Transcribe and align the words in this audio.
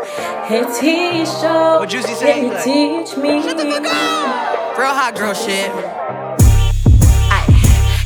Hey, 0.00 0.64
Tisha. 0.64 1.76
What 1.78 1.90
Juicy 1.90 2.14
say? 2.14 2.32
Can 2.32 2.48
you 2.48 2.56
teach 2.64 3.20
me? 3.20 3.42
Shut 3.42 3.58
the 3.58 3.68
fuck 3.68 3.84
up. 3.84 4.78
Real 4.78 4.96
hot 4.96 5.12
girl 5.12 5.36
shit. 5.36 5.68
Ay, 7.28 7.44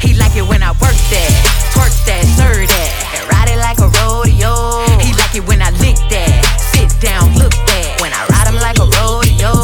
he 0.03 0.19
like 0.19 0.35
it 0.35 0.43
when 0.43 0.59
I 0.67 0.75
work 0.83 0.99
that, 1.15 1.30
twerk 1.71 1.95
that, 2.11 2.27
serve 2.35 2.67
that, 2.67 2.91
and 3.15 3.22
ride 3.30 3.46
it 3.46 3.62
like 3.62 3.79
a 3.79 3.87
rodeo. 4.03 4.83
He 5.07 5.15
like 5.15 5.38
it 5.38 5.46
when 5.46 5.62
I 5.62 5.71
lick 5.79 5.94
that, 6.11 6.35
sit 6.75 6.90
down, 6.99 7.30
look 7.38 7.54
that. 7.54 8.03
When 8.03 8.11
I 8.11 8.26
ride 8.26 8.51
him 8.51 8.58
like 8.58 8.83
a 8.83 8.90
rodeo, 8.90 9.54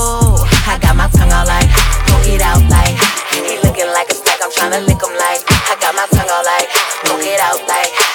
I 0.71 0.79
got 0.79 0.95
my 0.95 1.11
tongue 1.11 1.35
out 1.35 1.51
like, 1.51 1.67
poke 2.07 2.31
it 2.31 2.47
out 2.47 2.63
like. 2.71 2.95
He 3.35 3.59
looking 3.67 3.91
like 3.91 4.07
a 4.07 4.15
snack, 4.15 4.39
I'm 4.39 4.55
tryna 4.55 4.87
lick 4.87 5.03
him 5.03 5.11
like. 5.19 5.43
I 5.67 5.75
got 5.83 5.99
my 5.99 6.07
tongue 6.15 6.31
out 6.31 6.47
like, 6.47 6.71
poke 7.03 7.27
it 7.27 7.43
out 7.43 7.59
like. 7.67 8.10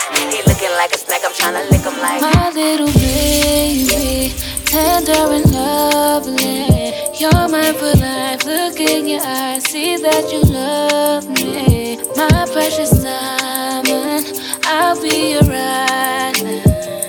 Like 1.07 1.23
I'm 1.23 1.31
tryna 1.31 1.69
lick 1.69 1.81
him 1.81 1.97
like. 2.01 2.21
My 2.21 2.51
little 2.51 2.91
baby, 2.93 4.33
tender 4.65 5.33
and 5.37 5.51
lovely. 5.51 6.93
You're 7.19 7.47
mine 7.47 7.75
for 7.75 7.93
life. 7.99 8.43
Look 8.45 8.79
in 8.79 9.07
your 9.07 9.21
eyes, 9.21 9.63
see 9.69 9.97
that 9.97 10.31
you 10.31 10.41
love 10.41 11.27
me. 11.29 11.97
My 12.15 12.47
precious 12.51 12.91
diamond, 12.91 14.25
I'll 14.65 15.01
be 15.01 15.31
your. 15.33 15.45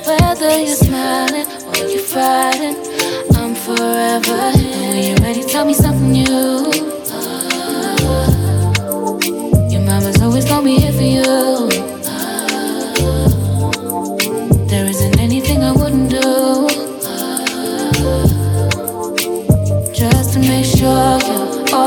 Whether 0.06 0.60
you're 0.60 0.76
smiling 0.76 1.46
or 1.66 1.76
you're 1.88 1.98
fighting, 1.98 2.76
I'm 3.34 3.54
forever 3.54 4.52
here. 4.52 4.90
When 4.90 5.02
you're 5.02 5.16
ready, 5.16 5.42
tell 5.42 5.64
me 5.64 5.74
something 5.74 6.12
new. 6.12 6.75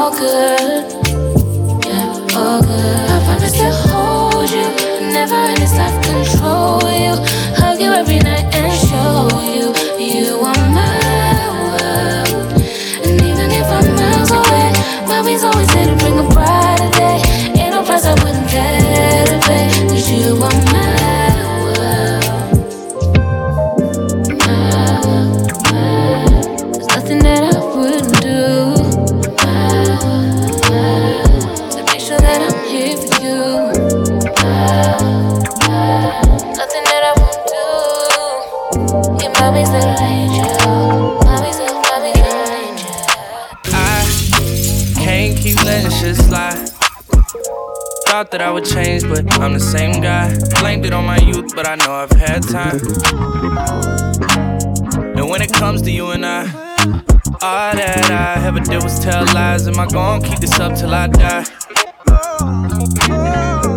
All 0.09 0.17
good. 0.17 0.85
Yeah, 1.85 2.37
all 2.37 2.61
good. 2.61 3.09
I 3.09 3.21
promise 3.25 3.53
to 3.53 3.71
hold 3.71 4.49
you, 4.49 5.11
never 5.13 5.35
in 5.35 5.59
this 5.59 5.75
life 5.77 6.01
control 6.03 6.81
you. 6.91 7.28
I'm 49.19 49.53
the 49.53 49.59
same 49.59 50.01
guy. 50.01 50.33
Blamed 50.61 50.85
it 50.85 50.93
on 50.93 51.05
my 51.05 51.17
youth, 51.17 51.53
but 51.55 51.67
I 51.67 51.75
know 51.75 51.91
I've 51.91 52.11
had 52.11 52.41
time. 52.43 52.79
And 55.17 55.29
when 55.29 55.41
it 55.41 55.51
comes 55.51 55.81
to 55.81 55.91
you 55.91 56.11
and 56.11 56.25
I, 56.25 56.43
all 57.41 57.73
that 57.75 58.11
I 58.11 58.45
ever 58.45 58.61
did 58.61 58.81
was 58.81 58.99
tell 58.99 59.25
lies. 59.33 59.67
Am 59.67 59.77
I 59.77 59.87
gonna 59.87 60.25
keep 60.25 60.39
this 60.39 60.57
up 60.59 60.77
till 60.77 60.93
I 60.93 61.07
die? 61.07 61.43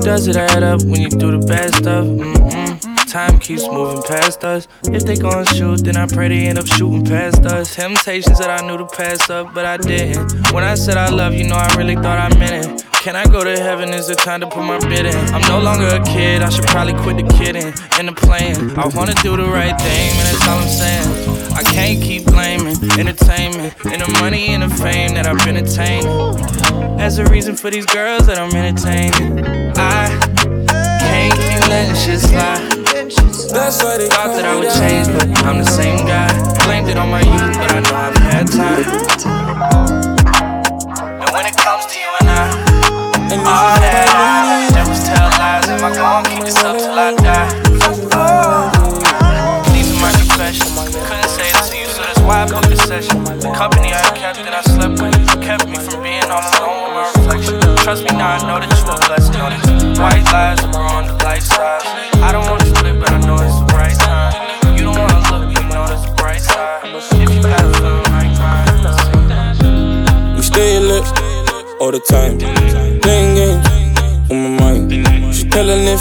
Does 0.02 0.28
it 0.28 0.36
add 0.36 0.62
up 0.62 0.82
when 0.82 1.00
you 1.00 1.08
do 1.08 1.32
the 1.36 1.44
bad 1.46 1.74
stuff? 1.74 2.06
Mm-mm. 2.06 3.10
Time 3.10 3.38
keeps 3.40 3.66
moving 3.66 4.02
past 4.04 4.44
us. 4.44 4.68
If 4.84 5.04
they 5.04 5.16
gon' 5.16 5.44
shoot, 5.46 5.84
then 5.84 5.96
I 5.96 6.06
pray 6.06 6.28
they 6.28 6.46
end 6.46 6.58
up 6.58 6.66
shooting 6.66 7.04
past 7.04 7.44
us. 7.46 7.74
Temptations 7.74 8.38
that 8.38 8.48
I 8.48 8.66
knew 8.66 8.78
to 8.78 8.86
pass 8.86 9.28
up, 9.28 9.52
but 9.52 9.64
I 9.64 9.76
didn't. 9.76 10.52
When 10.52 10.64
I 10.64 10.76
said 10.76 10.96
I 10.96 11.10
love 11.10 11.34
you, 11.34 11.44
know 11.48 11.56
I 11.56 11.74
really 11.76 11.96
thought 11.96 12.18
I 12.18 12.38
meant 12.38 12.80
it. 12.80 12.81
Can 13.02 13.16
I 13.16 13.24
go 13.24 13.42
to 13.42 13.58
heaven? 13.58 13.92
Is 13.92 14.08
it 14.10 14.18
time 14.18 14.42
to 14.42 14.46
put 14.46 14.62
my 14.62 14.78
bid 14.78 15.06
in? 15.06 15.16
I'm 15.34 15.40
no 15.48 15.58
longer 15.58 15.88
a 15.88 16.04
kid, 16.04 16.40
I 16.40 16.50
should 16.50 16.66
probably 16.66 16.94
quit 16.94 17.16
the 17.16 17.24
kidding 17.36 17.74
and 17.98 18.06
the 18.06 18.12
playing. 18.12 18.78
I 18.78 18.86
wanna 18.94 19.14
do 19.14 19.36
the 19.36 19.42
right 19.42 19.76
thing, 19.76 20.14
man, 20.14 20.24
that's 20.30 20.46
all 20.46 20.60
I'm 20.60 20.68
saying. 20.68 21.52
I 21.52 21.64
can't 21.64 22.00
keep 22.00 22.26
blaming 22.26 22.76
entertainment 22.96 23.74
and 23.86 24.02
the 24.02 24.18
money 24.20 24.54
and 24.54 24.62
the 24.62 24.68
fame 24.68 25.14
that 25.14 25.26
I've 25.26 25.44
been 25.44 25.56
attaining 25.56 26.06
as 27.00 27.18
a 27.18 27.24
reason 27.24 27.56
for 27.56 27.72
these 27.72 27.86
girls 27.86 28.28
that 28.28 28.38
I'm 28.38 28.54
entertaining. 28.54 29.74
I 29.76 30.06
can't 31.02 31.34
keep 31.34 31.68
letting 31.68 31.96
shit 31.96 32.20
slide. 32.20 32.82
That's 33.50 33.82
why 33.82 33.98
they 33.98 34.08
Thought 34.08 34.36
that 34.36 34.44
I 34.46 34.54
would 34.54 34.70
change, 34.78 35.08
but 35.08 35.44
I'm 35.44 35.58
the 35.58 35.64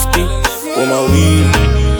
50 0.01 0.25
with 0.77 0.89
my 0.89 1.01
weed. 1.13 1.45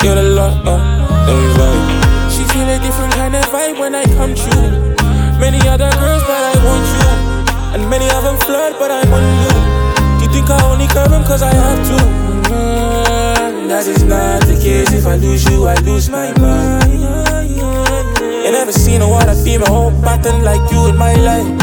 Get 0.02 0.18
a 0.18 0.24
lot, 0.34 0.58
of 0.66 0.82
then 1.28 1.38
we 1.38 1.48
vibe. 1.54 2.32
She 2.34 2.44
feel 2.50 2.68
a 2.68 2.80
different 2.82 3.14
kind 3.14 3.36
of 3.36 3.46
vibe 3.54 3.80
when 3.80 3.94
I 3.94 4.06
come 4.18 4.34
true. 4.34 4.70
Many 5.38 5.62
other 5.68 5.92
girls, 6.02 6.24
but 6.26 6.42
I 6.52 6.56
want 6.66 6.86
you. 6.98 7.10
And 7.74 7.90
many 7.90 8.10
of 8.10 8.24
them 8.24 8.38
flirt, 8.38 8.74
but 8.80 8.90
I 8.90 9.02
want 9.12 9.30
you. 9.44 9.54
You 10.22 10.28
think 10.34 10.50
I 10.50 10.58
only 10.72 10.88
curve 10.88 11.12
them 11.12 11.24
cause 11.24 11.44
I 11.44 11.54
have 11.54 11.82
to? 11.90 11.98
Mm, 12.50 13.68
that 13.70 13.86
is 13.86 14.04
not 14.04 14.42
the 14.50 14.58
case. 14.60 14.92
If 14.94 15.06
I 15.06 15.16
lose 15.18 15.46
you, 15.50 15.68
I 15.68 15.76
lose 15.82 16.10
my 16.10 16.34
mind. 16.40 16.90
Ain't 18.46 18.54
never 18.54 18.72
seen 18.72 19.02
a 19.02 19.08
water 19.08 19.36
female 19.36 19.92
pattern 20.02 20.44
like 20.44 20.72
you 20.72 20.88
in 20.88 20.98
my 20.98 21.14
life. 21.16 21.62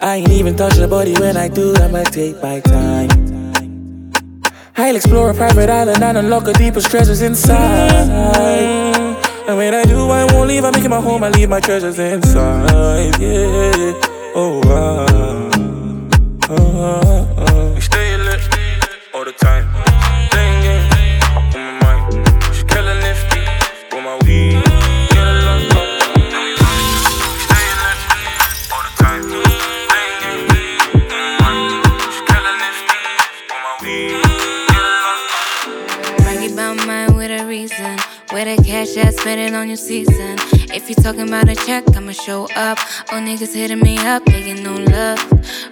I 0.00 0.16
ain't 0.16 0.30
even 0.30 0.56
touch 0.56 0.78
your 0.78 0.88
body 0.88 1.14
when 1.20 1.36
I 1.36 1.48
do 1.48 1.72
that, 1.74 1.94
I 1.94 2.04
take 2.04 2.42
my 2.42 2.60
time. 2.60 2.81
I'll 4.92 4.96
explore 4.96 5.30
a 5.30 5.34
private 5.34 5.70
island 5.70 6.04
and 6.04 6.18
unlock 6.18 6.44
the 6.44 6.52
deepest 6.52 6.90
treasures 6.90 7.22
inside. 7.22 8.10
And 9.48 9.56
when 9.56 9.72
I 9.72 9.84
do, 9.84 10.10
I 10.10 10.30
won't 10.30 10.48
leave. 10.48 10.66
I 10.66 10.70
make 10.70 10.84
it 10.84 10.90
my 10.90 11.00
home. 11.00 11.24
I 11.24 11.30
leave 11.30 11.48
my 11.48 11.60
treasures 11.60 11.98
inside. 11.98 13.18
Yeah. 13.18 13.98
Oh, 14.34 14.60
ah. 14.66 15.50
Ah, 16.50 17.26
ah. 17.38 17.51
Talking 41.32 41.48
about 41.48 41.62
a 41.62 41.66
check, 41.66 41.96
I'ma 41.96 42.12
show 42.12 42.44
up. 42.56 42.78
All 43.10 43.20
niggas 43.20 43.54
hitting 43.54 43.80
me 43.80 43.96
up, 43.96 44.22
begging 44.26 44.62
no 44.62 44.74
love. 44.74 45.18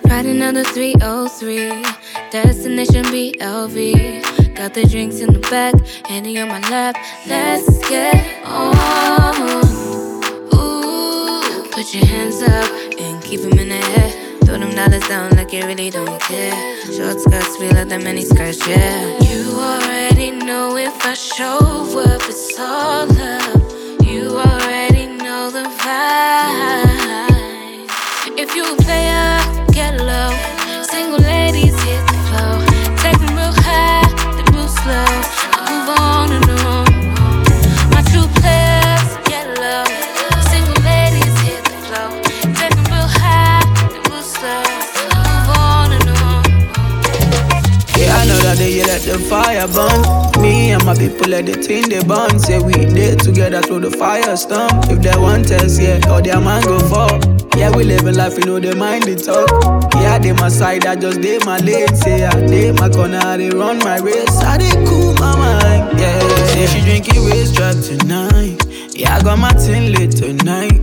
Riding 0.06 0.40
Ride 0.40 0.54
another 0.54 0.64
303, 0.64 1.84
destination 2.30 3.04
BLV. 3.04 4.54
Got 4.54 4.72
the 4.72 4.86
drinks 4.86 5.20
in 5.20 5.34
the 5.34 5.38
back, 5.50 5.74
handy 6.06 6.38
on 6.40 6.48
my 6.48 6.60
lap. 6.70 6.96
Let's 7.26 7.78
get 7.90 8.42
on. 8.42 9.34
Ooh, 10.54 11.68
put 11.70 11.92
your 11.92 12.06
hands 12.06 12.40
up 12.40 12.70
and 12.98 13.22
keep 13.22 13.40
'em 13.40 13.58
in 13.58 13.68
the 13.68 13.82
air. 13.98 14.10
Throw 14.46 14.56
them 14.56 14.74
dollars 14.74 15.06
down 15.08 15.28
like 15.36 15.52
you 15.52 15.66
really 15.66 15.90
don't 15.90 16.18
care. 16.22 16.56
Short 16.86 17.20
skirts, 17.20 17.58
we 17.60 17.68
love 17.68 17.90
them 17.90 18.04
mini 18.04 18.24
skirts, 18.24 18.66
yeah. 18.66 19.18
You 19.28 19.60
already 19.60 20.30
know 20.30 20.78
if 20.78 21.04
I 21.04 21.12
show 21.12 21.58
up, 21.98 22.22
it's 22.30 22.58
all 22.58 23.06
love 23.08 23.59
side. 26.10 26.89
Let 51.30 51.46
the 51.46 51.62
thing 51.62 51.88
they 51.88 52.02
burn. 52.02 52.38
Say 52.38 52.58
we 52.58 52.72
did 52.72 53.20
together 53.20 53.62
through 53.62 53.80
the 53.80 53.90
fire 53.90 54.36
storm. 54.36 54.70
If 54.90 55.00
they 55.00 55.16
want 55.16 55.50
us, 55.52 55.78
yeah, 55.78 56.00
or 56.12 56.20
their 56.20 56.40
man 56.40 56.62
go 56.64 56.78
fall. 56.88 57.18
Yeah, 57.56 57.74
we 57.74 57.84
live 57.84 58.06
a 58.06 58.12
life, 58.12 58.36
you 58.36 58.44
know, 58.44 58.58
they 58.58 58.74
mind 58.74 59.04
the 59.04 59.16
talk. 59.16 59.48
Yeah, 59.94 60.18
they 60.18 60.32
my 60.32 60.48
side, 60.48 60.86
I 60.86 60.96
just 60.96 61.22
they 61.22 61.38
my 61.38 61.58
lane. 61.58 61.94
Say, 61.94 62.24
I 62.24 62.34
they 62.46 62.72
my 62.72 62.88
corner, 62.88 63.18
I 63.18 63.36
they 63.36 63.50
run 63.50 63.78
my 63.78 63.98
race. 63.98 64.36
I 64.42 64.58
they 64.58 64.70
cool 64.86 65.14
my 65.14 65.36
mind. 65.36 65.98
Yeah, 65.98 66.18
say 66.46 66.66
she 66.66 66.80
drinking 66.80 67.24
waist 67.24 67.54
drop 67.54 67.76
tonight. 67.76 68.58
Yeah, 68.92 69.16
I 69.16 69.22
got 69.22 69.38
my 69.38 69.52
tin 69.52 69.92
lit 69.92 70.12
tonight. 70.12 70.80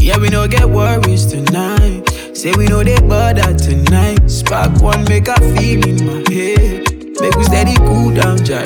Yeah, 0.00 0.18
we 0.18 0.28
no 0.28 0.46
get 0.46 0.68
worries 0.68 1.26
tonight. 1.26 2.08
Say 2.34 2.52
we 2.52 2.66
know 2.66 2.84
they 2.84 3.00
bother 3.00 3.54
tonight. 3.54 4.28
Spark 4.30 4.80
one, 4.80 5.04
make 5.04 5.28
a 5.28 5.36
feel 5.56 5.86
in 5.86 6.06
my 6.06 6.32
head. 6.32 6.87
Make 7.20 7.36
we 7.36 7.44
steady 7.44 7.76
cool 7.78 8.14
down, 8.14 8.38
jare. 8.44 8.64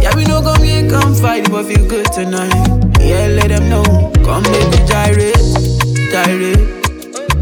Yeah, 0.00 0.14
we 0.14 0.24
no 0.24 0.40
come 0.42 0.62
here, 0.62 0.88
come 0.88 1.14
fight, 1.14 1.50
but 1.50 1.66
feel 1.66 1.86
good 1.88 2.06
tonight. 2.12 2.52
Yeah, 3.00 3.26
let 3.28 3.48
them 3.48 3.68
know. 3.68 3.82
Come 4.24 4.42
make 4.44 4.68
me 4.70 4.78
gyrate, 4.86 5.36
gyrate. 6.12 6.68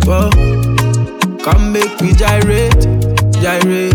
Whoa. 0.06 0.30
Come 1.44 1.72
make 1.72 2.00
me 2.00 2.12
gyrate, 2.12 2.72
gyrate. 3.42 3.94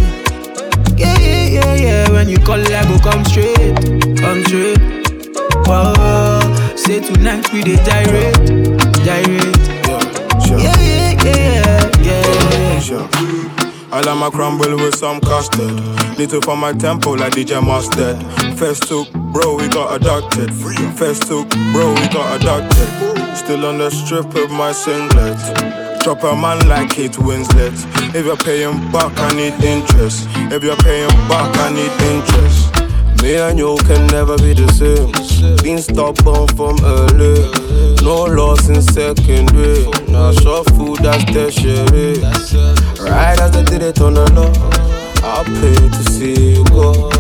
Yeah, 0.98 1.18
yeah, 1.18 1.46
yeah, 1.48 1.76
yeah. 1.76 2.12
When 2.12 2.30
you 2.30 2.38
call, 2.38 2.60
I 2.62 2.84
go 2.86 3.00
come 3.00 3.26
straight, 3.26 3.76
come 4.20 4.44
straight. 4.46 4.80
Whoa. 5.66 6.76
Say 6.76 7.00
tonight 7.00 7.52
we 7.52 7.64
dey 7.64 7.78
gyrate, 7.84 8.38
gyrate. 9.04 9.58
Yeah, 9.88 10.40
sure. 10.46 10.60
Yeah, 10.60 10.80
yeah, 10.80 11.24
yeah, 11.24 11.92
yeah. 12.04 12.80
Sure. 12.80 13.10
I 13.94 14.00
like 14.00 14.18
my 14.18 14.30
crumble 14.30 14.76
with 14.78 14.96
some 14.96 15.20
custard. 15.20 15.72
Little 16.18 16.42
for 16.42 16.56
my 16.56 16.72
tempo 16.72 17.12
like 17.12 17.34
DJ 17.34 17.62
Mustard. 17.62 18.18
First 18.58 18.84
took, 18.84 19.12
bro, 19.34 19.56
we 19.56 19.68
got 19.68 20.00
adopted. 20.00 20.54
First 20.96 21.24
took, 21.24 21.50
bro, 21.74 21.94
we 21.94 22.08
got 22.08 22.40
adopted. 22.40 23.36
Still 23.36 23.66
on 23.66 23.80
the 23.80 23.90
strip 23.90 24.34
of 24.36 24.50
my 24.52 24.72
singlet. 24.72 25.38
Drop 26.04 26.24
a 26.24 26.36
man 26.36 26.68
like 26.70 26.90
Kate 26.90 27.12
Winslet. 27.12 27.76
If 28.16 28.26
you're 28.26 28.38
paying 28.38 28.80
back, 28.92 29.12
I 29.18 29.36
need 29.36 29.54
interest. 29.64 30.26
If 30.52 30.64
you're 30.64 30.78
paying 30.78 31.10
back, 31.28 31.56
I 31.58 31.74
need 31.74 31.92
interest. 32.02 32.81
Me 33.22 33.36
and 33.36 33.60
you 33.60 33.78
can 33.86 34.08
never 34.08 34.36
be 34.38 34.54
the 34.54 34.68
same. 34.74 35.12
Been 35.62 35.78
stubborn 35.78 36.48
from 36.58 36.76
early. 36.84 37.46
No 38.02 38.24
loss 38.24 38.68
in 38.68 38.82
second, 38.82 39.50
secondary. 39.50 39.86
Now 40.08 40.32
short 40.32 40.68
food, 40.72 40.98
that's 41.00 41.24
tertiary. 41.26 42.18
Right 43.00 43.40
as 43.40 43.52
they 43.52 43.64
did 43.64 43.84
it 43.84 44.02
on 44.02 44.16
the 44.16 44.26
law. 44.34 44.52
I'll 45.24 45.44
pay 45.44 45.76
to 45.76 46.04
see 46.12 46.56
you 46.56 46.66
go. 46.66 47.11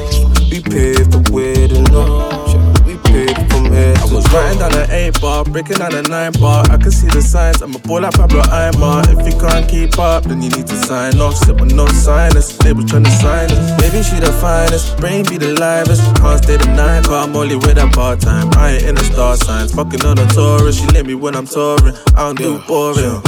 Writing 5.01 5.13
down 5.13 5.13
an 5.13 5.15
8 5.15 5.21
bar, 5.21 5.43
breaking 5.45 5.77
down 5.77 5.93
a 5.93 6.01
9 6.01 6.31
bar. 6.39 6.65
I 6.69 6.77
can 6.77 6.91
see 6.91 7.07
the 7.07 7.21
signs, 7.21 7.61
I'm 7.61 7.75
a 7.75 7.79
ball 7.79 8.01
like 8.01 8.13
Pablo 8.13 8.41
Aimar. 8.41 9.03
If 9.09 9.25
you 9.25 9.39
can't 9.39 9.67
keep 9.69 9.97
up, 9.99 10.23
then 10.23 10.41
you 10.41 10.49
need 10.49 10.67
to 10.67 10.75
sign 10.75 11.19
off. 11.19 11.35
Sit 11.35 11.59
with 11.59 11.73
no 11.73 11.87
signers, 11.87 12.57
was 12.57 12.85
trying 12.85 13.03
to 13.03 13.11
sign 13.11 13.51
us. 13.51 13.81
Maybe 13.81 14.03
she 14.03 14.19
the 14.19 14.31
finest, 14.41 14.97
brain 14.97 15.25
be 15.25 15.37
the 15.37 15.53
livest. 15.53 16.03
Can't 16.17 16.43
stay 16.43 16.57
the 16.57 16.67
night, 16.75 17.05
cause 17.05 17.27
I'm 17.27 17.35
only 17.35 17.55
with 17.55 17.77
her 17.77 17.89
part 17.89 18.19
time. 18.19 18.49
I 18.53 18.73
ain't 18.73 18.83
in 18.83 18.95
the 18.95 19.03
star 19.03 19.35
signs, 19.37 19.73
fucking 19.73 20.03
on 20.05 20.19
a 20.19 20.27
tourist. 20.27 20.79
She 20.79 20.87
let 20.87 21.05
me 21.05 21.15
when 21.15 21.35
I'm 21.35 21.45
touring, 21.45 21.95
I 22.15 22.33
don't 22.33 22.37
do 22.37 22.59
boring. 22.67 23.21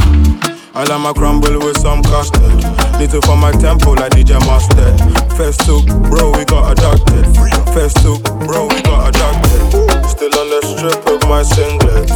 I 0.75 0.85
like 0.85 1.01
my 1.01 1.13
crumble 1.13 1.59
with 1.59 1.77
some 1.77 2.01
custard. 2.01 2.41
Little 2.97 3.21
for 3.21 3.37
my 3.37 3.51
tempo 3.51 3.93
like 3.93 4.11
DJ 4.13 4.41
Mustard. 4.49 4.97
First 5.37 5.61
took, 5.65 5.85
bro, 6.09 6.33
we 6.33 6.45
got 6.45 6.73
adopted. 6.73 7.25
First 7.77 7.97
took, 8.01 8.23
bro, 8.41 8.65
we 8.65 8.81
got 8.81 9.13
adopted. 9.13 9.61
Still 10.09 10.33
on 10.33 10.49
the 10.49 10.61
strip 10.65 11.12
of 11.23 11.29
my 11.29 11.43
singlet. 11.43 12.07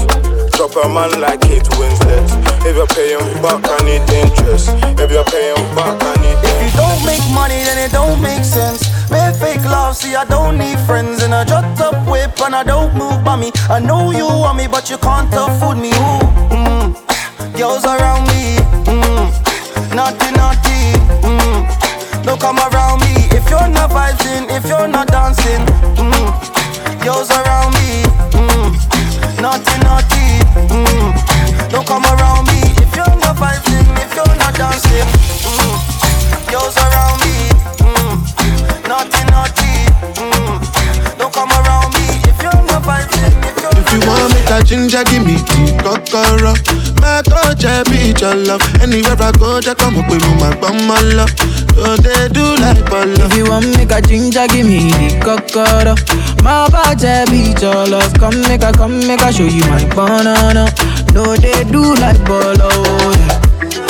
Drop 0.54 0.75
a 0.83 0.88
man 0.89 1.19
like 1.19 1.42
Kate 1.42 1.69
Winslet. 1.77 2.27
If 2.65 2.75
you're 2.75 2.88
paying 2.88 3.19
back, 3.42 3.62
I 3.63 3.77
need 3.86 4.04
interest. 4.09 4.69
If 5.00 5.12
you're 5.12 5.24
paying 5.25 5.56
back, 5.75 5.98
I 6.01 6.13
need 6.21 6.38
If 6.44 6.57
you 6.63 6.71
don't 6.77 7.01
make 7.06 7.24
money, 7.33 7.63
then 7.63 7.77
it 7.77 7.92
don't 7.92 8.21
make 8.21 8.44
sense. 8.44 8.81
Make 9.09 9.36
fake 9.36 9.63
love, 9.65 9.95
see 9.95 10.15
I 10.15 10.25
don't 10.25 10.57
need 10.57 10.80
friends. 10.80 11.24
And 11.24 11.33
I 11.33 11.44
drop 11.44 11.65
up 11.80 11.95
whip 12.09 12.39
and 12.42 12.56
I 12.56 12.63
don't 12.63 12.94
move 12.95 13.24
by 13.24 13.36
me. 13.36 13.51
I 13.69 13.80
know 13.80 14.12
you 14.12 14.25
want 14.25 14.57
me, 14.57 14.68
but 14.68 14.89
you 14.89 14.98
can't 14.98 15.31
afford 15.33 15.77
me. 15.77 15.89
Ooh, 15.89 16.24
mm. 16.51 17.57
Girls 17.57 17.86
around 17.86 18.27
me, 18.27 18.57
mm. 18.86 19.95
naughty, 19.95 20.31
naughty. 20.36 20.80
Mm. 21.24 22.24
Don't 22.24 22.39
come 22.42 22.57
around 22.57 23.01
me 23.01 23.13
if 23.38 23.48
you're 23.50 23.68
not 23.69 23.89
vibing, 23.92 24.50
if 24.56 24.65
you're 24.65 24.88
not 24.88 25.07
dancing. 25.07 25.63
Mm. 25.95 27.04
Girls 27.04 27.31
around 27.31 27.74
me, 27.75 28.04
mm. 28.36 28.86
Naughty, 29.41 29.77
naughty. 29.85 30.25
Mm. 30.69 31.69
Don't 31.69 31.85
come 31.87 32.05
around 32.05 32.47
me 32.47 32.59
if 32.81 32.95
you're 32.95 33.17
not 33.21 33.35
vibing, 33.37 33.87
if 34.03 34.13
you're 34.15 34.35
not 34.37 34.53
dancing. 34.55 35.07
Mm. 35.45 35.77
Girls 36.51 36.77
around 36.77 37.17
me, 37.21 37.35
mm. 37.83 38.87
naughty, 38.87 39.21
naughty. 39.31 39.73
Mm. 40.21 41.17
Don't 41.17 41.33
come 41.33 41.51
around 41.51 41.93
me 41.93 42.05
if 42.29 42.37
you're 42.41 42.63
not 42.69 42.83
vibing, 42.83 43.35
if 43.49 43.55
you're 43.61 43.73
If 43.81 43.93
you 43.93 43.99
want 44.09 44.33
me 44.33 44.41
to 44.47 44.63
ginger, 44.65 45.03
give 45.03 45.25
me 45.25 45.35
the. 45.83 46.76
I 47.65 47.83
be 47.83 48.13
your 48.19 48.36
love. 48.36 48.62
Anywhere 48.81 49.18
I 49.19 49.31
go, 49.31 49.59
come 49.75 49.98
up 49.98 50.09
with 50.09 50.21
me, 50.21 50.33
my 50.39 50.56
bum, 50.59 50.88
my 50.88 51.00
love. 51.15 51.31
So 51.75 51.95
they 51.98 52.27
do 52.30 52.44
like 52.57 52.83
ball 52.89 53.07
If 53.07 53.38
you 53.38 53.45
want 53.50 53.75
make 53.77 53.92
a 53.92 54.01
ginger, 54.01 54.48
give 54.48 54.65
me 54.65 54.89
the 54.92 55.19
cocoa. 55.24 55.95
My 56.44 56.69
body 56.69 57.25
beat 57.31 57.62
your 57.62 57.88
love. 57.88 58.13
Come 58.15 58.42
make 58.42 58.63
a, 58.63 58.71
come 58.71 59.00
make 59.07 59.21
a 59.21 59.31
show 59.31 59.44
you 59.45 59.61
my 59.69 59.85
banana. 59.95 60.68
No, 61.14 61.35
they 61.35 61.64
do 61.66 61.94
like 61.95 62.19
bolo. 62.26 62.69
Yeah. 63.14 63.86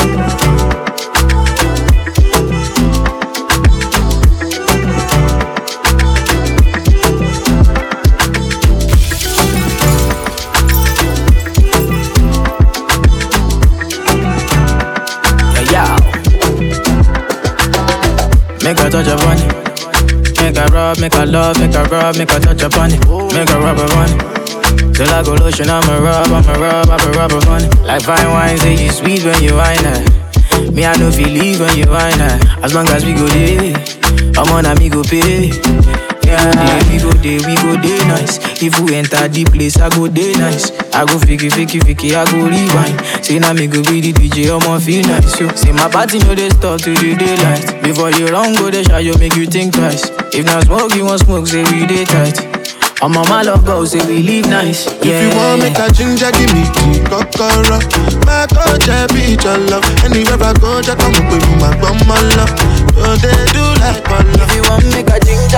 Touch 18.98 19.14
upon 19.14 19.38
it. 19.38 20.42
Make 20.42 20.58
a 20.58 20.66
rub, 20.74 21.00
make 21.00 21.14
a 21.14 21.24
love, 21.24 21.60
make 21.60 21.76
a 21.76 21.84
rub, 21.84 22.18
make 22.18 22.32
a 22.32 22.40
touch 22.40 22.64
upon 22.64 22.90
it. 22.92 23.00
Make 23.32 23.48
a 23.48 23.60
rub 23.60 23.78
upon 23.78 24.10
it. 24.10 24.96
Till 24.96 25.10
I 25.10 25.22
go 25.22 25.36
lotion, 25.36 25.70
I'ma 25.70 26.00
rub, 26.00 26.26
I'ma 26.26 26.54
rub, 26.54 26.90
I'ma 26.90 27.12
rub 27.12 27.32
upon 27.32 27.64
it. 27.64 27.80
Like 27.84 28.02
fine 28.02 28.28
wine, 28.32 28.58
say 28.58 28.84
you 28.84 28.92
sweet 28.92 29.24
when 29.24 29.44
you 29.44 29.54
wine 29.54 29.86
it. 29.86 30.74
Me, 30.74 30.84
I 30.84 30.96
know 30.98 31.12
feel 31.12 31.30
leave 31.30 31.60
when 31.60 31.78
you 31.78 31.86
wine 31.86 32.20
it. 32.20 32.64
As 32.64 32.74
long 32.74 32.88
as 32.88 33.06
we 33.06 33.14
go 33.14 33.28
there, 33.28 33.76
I'm 34.36 34.52
on 34.52 34.66
a 34.66 34.74
me 34.74 34.90
go 34.90 35.04
pay. 35.04 35.52
Yeah, 36.28 36.84
we 36.92 37.00
go 37.00 37.12
day, 37.24 37.40
we 37.48 37.56
go 37.56 37.80
day 37.80 37.98
nice. 38.12 38.38
If 38.62 38.80
we 38.82 38.96
enter 38.96 39.28
the 39.28 39.46
place, 39.46 39.78
I 39.80 39.88
go 39.90 40.08
day 40.08 40.34
nice. 40.36 40.72
I 40.92 41.06
go 41.08 41.16
fiki, 41.24 41.48
fiki, 41.50 41.80
fiki, 41.80 42.12
I 42.16 42.28
go 42.28 42.44
rewind. 42.52 43.00
Say 43.24 43.40
now 43.40 43.54
me 43.54 43.68
go 43.68 43.80
be 43.84 44.02
the 44.02 44.12
DJ, 44.12 44.52
I'ma 44.52 44.78
feel 44.80 45.08
nice. 45.08 45.32
So, 45.40 45.48
say 45.56 45.72
my 45.72 45.88
party 45.90 46.20
know 46.20 46.36
they 46.36 46.50
start 46.50 46.84
to 46.84 46.92
the 46.94 47.16
daylight. 47.16 47.82
Before 47.82 48.12
you 48.12 48.28
run, 48.28 48.54
go 48.56 48.70
they 48.70 48.84
shot, 48.84 49.04
you 49.04 49.18
make 49.18 49.36
you 49.36 49.46
think 49.48 49.74
twice. 49.74 50.12
If 50.36 50.46
not 50.46 50.66
smoke, 50.68 50.94
you 50.96 51.06
want 51.06 51.22
smoke, 51.22 51.48
say 51.48 51.64
we 51.64 51.88
day 51.88 52.04
tight. 52.04 52.44
I'm 53.00 53.16
on 53.16 53.30
my 53.30 53.44
love 53.46 53.64
go, 53.64 53.86
say 53.86 54.02
we 54.10 54.20
live 54.26 54.50
nice. 54.50 54.84
Yeah. 55.06 55.22
If 55.22 55.32
you 55.32 55.32
want 55.38 55.62
make 55.64 55.78
a 55.80 55.88
ginger, 55.94 56.32
give 56.34 56.50
me 56.52 56.66
the 56.76 57.08
kokoro. 57.08 57.78
My 58.28 58.44
coach, 58.52 58.90
I 58.90 59.06
be 59.14 59.38
your 59.40 59.58
love. 59.70 59.86
Anywhere 60.04 60.42
I 60.44 60.52
go, 60.60 60.82
just 60.82 60.98
come 60.98 61.14
with 61.14 61.30
me, 61.46 61.56
my 61.62 61.72
bum, 61.80 61.96
my 62.10 62.18
love. 62.36 62.52
So 62.98 63.14
they 63.22 63.38
do 63.54 63.62
like 63.78 64.02
ball 64.10 64.26
If 64.26 64.50
you 64.58 64.66
want 64.66 64.82
make 64.90 65.06
a 65.14 65.22
ginger, 65.22 65.57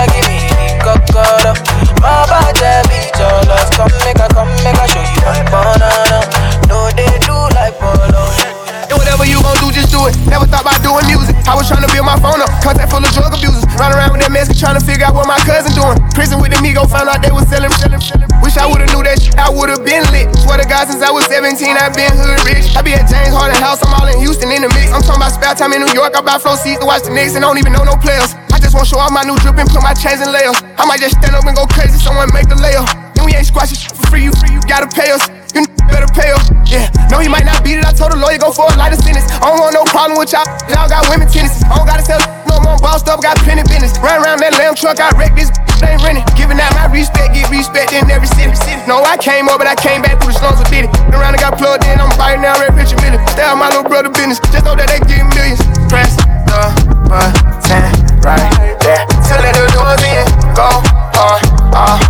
since 20.88 21.04
I 21.04 21.12
was 21.12 21.28
17, 21.28 21.60
I've 21.76 21.92
been 21.92 22.14
hood 22.16 22.40
rich. 22.48 22.72
I 22.72 22.80
be 22.80 22.96
at 22.96 23.10
James 23.12 23.36
Harden 23.36 23.60
House, 23.60 23.84
I'm 23.84 23.92
all 23.92 24.08
in 24.08 24.16
Houston 24.24 24.48
in 24.48 24.64
the 24.64 24.72
mix. 24.72 24.96
I'm 24.96 25.04
talking 25.04 25.20
about 25.20 25.36
spare 25.36 25.52
time 25.52 25.76
in 25.76 25.84
New 25.84 25.92
York. 25.92 26.16
I 26.16 26.24
buy 26.24 26.40
flow 26.40 26.56
seats 26.56 26.80
to 26.80 26.88
watch 26.88 27.04
the 27.04 27.12
Knicks 27.12 27.36
and 27.36 27.44
don't 27.44 27.60
even 27.60 27.76
know 27.76 27.84
no 27.84 28.00
players. 28.00 28.32
I 28.56 28.64
just 28.64 28.72
wanna 28.72 28.88
show 28.88 29.02
off 29.02 29.12
my 29.12 29.28
new 29.28 29.36
drip 29.44 29.60
and 29.60 29.68
put 29.68 29.84
my 29.84 29.92
chains 29.92 30.24
in 30.24 30.32
layers. 30.32 30.56
I 30.80 30.88
might 30.88 31.04
just 31.04 31.20
stand 31.20 31.36
up 31.36 31.44
and 31.44 31.56
go 31.58 31.68
crazy, 31.68 32.00
someone 32.00 32.32
make 32.32 32.48
the 32.48 32.56
layup. 32.56 32.88
Then 33.12 33.28
we 33.28 33.36
ain't 33.36 33.50
squashing 33.50 33.76
for 33.76 34.08
free, 34.08 34.24
you 34.24 34.34
free, 34.40 34.56
you 34.56 34.62
gotta 34.72 34.88
pay 34.88 35.12
us. 35.12 35.28
You 35.52 35.68
better 35.90 36.08
pay 36.16 36.32
us. 36.32 36.46
Yeah, 36.70 36.88
no, 37.12 37.20
he 37.20 37.28
might 37.28 37.44
not 37.44 37.60
beat 37.66 37.82
it. 37.82 37.86
I 37.86 37.92
told 37.92 38.14
the 38.14 38.20
lawyer 38.22 38.38
go 38.38 38.54
for 38.54 38.70
a 38.70 38.76
lighter 38.78 38.96
sentence. 38.96 39.28
I 39.42 39.52
don't 39.52 39.60
want 39.60 39.74
no 39.74 39.84
problem 39.84 40.16
with 40.16 40.32
y'all. 40.32 40.48
Y'all 40.72 40.88
got 40.88 41.10
women 41.10 41.28
tennis. 41.28 41.60
I 41.66 41.76
don't 41.76 41.90
gotta 41.90 42.06
sell 42.06 42.39
on 42.66 42.80
bossed 42.80 43.08
up, 43.08 43.22
got 43.22 43.38
plenty 43.44 43.64
business. 43.64 43.94
Run 44.00 44.24
around 44.24 44.40
that 44.40 44.58
lamb 44.58 44.76
truck, 44.76 45.00
I 45.00 45.12
wrecked 45.16 45.36
this 45.36 45.52
ain't 45.84 46.04
renting. 46.04 46.26
Giving 46.36 46.60
out 46.60 46.74
my 46.76 46.88
respect, 46.92 47.34
get 47.34 47.48
respect 47.50 47.94
in 47.94 48.10
every 48.12 48.28
city. 48.28 48.52
No, 48.88 49.04
I 49.04 49.16
came 49.18 49.48
up, 49.48 49.60
but 49.60 49.68
I 49.68 49.76
came 49.76 50.02
back 50.02 50.20
through 50.20 50.34
the 50.34 50.40
slums 50.40 50.60
of 50.60 50.68
did 50.68 50.86
it. 50.86 50.92
Around 51.14 51.38
and 51.38 51.42
got 51.42 51.58
plugged 51.58 51.86
in, 51.86 52.00
I'm 52.00 52.12
fighting 52.18 52.42
now, 52.42 52.60
red 52.60 52.76
rich 52.76 52.92
and 52.92 53.02
million. 53.02 53.22
Stay 53.30 53.44
out 53.44 53.56
my 53.56 53.70
little 53.70 53.88
brother 53.88 54.10
business, 54.10 54.40
just 54.52 54.66
know 54.66 54.76
that 54.76 54.90
they 54.90 55.00
get 55.08 55.24
millions. 55.36 55.62
Press 55.88 56.16
the 56.50 56.62
button 57.08 57.94
right 58.26 58.52
there. 58.82 59.06
Till 59.24 59.40
let 59.40 59.54
the 59.56 59.66
doors 59.72 60.02
in, 60.04 60.26
go 60.58 60.68
on, 61.20 61.40
oh, 61.72 62.09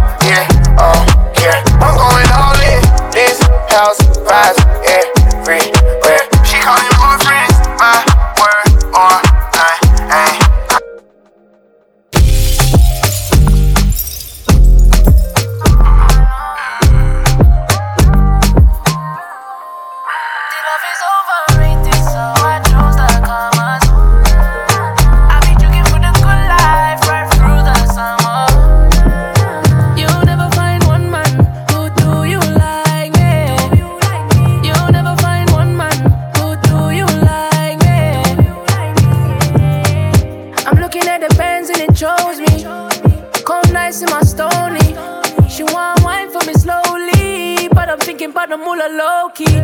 She 45.59 45.63
want 45.63 46.01
wine 46.05 46.29
for 46.31 46.45
me 46.47 46.53
slowly, 46.53 47.67
but 47.73 47.89
I'm 47.89 47.99
thinking 47.99 48.31
the 48.47 48.55
moolah 48.55 48.87
low 48.91 49.29
key. 49.35 49.59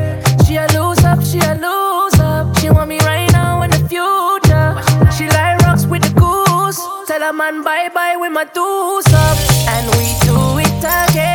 She 0.46 0.58
a 0.58 0.68
lose 0.74 1.00
up, 1.00 1.05
she 1.36 1.48
a 1.48 1.54
lose 1.56 2.20
up. 2.20 2.58
She 2.60 2.70
want 2.70 2.90
me 2.90 3.00
right 3.00 3.32
now 3.32 3.62
in 3.62 3.70
the 3.72 3.82
future. 3.90 4.68
She 5.16 5.28
like 5.28 5.60
rocks 5.66 5.86
with 5.86 6.04
the 6.04 6.14
goose. 6.20 6.80
Tell 7.08 7.22
a 7.22 7.34
man 7.34 7.64
bye 7.64 7.90
bye 7.94 8.16
with 8.18 8.32
my 8.32 8.46
deuce 8.46 9.12
up, 9.14 9.38
and 9.74 9.86
we 9.98 10.06
do 10.26 10.60
it 10.60 10.84
again. 11.10 11.35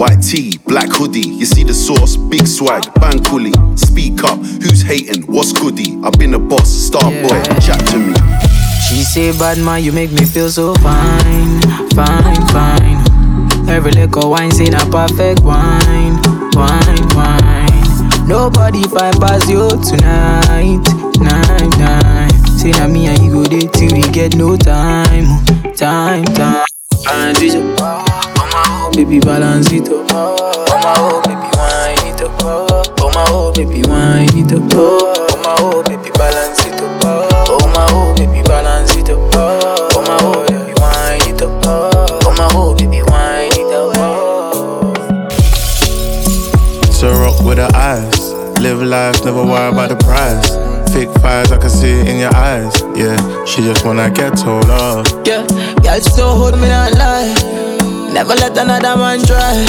White 0.00 0.22
tee, 0.22 0.56
black 0.66 0.88
hoodie, 0.88 1.28
you 1.28 1.44
see 1.44 1.62
the 1.62 1.74
sauce, 1.74 2.16
big 2.16 2.46
swag, 2.46 2.84
bang 2.94 3.18
coolie. 3.18 3.52
Speak 3.78 4.24
up, 4.24 4.38
who's 4.38 4.80
hating, 4.80 5.24
what's 5.24 5.52
goody? 5.52 6.00
I've 6.02 6.14
been 6.14 6.32
a 6.32 6.38
boss, 6.38 6.70
star 6.70 7.04
boy, 7.04 7.36
chat 7.60 7.84
to 7.92 7.98
me. 7.98 8.14
She 8.88 9.04
say, 9.04 9.38
bad 9.38 9.58
man, 9.58 9.84
you 9.84 9.92
make 9.92 10.10
me 10.10 10.24
feel 10.24 10.48
so 10.48 10.72
fine, 10.76 11.60
fine, 11.92 12.40
fine. 12.48 13.68
Every 13.68 13.92
little 13.92 14.30
wine 14.30 14.50
saying 14.50 14.72
a 14.72 14.86
perfect 14.88 15.42
wine, 15.44 16.16
wine, 16.56 17.04
wine. 17.12 18.26
Nobody 18.26 18.84
find 18.84 19.20
past 19.20 19.50
you 19.50 19.68
tonight, 19.84 20.80
night, 21.20 21.76
night. 21.76 22.32
Say 22.56 22.70
na 22.70 22.88
me 22.88 23.04
and 23.08 23.22
you 23.22 23.32
go 23.32 23.44
there 23.44 23.68
till 23.68 23.92
we 23.92 24.00
get 24.12 24.34
no 24.34 24.56
time, 24.56 25.44
time, 25.76 26.24
time. 26.24 26.64
And 27.06 27.36
oh 28.90 28.92
oh, 28.92 28.96
baby 28.96 29.20
balance 29.20 29.72
it 29.72 29.88
up. 29.88 30.06
Oh 30.10 30.54
my 30.82 30.94
oh, 30.98 31.20
baby 31.24 31.48
wine 31.56 32.06
it 32.12 32.20
up. 32.22 32.32
Oh 32.42 33.10
my 33.14 33.24
oh, 33.28 33.52
baby 33.52 33.82
wine 33.88 34.28
it 34.36 34.52
up. 34.52 34.62
Oh 34.74 35.42
my 35.44 35.54
oh, 35.58 35.82
baby 35.84 36.10
balance 36.10 36.64
it 36.66 36.74
up. 36.74 37.04
Oh, 37.04 37.28
oh 37.48 37.68
my 37.68 37.86
oh, 37.90 38.14
baby 38.16 38.42
balance 38.42 38.96
it 38.96 39.10
up. 39.10 39.18
Oh 39.34 40.02
my 40.06 40.18
oh, 40.22 40.44
baby 40.48 40.72
wine 40.80 41.34
it 41.34 41.42
up. 41.42 41.64
Oh 41.66 42.34
my 42.36 42.48
oh, 42.52 42.74
baby 42.74 43.02
wine 43.02 43.52
it 43.52 43.72
up. 43.72 43.96
Oh, 43.96 44.94
oh, 44.96 45.30
so 46.90 47.12
rock 47.12 47.40
with 47.44 47.58
her 47.58 47.70
eyes. 47.74 48.32
Live 48.60 48.82
life, 48.82 49.24
never 49.24 49.42
worry 49.42 49.72
about 49.72 49.88
the 49.88 49.96
price. 49.96 50.50
Fake 50.92 51.12
fires, 51.20 51.50
I 51.52 51.56
can 51.58 51.70
see 51.70 51.92
it 51.92 52.08
in 52.08 52.18
your 52.18 52.34
eyes. 52.34 52.82
Yeah, 52.94 53.44
she 53.44 53.62
just 53.62 53.84
wanna 53.86 54.10
get 54.10 54.36
told 54.36 54.68
off. 54.68 55.06
Yeah, 55.24 55.46
y'all 55.82 56.00
still 56.00 56.36
hold 56.36 56.60
me 56.60 56.68
not 56.68 56.92
lie. 56.92 57.59
Never 58.12 58.34
let 58.34 58.58
another 58.58 58.96
man 58.96 59.24
try. 59.24 59.66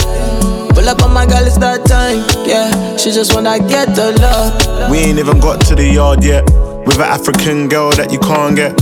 Pull 0.74 0.89
up 0.89 1.01
on 1.03 1.13
my 1.13 1.25
girl, 1.25 1.45
it's 1.45 1.57
that 1.60 1.86
time. 1.86 2.25
Yeah, 2.48 2.98
she 2.98 3.12
just 3.12 3.33
wanna 3.33 3.60
get 3.60 3.95
the 3.95 4.13
love. 4.19 4.89
We 4.89 4.98
ain't 5.00 5.19
even 5.19 5.39
got 5.39 5.62
to 5.67 5.75
the 5.75 5.86
yard 5.86 6.24
yet. 6.24 6.43
With 6.86 6.98
an 6.98 7.03
African 7.03 7.69
girl 7.69 7.91
that 7.91 8.12
you 8.12 8.19
can't 8.19 8.55
get. 8.55 8.74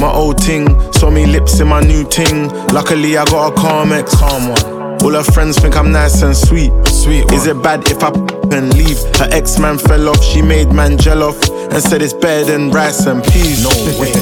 My 0.00 0.10
old 0.10 0.38
ting, 0.38 0.66
saw 0.92 1.10
me 1.10 1.26
lips 1.26 1.60
in 1.60 1.68
my 1.68 1.80
new 1.80 2.04
ting. 2.08 2.48
Luckily, 2.74 3.16
I 3.16 3.24
got 3.26 3.52
a 3.52 3.54
Carmex. 3.54 4.10
Calm 4.18 4.48
one. 4.48 5.02
All 5.04 5.12
her 5.12 5.22
friends 5.22 5.58
think 5.58 5.76
I'm 5.76 5.92
nice 5.92 6.22
and 6.22 6.36
sweet. 6.36 6.72
Sweet. 6.88 7.24
One. 7.26 7.34
Is 7.34 7.46
it 7.46 7.62
bad 7.62 7.88
if 7.88 8.02
I 8.02 8.08
and 8.54 8.74
leave? 8.74 8.98
Her 9.18 9.28
ex 9.30 9.58
man 9.58 9.78
fell 9.78 10.08
off, 10.08 10.22
she 10.24 10.42
made 10.42 10.72
man 10.72 10.98
gel 10.98 11.22
off 11.22 11.38
and 11.72 11.82
said 11.82 12.02
it's 12.02 12.12
better 12.12 12.44
than 12.52 12.70
rice 12.70 13.06
and 13.06 13.22
peas. 13.24 13.62
No 13.62 13.70
way. 14.00 14.12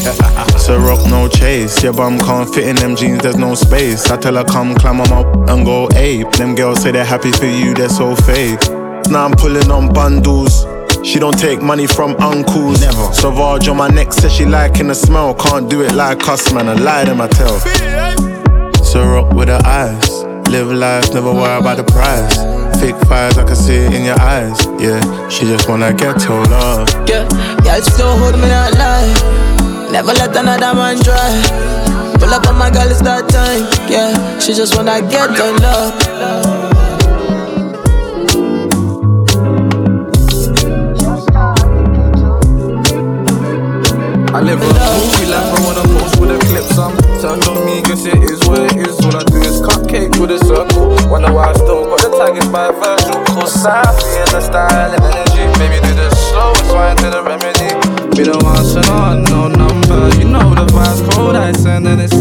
so 0.59 0.79
rock 0.79 1.05
no 1.09 1.29
chase. 1.29 1.83
Your 1.83 1.93
bum 1.93 2.19
can't 2.19 2.53
fit 2.53 2.67
in 2.69 2.77
them 2.77 2.97
jeans, 2.97 3.23
there's 3.23 3.37
no 3.37 3.55
space. 3.55 4.11
I 4.11 4.17
tell 4.17 4.35
her 4.37 4.45
come 4.45 4.75
climb 4.75 5.01
on 5.01 5.11
my 5.11 5.53
and 5.53 5.65
go 5.65 5.89
ape. 5.95 6.31
Them 6.33 6.55
girls 6.55 6.83
say 6.83 6.93
they're 6.93 7.05
happy 7.05 7.33
for 7.33 7.47
you, 7.47 7.75
they're 7.75 7.89
so 7.89 8.15
fake. 8.15 8.61
Now 9.11 9.25
I'm 9.27 9.33
pulling 9.33 9.71
on 9.71 9.93
bundles. 9.93 10.67
She 11.05 11.19
don't 11.19 11.37
take 11.39 11.61
money 11.61 11.87
from 11.87 12.17
uncles. 12.21 12.81
Never. 12.81 13.13
Sauvage 13.13 13.67
on 13.69 13.77
my 13.77 13.89
neck 13.89 14.13
says 14.13 14.33
she 14.33 14.45
liking 14.45 14.89
the 14.89 14.95
smell. 14.95 15.35
Can't 15.35 15.69
do 15.69 15.83
it 15.83 15.93
like 15.95 16.29
us, 16.29 16.53
man. 16.53 16.69
I 16.69 16.75
lie 16.75 17.05
to 17.05 17.15
my 17.15 17.27
tell. 17.27 17.59
So 18.85 19.05
rock 19.05 19.33
with 19.35 19.49
her 19.49 19.61
eyes. 19.65 20.32
Live 20.53 20.71
life, 20.71 21.15
never 21.15 21.33
worry 21.33 21.59
about 21.59 21.79
the 21.79 21.85
price. 21.85 22.37
Fake 22.79 23.01
fires, 23.09 23.39
I 23.39 23.45
can 23.45 23.57
see 23.57 23.77
it 23.77 23.95
in 23.95 24.05
your 24.05 24.21
eyes. 24.21 24.67
Yeah, 24.79 25.01
she 25.31 25.47
just 25.47 25.67
wanna 25.67 25.95
get 25.95 26.21
told 26.21 26.53
off. 26.53 26.93
Yeah, 27.09 27.25
y'all 27.65 27.81
still 27.81 28.13
hold 28.19 28.35
me 28.35 28.49
not 28.49 28.75
lie. 28.77 29.89
Never 29.91 30.13
let 30.13 30.37
another 30.37 30.75
man 30.77 31.01
try. 31.01 31.33
Pull 32.21 32.35
up 32.35 32.47
on 32.49 32.59
my 32.59 32.69
girl, 32.69 32.87
it's 32.87 33.01
that 33.01 33.31
time. 33.31 33.65
Yeah, 33.91 34.13
she 34.41 34.53
just 34.53 34.77
wanna 34.77 35.01
get 35.01 35.31
the 35.31 35.57
love. 35.65 36.13
I 44.35 44.41
live 44.41 44.61
a 44.61 44.69
movie 44.69 45.33
life, 45.33 45.49
I 45.49 45.61
wanna 45.65 45.83
post 45.99 46.21
with 46.21 46.31
a 46.31 46.39
clip 46.47 46.65
some 46.65 46.97
Turned 47.23 47.45
on 47.45 47.65
me, 47.65 47.81
guess 47.83 48.05
it 48.05 48.23
is 48.25 48.41
what 48.49 48.61
it 48.61 48.77
is 48.77 48.77
All 48.77 48.77
I 48.77 48.77
do 48.77 48.91
is 48.91 48.92
with 50.23 50.31
a 50.31 50.39
circle 50.47 50.95
Wonder 51.11 51.35
why 51.35 51.51
I 51.51 51.53
still 51.55 51.83
got 51.91 51.99
the 51.99 52.15
tag, 52.15 52.37
it's 52.39 52.47
by 52.47 52.71
Virgil 52.71 53.19
Cause 53.35 53.59
Safi 53.59 54.07
and 54.23 54.31
the 54.31 54.41
style 54.41 54.95
and 54.95 55.03
energy. 55.03 55.43
Baby 55.59 55.83
do 55.83 55.93
the 55.99 56.09
slow, 56.15 56.55
it's 56.55 56.71
fine 56.71 56.97
to 57.03 57.11
the 57.11 57.23
remedy. 57.27 57.75
Be 58.15 58.23
the 58.31 58.39
one 58.39 58.63
to 58.63 58.81
know, 58.87 59.19
no 59.19 59.41
number. 59.51 60.15
You 60.19 60.31
know 60.31 60.55
the 60.55 60.71
vibes 60.71 61.03
cold, 61.11 61.35
I 61.35 61.51
send 61.53 61.89
and 61.89 62.01
it. 62.01 62.13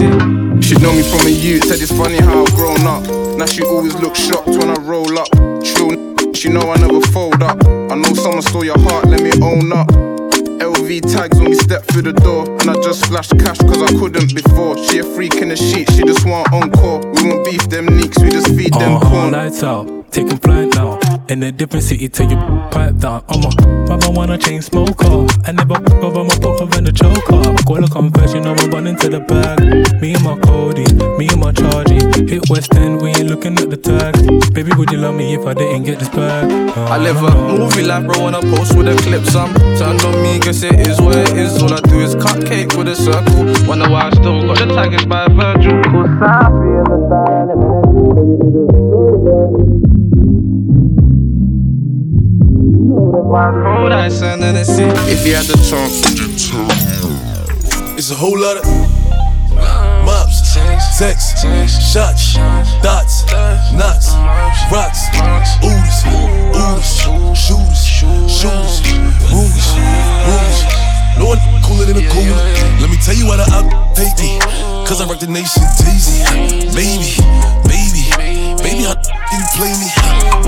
She 0.63 0.73
know 0.81 0.91
me 0.93 1.03
from 1.03 1.27
a 1.27 1.29
youth, 1.29 1.65
said 1.65 1.79
it's 1.79 1.91
funny 1.91 2.17
how 2.17 2.43
I've 2.43 2.55
grown 2.55 2.81
up. 2.87 3.05
Now 3.37 3.45
she 3.45 3.61
always 3.61 3.93
looks 3.95 4.19
shocked 4.19 4.49
when 4.49 4.69
I 4.71 4.79
roll 4.81 5.19
up. 5.19 5.29
True, 5.61 6.33
she 6.33 6.49
know 6.49 6.71
I 6.71 6.77
never 6.81 7.01
fold 7.13 7.43
up. 7.43 7.61
I 7.67 7.95
know 7.95 8.13
someone 8.17 8.41
stole 8.41 8.65
your 8.65 8.79
heart, 8.79 9.05
let 9.05 9.21
me 9.21 9.31
own 9.43 9.71
up 9.73 10.10
Tags 10.99 11.39
when 11.39 11.49
we 11.51 11.55
step 11.55 11.85
through 11.85 12.01
the 12.01 12.13
door. 12.13 12.43
And 12.59 12.69
I 12.69 12.73
just 12.81 13.05
flashed 13.05 13.37
cash 13.39 13.59
cause 13.59 13.81
I 13.81 13.87
couldn't 13.97 14.33
before. 14.35 14.77
She 14.77 14.99
a 14.99 15.03
freak 15.03 15.35
in 15.35 15.49
the 15.49 15.55
sheet, 15.55 15.89
she 15.91 16.03
just 16.03 16.25
want 16.25 16.51
encore. 16.51 16.99
We 17.13 17.23
won't 17.29 17.45
beef 17.45 17.69
them 17.69 17.85
neeks, 17.85 18.19
we 18.21 18.29
just 18.29 18.47
feed 18.55 18.73
them 18.73 18.93
Uh-huh, 18.95 19.09
corn. 19.09 19.31
lights 19.31 19.63
out, 19.63 20.11
taking 20.11 20.37
flight 20.37 20.73
now. 20.75 20.99
In 21.31 21.41
a 21.43 21.49
different 21.49 21.85
city 21.85 22.09
till 22.09 22.29
you 22.29 22.35
pipe 22.71 22.97
down. 22.97 23.23
I'm 23.29 23.39
a 23.45 23.87
mama 23.87 24.11
wanna 24.11 24.37
chain 24.37 24.61
smoker. 24.61 25.25
I 25.45 25.53
never 25.53 25.75
fuck 25.75 26.03
over 26.03 26.25
my 26.25 26.35
put 26.35 26.59
her 26.59 26.77
in 26.77 26.83
the 26.83 26.91
choker. 26.91 27.55
Call 27.63 27.81
a 27.81 27.87
confession, 27.87 28.45
I'm 28.45 28.57
running 28.69 28.97
to 28.97 29.07
the 29.07 29.21
bag. 29.21 29.61
Me 30.01 30.13
and 30.13 30.23
my 30.25 30.37
Cody, 30.39 30.83
me 31.15 31.29
and 31.31 31.39
my 31.39 31.53
Chargy. 31.53 32.27
Hit 32.29 32.49
West 32.49 32.75
End, 32.75 33.01
we 33.01 33.11
ain't 33.11 33.29
looking 33.29 33.57
at 33.59 33.69
the 33.69 33.77
tag. 33.77 34.13
Baby, 34.53 34.73
would 34.75 34.91
you 34.91 34.97
love 34.97 35.15
me 35.15 35.33
if 35.33 35.45
I 35.47 35.53
didn't 35.53 35.83
get 35.83 35.99
this 35.99 36.09
bag? 36.09 36.51
I 36.75 36.97
live 36.97 37.23
a 37.23 37.31
movie 37.57 37.83
life, 37.83 38.05
bro, 38.05 38.25
on 38.25 38.35
a 38.35 38.41
post 38.41 38.75
with 38.75 38.89
a 38.89 38.95
clip. 39.01 39.23
Some 39.23 39.53
turned 39.79 40.03
on 40.03 40.21
me, 40.21 40.37
guess 40.39 40.63
it 40.63 40.85
is 40.85 40.99
what 40.99 41.15
it 41.15 41.31
is. 41.37 41.63
All 41.63 41.73
I 41.73 41.79
do 41.79 42.01
is 42.01 42.13
cut 42.15 42.45
cake 42.45 42.75
with 42.75 42.89
a 42.89 42.95
circle. 42.97 43.47
Wonder 43.69 43.89
why 43.89 44.09
I 44.09 44.11
still 44.19 44.47
got 44.47 44.57
the 44.57 44.67
taggers 44.75 45.05
by 45.05 45.29
Virgil. 45.29 45.79
Cause 45.95 46.11
I 46.27 46.51
feel 46.59 46.83
the 46.91 47.21
If 55.09 55.25
you 55.25 55.33
had 55.33 55.45
the 55.49 55.57
chance, 55.65 56.05
It's 57.97 58.11
a 58.11 58.15
whole 58.15 58.37
lot 58.37 58.57
of 58.57 58.65
uh, 59.57 60.05
mops, 60.05 60.53
sex, 60.53 61.33
shots, 61.41 62.37
dots, 62.85 63.25
knots, 63.73 64.13
rocks, 64.69 65.01
oodles, 65.65 66.05
oodles, 66.53 66.85
shooters, 67.33 67.81
shooters, 67.81 68.85
rumors, 69.33 69.67
rumors. 70.21 70.61
No 71.17 71.25
one 71.25 71.41
cooler 71.65 71.85
than 71.85 71.97
a 71.97 72.05
cooler. 72.05 72.37
Let 72.77 72.89
me 72.89 72.97
tell 73.01 73.15
you 73.15 73.25
why 73.25 73.37
the 73.37 73.49
op 73.49 73.97
hate 73.97 74.13
me. 74.21 74.37
Cause 74.85 75.01
I 75.01 75.05
rock 75.09 75.19
the 75.19 75.27
nation 75.27 75.63
daisy. 75.81 76.21
Baby, 76.77 77.17
baby, 77.65 78.05
baby, 78.61 78.85
how 78.85 78.93
you 78.93 79.41
play 79.57 79.73
me? 79.73 79.89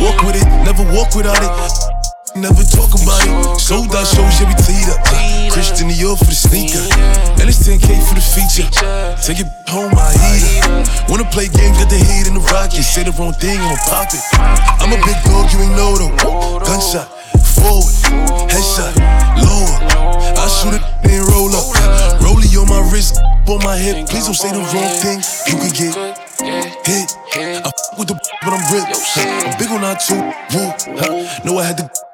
Walk 0.05 0.21
with 0.21 0.37
it, 0.37 0.45
never 0.61 0.83
walk 0.93 1.15
without 1.15 1.41
it. 1.41 1.92
Never 2.35 2.65
talk 2.65 2.89
about 2.97 3.21
it. 3.29 3.61
Sold 3.61 3.93
out 3.93 4.09
shows, 4.09 4.41
yeah, 4.41 4.49
we 4.49 4.57
teed 4.65 4.89
up. 4.89 4.97
Uh, 5.05 5.53
Christian 5.53 5.85
Dior 5.85 6.17
for 6.17 6.25
the 6.25 6.33
sneaker. 6.33 6.81
And 7.37 7.45
it's 7.45 7.61
10K 7.61 7.93
for 8.09 8.17
the 8.17 8.25
feature. 8.25 8.65
Take 9.21 9.45
it 9.45 9.49
home, 9.69 9.93
I 9.93 10.09
eat 10.33 10.41
it. 10.41 11.09
Wanna 11.13 11.29
play 11.29 11.45
games, 11.45 11.77
got 11.77 11.93
the 11.93 12.01
heat 12.01 12.25
in 12.25 12.33
the 12.33 12.41
rocket. 12.49 12.81
Say 12.81 13.05
the 13.05 13.13
wrong 13.21 13.37
thing, 13.37 13.61
I'ma 13.61 13.77
pop 13.85 14.09
it. 14.17 14.23
I'm 14.81 14.89
a 14.89 14.97
big 15.05 15.13
dog, 15.29 15.45
you 15.53 15.61
ain't 15.61 15.77
know 15.77 15.93
though. 15.93 16.09
Gunshot, 16.65 17.05
forward, 17.37 17.93
headshot, 18.49 18.97
lower. 19.37 19.77
I 20.33 20.49
shoot 20.49 20.73
it, 20.73 20.83
then 21.05 21.21
roll 21.29 21.53
up. 21.53 21.69
Rollie 22.17 22.49
on 22.57 22.65
my 22.65 22.81
wrist, 22.89 23.21
on 23.45 23.61
my 23.61 23.77
hip. 23.77 24.09
Please 24.09 24.25
don't 24.25 24.33
say 24.33 24.49
the 24.49 24.65
wrong 24.73 24.89
thing. 25.05 25.21
You 25.45 25.61
could 25.61 25.75
get 25.77 25.93
hit. 26.81 27.13
I 27.61 27.69
f 27.69 27.73
with 27.93 28.09
the 28.09 28.17
but 28.41 28.57
I'm 28.57 28.65
ripped. 28.73 28.97
I'm 29.21 29.53
big 29.61 29.69
on 29.69 29.85
that 29.85 30.01
too. 30.01 30.17
Woo. 30.49 31.45
Know 31.45 31.61
I 31.61 31.65
had 31.69 31.77
to. 31.77 32.12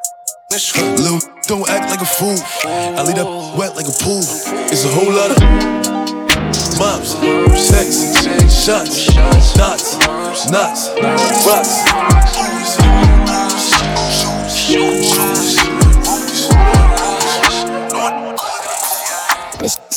Lil, 0.51 1.19
don't 1.45 1.69
act 1.69 1.91
like 1.91 2.01
a 2.01 2.05
fool. 2.05 2.35
I 2.65 3.03
leave 3.03 3.17
that 3.17 3.53
wet 3.55 3.75
like 3.75 3.85
a 3.85 3.93
pool. 4.01 4.23
It's 4.71 4.83
a 4.83 4.87
whole 4.89 5.13
lot 5.13 5.29
of 5.29 5.37
mops, 6.79 7.13
sex, 7.55 8.25
shots, 8.65 9.13
dots, 9.53 10.49
knots, 10.49 10.89
rocks. 11.45 11.85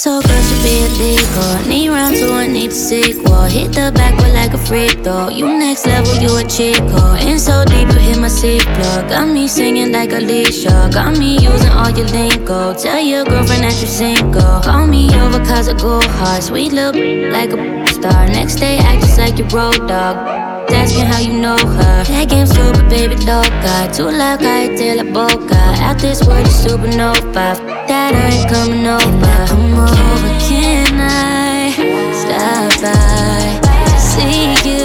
So 0.02 0.20
good 0.20 0.44
should 0.46 0.62
be 0.64 0.82
illegal. 0.82 1.68
Need 1.68 1.90
round 1.90 2.16
two, 2.16 2.32
I 2.32 2.48
need 2.48 2.72
a 2.72 2.74
sequel. 2.74 3.44
Hit 3.44 3.70
the 3.70 3.92
backward 3.94 4.32
like 4.32 4.52
a 4.52 4.58
freak 4.58 5.04
though. 5.04 5.28
You 5.28 5.46
next 5.46 5.86
level, 5.86 6.16
you 6.16 6.36
a 6.38 6.42
chico. 6.42 7.14
In 7.22 7.38
so 7.38 7.64
deep, 7.64 7.86
you 7.86 8.00
hit 8.00 8.18
my 8.18 8.26
C 8.26 8.58
plug. 8.58 9.08
Got 9.08 9.28
me 9.28 9.46
singing 9.46 9.92
like 9.92 10.10
Alicia. 10.10 10.90
Got 10.92 11.18
me 11.18 11.38
using 11.38 11.70
all 11.70 11.90
your 11.90 12.08
lingo. 12.08 12.74
Tell 12.74 13.00
your 13.00 13.24
girlfriend 13.24 13.62
that 13.62 13.80
you 13.80 13.86
single. 13.86 14.60
Call 14.62 14.88
me 14.88 15.06
over 15.20 15.38
cause 15.44 15.68
I 15.68 15.74
go 15.74 16.00
hard. 16.18 16.42
Sweet 16.42 16.72
b- 16.72 17.30
like 17.30 17.52
a 17.52 17.86
star. 17.86 18.26
Next 18.26 18.56
day, 18.56 18.78
act 18.78 19.02
just 19.02 19.18
like 19.18 19.38
your 19.38 19.46
road 19.50 19.86
dog. 19.86 20.51
Asking 20.72 21.06
how 21.06 21.20
you 21.20 21.34
know 21.34 21.56
her. 21.56 22.04
That 22.04 22.28
game 22.28 22.46
super, 22.46 22.82
baby, 22.88 23.16
loca. 23.16 23.90
Too 23.92 24.10
loud, 24.10 24.42
I 24.42 24.74
tell 24.76 24.98
a 25.00 25.04
boca. 25.04 25.60
Out 25.86 25.98
this 25.98 26.24
world, 26.26 26.46
is 26.46 26.54
supernova. 26.64 27.56
That 27.88 28.14
I 28.14 28.28
ain't 28.36 28.50
coming 28.50 28.86
over. 28.86 29.46
Come 29.48 29.78
over, 29.78 30.32
can 30.46 31.00
I 31.00 31.72
stop 32.12 32.82
by 32.82 33.72
see 34.12 34.54
you 34.68 34.81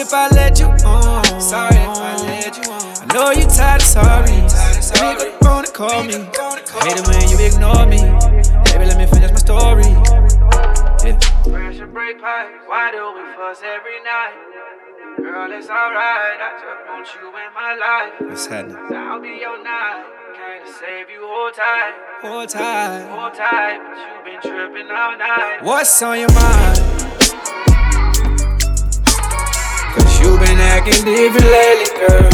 if 0.00 0.14
I 0.14 0.28
let 0.28 0.58
you 0.58 0.66
on. 0.66 1.40
Sorry 1.40 1.76
if 1.76 1.98
I 2.00 2.16
let 2.24 2.56
you 2.56 2.72
on. 2.72 3.10
I 3.10 3.12
know 3.12 3.30
you 3.30 3.44
tired 3.44 3.82
of 3.82 3.86
sorry. 3.86 4.32
Me 4.32 5.12
go 5.20 5.36
phone 5.44 5.64
and 5.64 5.74
call 5.74 6.02
me. 6.04 6.14
I 6.14 6.88
hate 6.88 6.96
it 6.96 7.06
when 7.06 7.28
you 7.28 7.36
ignore 7.44 7.84
me. 7.84 8.00
Baby, 8.64 8.86
let 8.88 8.96
me 8.96 9.06
finish 9.06 9.30
my 9.30 9.36
story. 9.36 9.92
Yeah. 11.04 11.20
Pressure 11.44 11.86
break 11.86 12.20
pipe. 12.20 12.48
Why 12.66 12.90
do 12.92 13.12
we 13.12 13.22
fuss 13.36 13.60
every 13.62 14.00
night? 14.02 14.36
Girl, 15.18 15.52
it's 15.52 15.68
alright. 15.68 16.40
I 16.40 16.50
just 16.56 16.80
want 16.88 17.06
you 17.20 17.28
in 17.28 17.52
my 17.52 17.74
life. 17.76 18.30
What's 18.30 18.46
happening? 18.46 18.96
I'll 18.96 19.20
be 19.20 19.36
your 19.40 19.62
night. 19.62 20.04
Came 20.32 20.66
to 20.66 20.72
save 20.72 21.10
you. 21.10 21.20
Hold 21.22 21.54
tight. 21.54 21.94
Hold 22.22 22.48
tight. 22.48 23.06
Hold 23.10 23.34
tight. 23.34 23.80
But 23.84 23.98
you 24.00 24.32
been 24.32 24.40
tripping 24.40 24.90
all 24.90 25.18
night. 25.18 25.58
What's 25.62 26.02
on 26.02 26.18
your 26.18 26.32
mind? 26.32 27.00
You 30.30 30.38
been 30.38 30.58
acting 30.60 31.04
different 31.04 31.44
lately, 31.44 31.90
girl. 31.98 32.30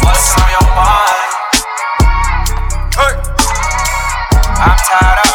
What's 0.00 0.32
on 0.40 0.48
your 0.56 0.68
mind? 0.72 1.32
Hey. 2.96 3.12
I'm 4.56 4.78
tired 4.88 5.20
of 5.26 5.29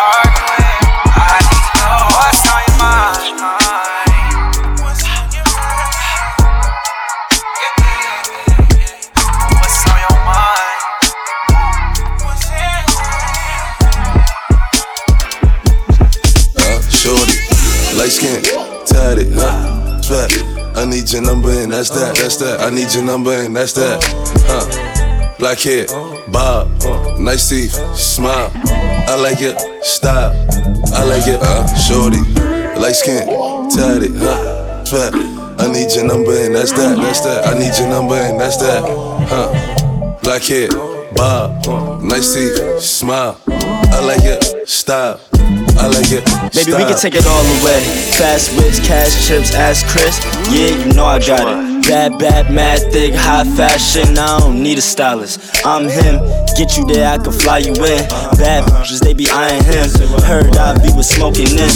your 21.16 21.24
number 21.24 21.50
and 21.50 21.72
that's 21.72 21.90
that, 21.92 22.16
that's 22.16 22.36
that. 22.38 22.60
I 22.60 22.70
need 22.70 22.94
your 22.94 23.04
number 23.04 23.32
and 23.32 23.56
that's 23.56 23.72
that, 23.74 24.04
huh? 24.48 25.38
Black 25.40 25.60
hair, 25.60 25.88
bob, 26.30 26.68
nice 27.18 27.48
teeth, 27.48 27.72
smile. 27.96 28.52
I 29.08 29.16
like 29.16 29.40
it, 29.40 29.56
style. 29.84 30.34
I 30.94 31.04
like 31.06 31.28
it, 31.28 31.40
uh, 31.42 31.66
shorty, 31.76 32.20
light 32.80 32.96
skin, 32.96 33.28
tatted, 33.72 34.12
huh? 34.18 34.84
Fat. 34.84 35.14
I 35.58 35.72
need 35.72 35.94
your 35.96 36.06
number 36.06 36.36
and 36.36 36.54
that's 36.54 36.74
that, 36.74 36.98
that's 36.98 37.22
that. 37.22 37.48
I 37.48 37.58
need 37.58 37.78
your 37.80 37.88
number 37.88 38.16
and 38.16 38.38
that's 38.38 38.58
that, 38.58 38.84
huh? 39.30 40.20
Black 40.22 40.44
hair, 40.44 40.68
bob, 41.14 42.04
nice 42.04 42.34
teeth, 42.34 42.82
smile. 42.82 43.40
I 43.48 44.02
like 44.02 44.24
it, 44.24 44.68
style. 44.68 45.22
I 45.78 45.88
like 45.88 46.12
it. 46.12 46.24
Baby, 46.54 46.72
we 46.74 46.84
can 46.88 46.98
take 46.98 47.16
it 47.16 47.26
all 47.26 47.46
away. 47.62 47.84
Fast 48.18 48.56
whips, 48.58 48.80
cash 48.80 49.28
chips, 49.28 49.54
ass 49.54 49.84
Chris. 49.84 50.20
Yeah, 50.52 50.72
you 50.72 50.94
know 50.94 51.06
I 51.06 51.20
got 51.20 51.48
it. 51.48 51.88
Bad, 51.88 52.18
bad, 52.18 52.52
mad, 52.52 52.80
thick, 52.92 53.14
high 53.14 53.44
fashion. 53.56 54.18
I 54.18 54.40
don't 54.40 54.62
need 54.62 54.78
a 54.78 54.82
stylist. 54.82 55.40
I'm 55.66 55.90
him. 55.90 56.20
Get 56.58 56.78
you 56.78 56.86
there, 56.86 57.12
I 57.12 57.18
can 57.18 57.34
fly 57.34 57.60
you 57.60 57.74
in. 57.74 58.08
Bad 58.40 58.64
bitches, 58.70 59.00
they 59.00 59.14
be 59.14 59.30
eyeing 59.30 59.64
him. 59.64 59.90
Heard 60.24 60.56
I 60.56 60.74
be 60.82 60.94
with 60.96 61.06
smoking 61.06 61.56
this. 61.56 61.76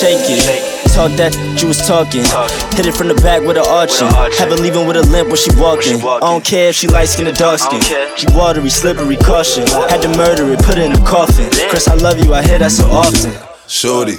Shake 0.00 0.30
it. 0.30 0.77
Talk 0.98 1.14
that 1.14 1.30
you 1.62 1.70
was 1.70 1.78
talking. 1.86 2.26
Hit 2.74 2.90
it 2.90 2.94
from 2.98 3.06
the 3.06 3.14
back 3.22 3.46
with 3.46 3.54
an 3.54 3.62
arching. 3.62 4.10
Have 4.34 4.50
her 4.50 4.58
leaving 4.58 4.82
with 4.82 4.98
a 4.98 5.06
limp 5.06 5.30
when 5.30 5.38
she 5.38 5.54
walking. 5.54 6.02
I 6.02 6.18
don't 6.26 6.42
care 6.42 6.74
if 6.74 6.74
she 6.74 6.90
light 6.90 7.06
skin 7.06 7.30
or 7.30 7.38
dark 7.38 7.62
skin. 7.62 7.78
She 8.18 8.26
watery, 8.34 8.66
slippery, 8.66 9.14
caution. 9.14 9.62
Had 9.86 10.02
to 10.02 10.10
murder 10.18 10.50
it, 10.50 10.58
put 10.58 10.74
it 10.74 10.90
in 10.90 10.98
the 10.98 11.04
coffin. 11.06 11.54
Chris, 11.70 11.86
I 11.86 11.94
love 11.94 12.18
you, 12.18 12.34
I 12.34 12.42
hear 12.42 12.58
that 12.58 12.74
so 12.74 12.90
often. 12.90 13.30
Shorty, 13.70 14.18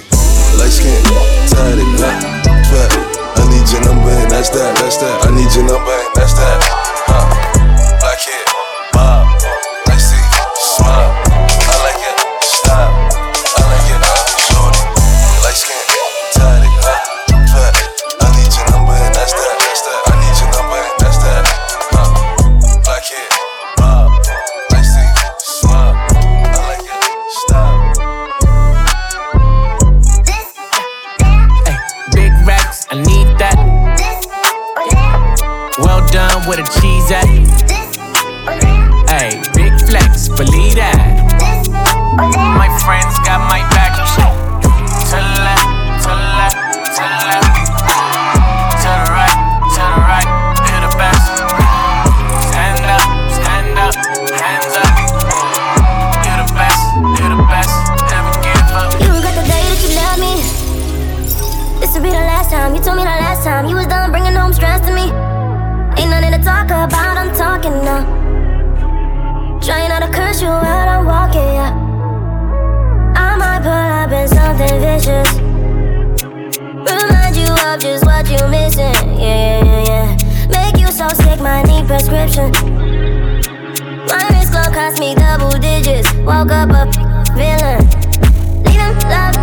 light 0.56 0.72
skin, 0.72 0.96
tatted, 1.52 1.84
huh? 2.00 2.48
Fat. 2.72 2.88
I 3.36 3.44
need 3.52 3.68
your 3.68 3.84
number 3.84 4.16
and 4.16 4.32
that's 4.32 4.48
that, 4.48 4.72
that's 4.80 4.96
that. 5.04 5.20
I 5.20 5.36
need 5.36 5.52
your 5.52 5.68
number 5.68 5.92
and 5.92 6.12
that's 6.16 6.32
that. 6.32 6.64
Huh? 7.12 7.28
Black 8.00 8.24
hair, 8.24 8.59
you 70.40 70.48
while 70.48 70.88
I'm 70.88 71.04
walking. 71.04 71.52
Yeah. 71.58 71.72
I 73.14 73.36
might 73.36 73.60
pull 73.62 73.72
up 73.72 74.10
in 74.10 74.28
something 74.28 74.80
vicious. 74.80 75.30
Remind 76.88 77.36
you 77.36 77.50
of 77.66 77.80
just 77.80 78.04
what 78.04 78.28
you 78.30 78.40
missing. 78.48 78.94
Yeah, 79.20 79.64
yeah, 79.64 79.84
yeah. 79.90 80.16
Make 80.48 80.80
you 80.80 80.88
so 80.88 81.08
sick, 81.08 81.40
might 81.40 81.66
need 81.66 81.86
prescription. 81.86 82.52
My 84.08 84.26
wrist 84.30 84.52
glow 84.52 84.70
cost 84.72 84.98
me 84.98 85.14
double 85.14 85.50
digits. 85.58 86.12
Woke 86.24 86.52
up 86.52 86.70
a 86.70 86.86
villain. 87.36 87.84
Leaving 88.64 89.08
love 89.08 89.39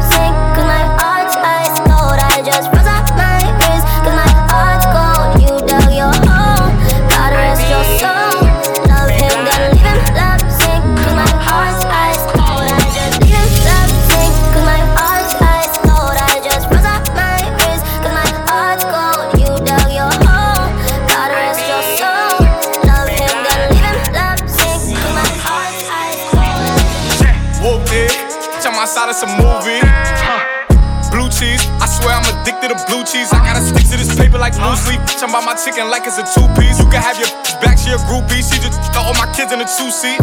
To 32.68 32.76
blue 32.92 33.08
cheese. 33.08 33.32
I 33.32 33.40
gotta 33.48 33.64
stick 33.64 33.88
to 33.88 33.96
this 33.96 34.12
paper 34.12 34.36
like 34.36 34.52
blue 34.60 34.76
sleep. 34.76 35.00
I'm 35.24 35.32
about 35.32 35.48
my 35.48 35.56
chicken 35.56 35.88
like 35.88 36.04
it's 36.04 36.20
a 36.20 36.28
two 36.28 36.44
piece. 36.60 36.76
You 36.76 36.88
can 36.92 37.00
have 37.00 37.16
your 37.16 37.32
back, 37.64 37.80
she 37.80 37.96
a 37.96 38.00
groupie. 38.12 38.44
She 38.44 38.60
just 38.60 38.76
got 38.92 39.08
all 39.08 39.16
my 39.16 39.24
kids 39.32 39.56
in 39.56 39.64
a 39.64 39.68
two 39.80 39.88
seat. 39.88 40.20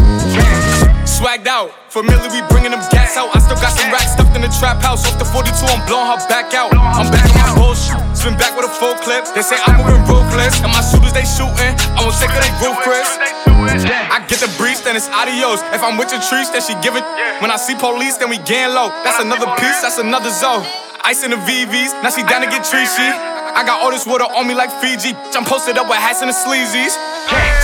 Swagged 1.09 1.49
out, 1.49 1.73
familiar, 1.89 2.29
we 2.29 2.45
bringing 2.53 2.69
them 2.69 2.85
gas 2.93 3.17
out. 3.17 3.33
I 3.33 3.41
still 3.41 3.57
got 3.57 3.73
some 3.73 3.89
racks 3.89 4.13
stuffed 4.13 4.37
in 4.37 4.45
the 4.45 4.53
trap 4.61 4.77
house. 4.77 5.09
Off 5.09 5.17
the 5.17 5.25
42, 5.25 5.57
I'm 5.57 5.81
blowing 5.89 6.05
her 6.05 6.21
back 6.29 6.53
out. 6.53 6.69
I'm 6.69 7.09
back 7.09 7.25
on 7.33 7.41
my 7.41 7.49
bullshit. 7.57 7.97
Spin 8.13 8.37
back 8.37 8.53
with 8.53 8.69
a 8.69 8.73
full 8.77 8.93
clip. 9.01 9.25
They 9.33 9.41
say 9.41 9.57
I'm 9.65 9.81
moving 9.81 10.05
ruthless. 10.05 10.61
And 10.61 10.69
my 10.69 10.85
shooters, 10.85 11.17
they 11.17 11.25
shooting. 11.25 11.73
I 11.97 12.05
won't 12.05 12.13
take 12.21 12.29
of 12.29 12.45
they 12.45 12.53
roof, 12.61 12.77
Chris. 12.85 13.09
I 13.57 14.21
get 14.29 14.37
the 14.37 14.53
breeze, 14.61 14.85
then 14.85 14.93
it's 14.93 15.09
adios. 15.09 15.65
If 15.73 15.81
I'm 15.81 15.97
with 15.97 16.13
your 16.13 16.21
trees, 16.21 16.53
then 16.53 16.61
she 16.61 16.77
give 16.85 16.93
it. 16.93 17.01
When 17.41 17.49
I 17.49 17.57
see 17.57 17.73
police, 17.73 18.21
then 18.21 18.29
we 18.29 18.37
gang 18.45 18.69
low. 18.77 18.93
That's 19.01 19.17
another 19.17 19.49
piece, 19.57 19.81
that's 19.81 19.97
another 19.97 20.29
zone. 20.29 20.61
Ice 21.05 21.21
in 21.23 21.29
the 21.29 21.37
VVs, 21.37 22.01
now 22.01 22.09
she 22.09 22.23
down 22.25 22.41
to 22.41 22.49
get 22.49 22.65
treachy. 22.65 23.05
I 23.53 23.61
got 23.61 23.77
all 23.77 23.91
this 23.91 24.07
water 24.07 24.25
on 24.25 24.47
me 24.47 24.55
like 24.55 24.73
Fiji. 24.81 25.13
I'm 25.37 25.45
posted 25.45 25.77
up 25.77 25.85
with 25.85 26.01
hats 26.01 26.25
and 26.25 26.29
the 26.29 26.33
sleazies. 26.33 26.97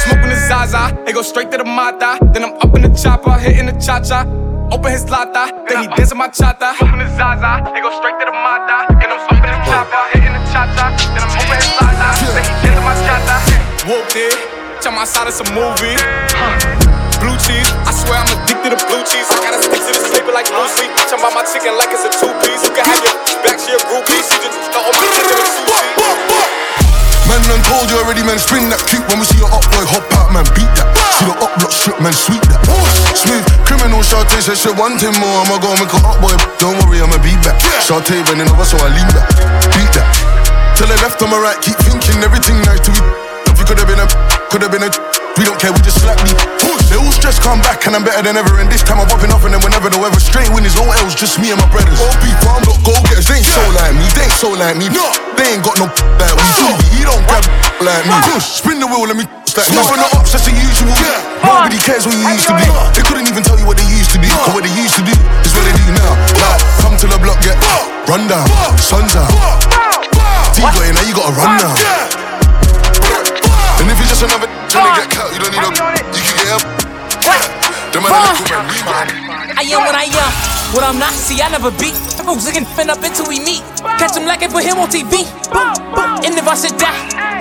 Smoking 0.05 0.29
the 0.29 0.37
Zaza, 0.45 0.93
it 1.09 1.13
go 1.17 1.23
straight 1.23 1.49
to 1.49 1.57
the 1.57 1.65
Mata. 1.65 2.21
Then 2.37 2.45
I'm 2.45 2.53
up 2.61 2.69
in 2.77 2.85
the 2.85 2.93
chopper, 2.93 3.33
hitting 3.41 3.65
the 3.65 3.73
cha 3.81 3.97
cha. 3.99 4.29
Open 4.69 4.93
his 4.93 5.09
lata, 5.09 5.49
then 5.67 5.81
he 5.81 5.87
dancing 5.97 6.19
my 6.21 6.29
chata. 6.29 6.77
Open 6.85 7.01
the 7.01 7.09
Zaza, 7.17 7.65
it 7.73 7.81
go 7.81 7.89
straight 7.97 8.13
to 8.21 8.29
the 8.29 8.35
Mata. 8.45 8.85
Then 9.01 9.09
I'm 9.09 9.25
up 9.25 9.33
in 9.33 9.49
the 9.49 9.57
chopper, 9.65 10.03
hitting 10.13 10.37
the 10.37 10.41
cha 10.53 10.69
cha. 10.77 10.93
Then 11.01 11.25
I'm 11.25 11.33
open 11.33 11.57
his 11.57 11.73
lata, 11.81 12.13
then 12.37 12.45
he 12.45 12.53
dancing 12.61 12.85
my 12.85 12.93
chata. 13.01 13.41
Whooped 13.89 14.21
it, 14.21 14.37
tell 14.85 14.93
my 14.93 15.03
side 15.09 15.25
it's 15.25 15.41
a 15.41 15.47
movie. 15.49 15.97
Blue 17.17 17.37
cheese, 17.41 17.73
swear 18.01 18.17
I'm 18.17 18.31
addicted 18.41 18.73
to 18.73 18.79
blue 18.89 19.03
cheese. 19.05 19.29
I 19.29 19.37
gotta 19.41 19.61
stick 19.61 19.81
to 19.81 19.91
this 19.93 20.09
paper 20.09 20.33
like 20.33 20.49
sleep. 20.49 20.89
Talking 20.97 21.21
about 21.21 21.33
my 21.37 21.45
chicken 21.45 21.77
like 21.77 21.93
it's 21.93 22.05
a 22.05 22.11
two 22.11 22.33
piece. 22.41 22.61
You 22.65 22.73
can 22.73 22.85
have 22.85 23.01
your 23.05 23.15
back, 23.45 23.57
she 23.61 23.71
a 23.73 23.79
groupie. 23.85 24.21
She 24.21 24.37
just 24.41 24.57
got 24.73 24.85
all 24.85 24.93
my 24.97 25.07
kids 25.13 25.29
in 25.29 25.37
sushi. 25.45 25.81
Man 27.29 27.39
done 27.47 27.63
told 27.63 27.87
you 27.87 27.95
already, 28.01 28.25
man, 28.27 28.35
spin 28.41 28.67
that 28.67 28.83
cute 28.91 29.07
When 29.07 29.15
we 29.21 29.23
see 29.29 29.39
your 29.39 29.47
up 29.55 29.63
boy, 29.71 29.87
hop 29.87 30.03
out, 30.19 30.35
man, 30.35 30.43
beat 30.51 30.67
that 30.75 30.89
See 31.15 31.23
the 31.23 31.31
up 31.39 31.53
block 31.55 31.71
strip, 31.71 31.95
man, 32.03 32.11
Sweet 32.11 32.43
that 32.51 32.59
Smooth, 33.15 33.47
criminal, 33.63 34.03
Shantae 34.03 34.43
said 34.43 34.59
she 34.59 34.67
want 34.75 34.99
him 34.99 35.15
more 35.15 35.39
I'ma 35.45 35.55
go 35.63 35.71
make 35.79 35.95
a 35.95 35.99
up 36.03 36.19
boy, 36.19 36.35
don't 36.59 36.75
worry, 36.83 36.99
I'ma 36.99 37.15
be 37.23 37.31
back 37.39 37.55
Shantae 37.79 38.19
bending 38.27 38.51
over, 38.51 38.67
so 38.67 38.75
I 38.83 38.91
lean 38.91 39.07
back 39.15 39.31
Beat 39.71 39.91
that 39.95 40.11
Till 40.75 40.91
the 40.91 40.97
left, 40.99 41.23
on 41.23 41.31
my 41.31 41.39
right, 41.39 41.55
keep 41.63 41.79
thinking 41.87 42.19
everything 42.19 42.59
nice 42.67 42.83
to 42.83 42.91
be 42.91 42.99
If 43.47 43.55
you 43.55 43.65
could've 43.69 43.87
been 43.87 44.01
a, 44.01 44.07
could've 44.51 44.67
been 44.67 44.83
a 44.83 45.20
We 45.39 45.47
don't 45.47 45.59
care, 45.59 45.71
we 45.71 45.79
just 45.81 46.01
slap 46.03 46.19
me. 46.27 46.33
They 46.91 46.99
all 46.99 47.15
stress 47.15 47.39
come 47.39 47.63
back, 47.63 47.87
and 47.87 47.95
I'm 47.95 48.03
better 48.03 48.19
than 48.19 48.35
ever 48.35 48.59
And 48.59 48.67
this 48.67 48.83
time. 48.83 48.99
I'm 48.99 49.07
popping 49.07 49.31
off, 49.31 49.47
and 49.47 49.55
then 49.55 49.63
whenever 49.63 49.87
the 49.87 49.95
weather 49.95 50.19
Straight 50.19 50.51
win 50.51 50.67
is 50.67 50.75
no 50.75 50.83
L's, 50.91 51.15
just 51.15 51.39
me 51.39 51.55
and 51.55 51.59
my 51.59 51.67
brothers. 51.71 52.03
All 52.03 52.11
people, 52.19 52.51
I'm 52.51 52.59
not 52.67 52.75
go-getters, 52.83 53.31
they 53.31 53.39
ain't 53.39 53.47
so 53.47 53.63
like 53.71 53.95
me 53.95 54.03
They 54.11 54.27
ain't 54.27 54.35
so 54.35 54.49
like 54.51 54.75
me, 54.75 54.91
no. 54.91 55.07
They 55.39 55.55
ain't 55.55 55.63
got 55.63 55.79
no 55.79 55.87
like 56.19 56.35
we 56.35 56.45
do 56.59 56.67
He 56.91 57.01
don't 57.07 57.23
grab 57.31 57.47
like 57.87 58.03
me. 58.03 58.15
Push, 58.35 58.59
spin 58.59 58.83
the 58.83 58.91
wheel, 58.91 59.07
let 59.07 59.15
me 59.15 59.23
like 59.55 59.71
From 59.87 60.03
the 60.03 60.09
ups, 60.19 60.35
that's 60.35 60.43
the 60.43 60.51
usual. 60.51 60.91
Yeah. 60.99 61.23
Nobody 61.47 61.79
cares 61.79 62.03
what 62.03 62.15
you 62.19 62.27
used 62.27 62.51
to 62.51 62.55
be. 62.59 62.67
They 62.91 63.03
couldn't 63.07 63.31
even 63.31 63.41
tell 63.47 63.55
you 63.55 63.63
what 63.63 63.79
they 63.79 63.87
used 63.87 64.11
to 64.11 64.19
do 64.19 64.27
Cause 64.27 64.51
what 64.51 64.67
they 64.67 64.75
used 64.75 64.99
to 64.99 65.03
do 65.07 65.15
is 65.47 65.51
what 65.55 65.63
they 65.63 65.75
do 65.79 65.95
now. 65.95 66.11
Like, 66.43 66.59
come 66.83 66.99
to 66.99 67.07
the 67.07 67.19
block, 67.23 67.39
get 67.39 67.55
run 68.11 68.27
down. 68.27 68.43
Sun's 68.83 69.15
out. 69.15 69.31
T 70.51 70.59
got 70.59 70.75
in, 70.83 70.91
now 70.91 71.07
you 71.07 71.15
gotta 71.15 71.31
run 71.39 71.55
now 71.55 72.20
And 74.21 74.29
if 74.29 74.37
you're 74.37 74.53
just 74.53 74.69
another 74.69 74.69
trying 74.69 74.85
to 74.85 75.01
get 75.01 75.09
cut, 75.09 75.33
you 75.33 75.39
don't 75.41 75.49
need 75.49 75.65
a 75.65 75.71
You 76.13 76.21
can 76.21 76.35
get 76.37 76.49
up 76.53 76.61
The 77.89 77.97
man 78.05 78.13
a 78.13 78.21
little 78.21 78.45
man, 78.85 79.09
I 79.57 79.65
am 79.65 79.81
what 79.81 79.97
I 79.97 80.05
am. 80.13 80.31
What 80.77 80.85
I'm 80.85 81.01
not, 81.01 81.09
see, 81.09 81.41
I 81.41 81.49
never 81.49 81.73
beat. 81.73 81.97
Folks 82.21 82.45
looking 82.45 82.69
fin 82.77 82.93
up 82.93 83.01
until 83.01 83.25
we 83.25 83.41
meet. 83.41 83.65
Catch 83.97 84.13
him 84.13 84.29
like 84.29 84.45
it, 84.45 84.53
put 84.53 84.61
him 84.61 84.77
on 84.77 84.93
TV. 84.93 85.25
Boom, 85.49 85.73
boom. 85.97 86.21
And 86.21 86.37
if 86.37 86.45
I 86.45 86.53
should 86.53 86.77
die, 86.77 86.93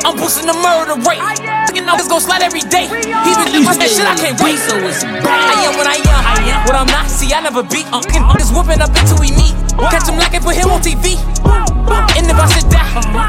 I'm 0.09 0.17
boosting 0.17 0.49
the 0.49 0.57
murder 0.57 0.97
rate. 1.05 1.21
You 1.77 1.85
know, 1.85 2.01
it's 2.01 2.09
gon' 2.09 2.25
slide 2.25 2.41
every 2.41 2.65
day. 2.65 2.89
He 2.89 3.31
been 3.37 3.61
doing 3.61 3.77
that 3.77 3.93
shit, 3.93 4.09
I 4.09 4.17
can't 4.17 4.41
wait. 4.41 4.57
So 4.57 4.81
it's 4.81 5.05
I 5.05 5.69
am 5.69 5.77
what 5.77 5.85
I 5.85 6.01
am. 6.01 6.65
What 6.65 6.81
I'm 6.81 6.89
not, 6.89 7.13
see, 7.13 7.29
I 7.37 7.45
never 7.45 7.61
beat. 7.61 7.85
Uh, 7.93 8.01
I'm 8.17 8.41
just 8.41 8.57
whooping 8.57 8.81
up 8.81 8.91
until 8.97 9.21
we 9.21 9.29
meet. 9.37 9.53
Catch 9.93 10.09
him 10.09 10.17
like 10.17 10.33
it, 10.33 10.41
put 10.41 10.57
him 10.57 10.73
on 10.73 10.81
TV. 10.81 11.21
And 11.91 12.27
if 12.31 12.39
I 12.39 12.47
should 12.51 12.69
die, 12.71 12.87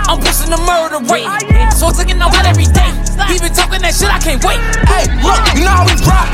I'm 0.08 0.20
pushing 0.22 0.52
the 0.54 0.62
murder 0.66 1.02
rate. 1.10 1.28
So 1.74 1.90
it's 1.90 1.98
looking 1.98 2.22
out 2.22 2.34
every 2.46 2.70
day. 2.70 2.92
He 3.30 3.40
been 3.40 3.54
talking 3.54 3.82
that 3.82 3.94
shit, 3.98 4.10
I 4.10 4.20
can't 4.20 4.42
wait. 4.44 4.62
Hey, 4.86 5.10
look, 5.22 5.42
you 5.58 5.66
know 5.66 5.74
how 5.74 5.86
we 5.86 5.96
rock. 6.06 6.30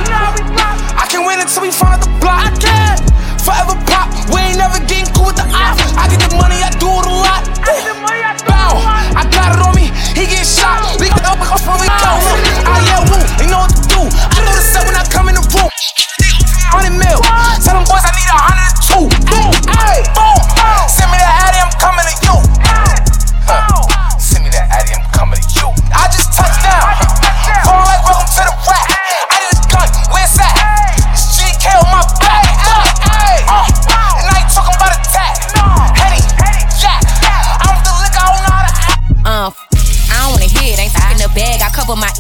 I 0.98 1.06
can 1.08 1.24
win 1.24 1.40
until 1.40 1.64
we 1.64 1.72
find 1.72 2.02
the 2.02 2.10
block. 2.20 2.48
I 2.48 2.52
can 2.60 2.96
forever 3.44 3.76
pop. 3.88 4.12
We 4.34 4.44
ain't 4.44 4.60
never 4.60 4.80
getting 4.84 5.08
cool 5.16 5.32
with 5.32 5.40
the 5.40 5.48
ops. 5.48 5.84
I 5.96 6.12
get 6.12 6.20
the 6.20 6.36
money, 6.36 6.60
I 6.60 6.72
do 6.76 6.90
it 6.92 7.06
a 7.08 7.16
lot. 7.16 7.44
Bow, 8.48 8.76
I 9.16 9.24
got 9.32 9.56
it 9.56 9.62
on 9.64 9.74
me. 9.76 9.88
He 10.16 10.28
get 10.28 10.44
shot. 10.44 10.84
We 11.00 11.08
get 11.08 11.24
up 11.24 11.40
off 11.40 11.64
we 11.80 11.88
go. 11.88 12.14
I 12.68 12.84
yell 12.88 13.04
woo, 13.08 13.24
they 13.40 13.48
know 13.48 13.64
what 13.64 13.72
to 13.72 13.84
do. 13.88 14.02
I 14.04 14.40
know 14.44 14.54
the 14.56 14.64
set 14.64 14.84
when 14.84 14.96
I 14.96 15.04
come 15.08 15.30
in 15.30 15.36
the 15.36 15.46
room. 15.56 15.72
Hundred 16.72 16.98
mil. 17.00 17.20
Tell 17.64 17.76
them 17.76 17.86
boys 17.88 18.04
I 18.04 18.12
need 18.16 18.30
a 18.32 18.38
hundred 18.38 18.74
two. 18.84 19.06
Boom, 19.28 19.52
hey, 19.80 20.04
boom. 20.16 20.40
Send 20.88 21.12
me 21.12 21.18
that 21.18 21.48
Addy, 21.48 21.60
I'm 21.64 21.72
coming 21.80 22.04
to 22.04 22.16
you. 22.28 22.47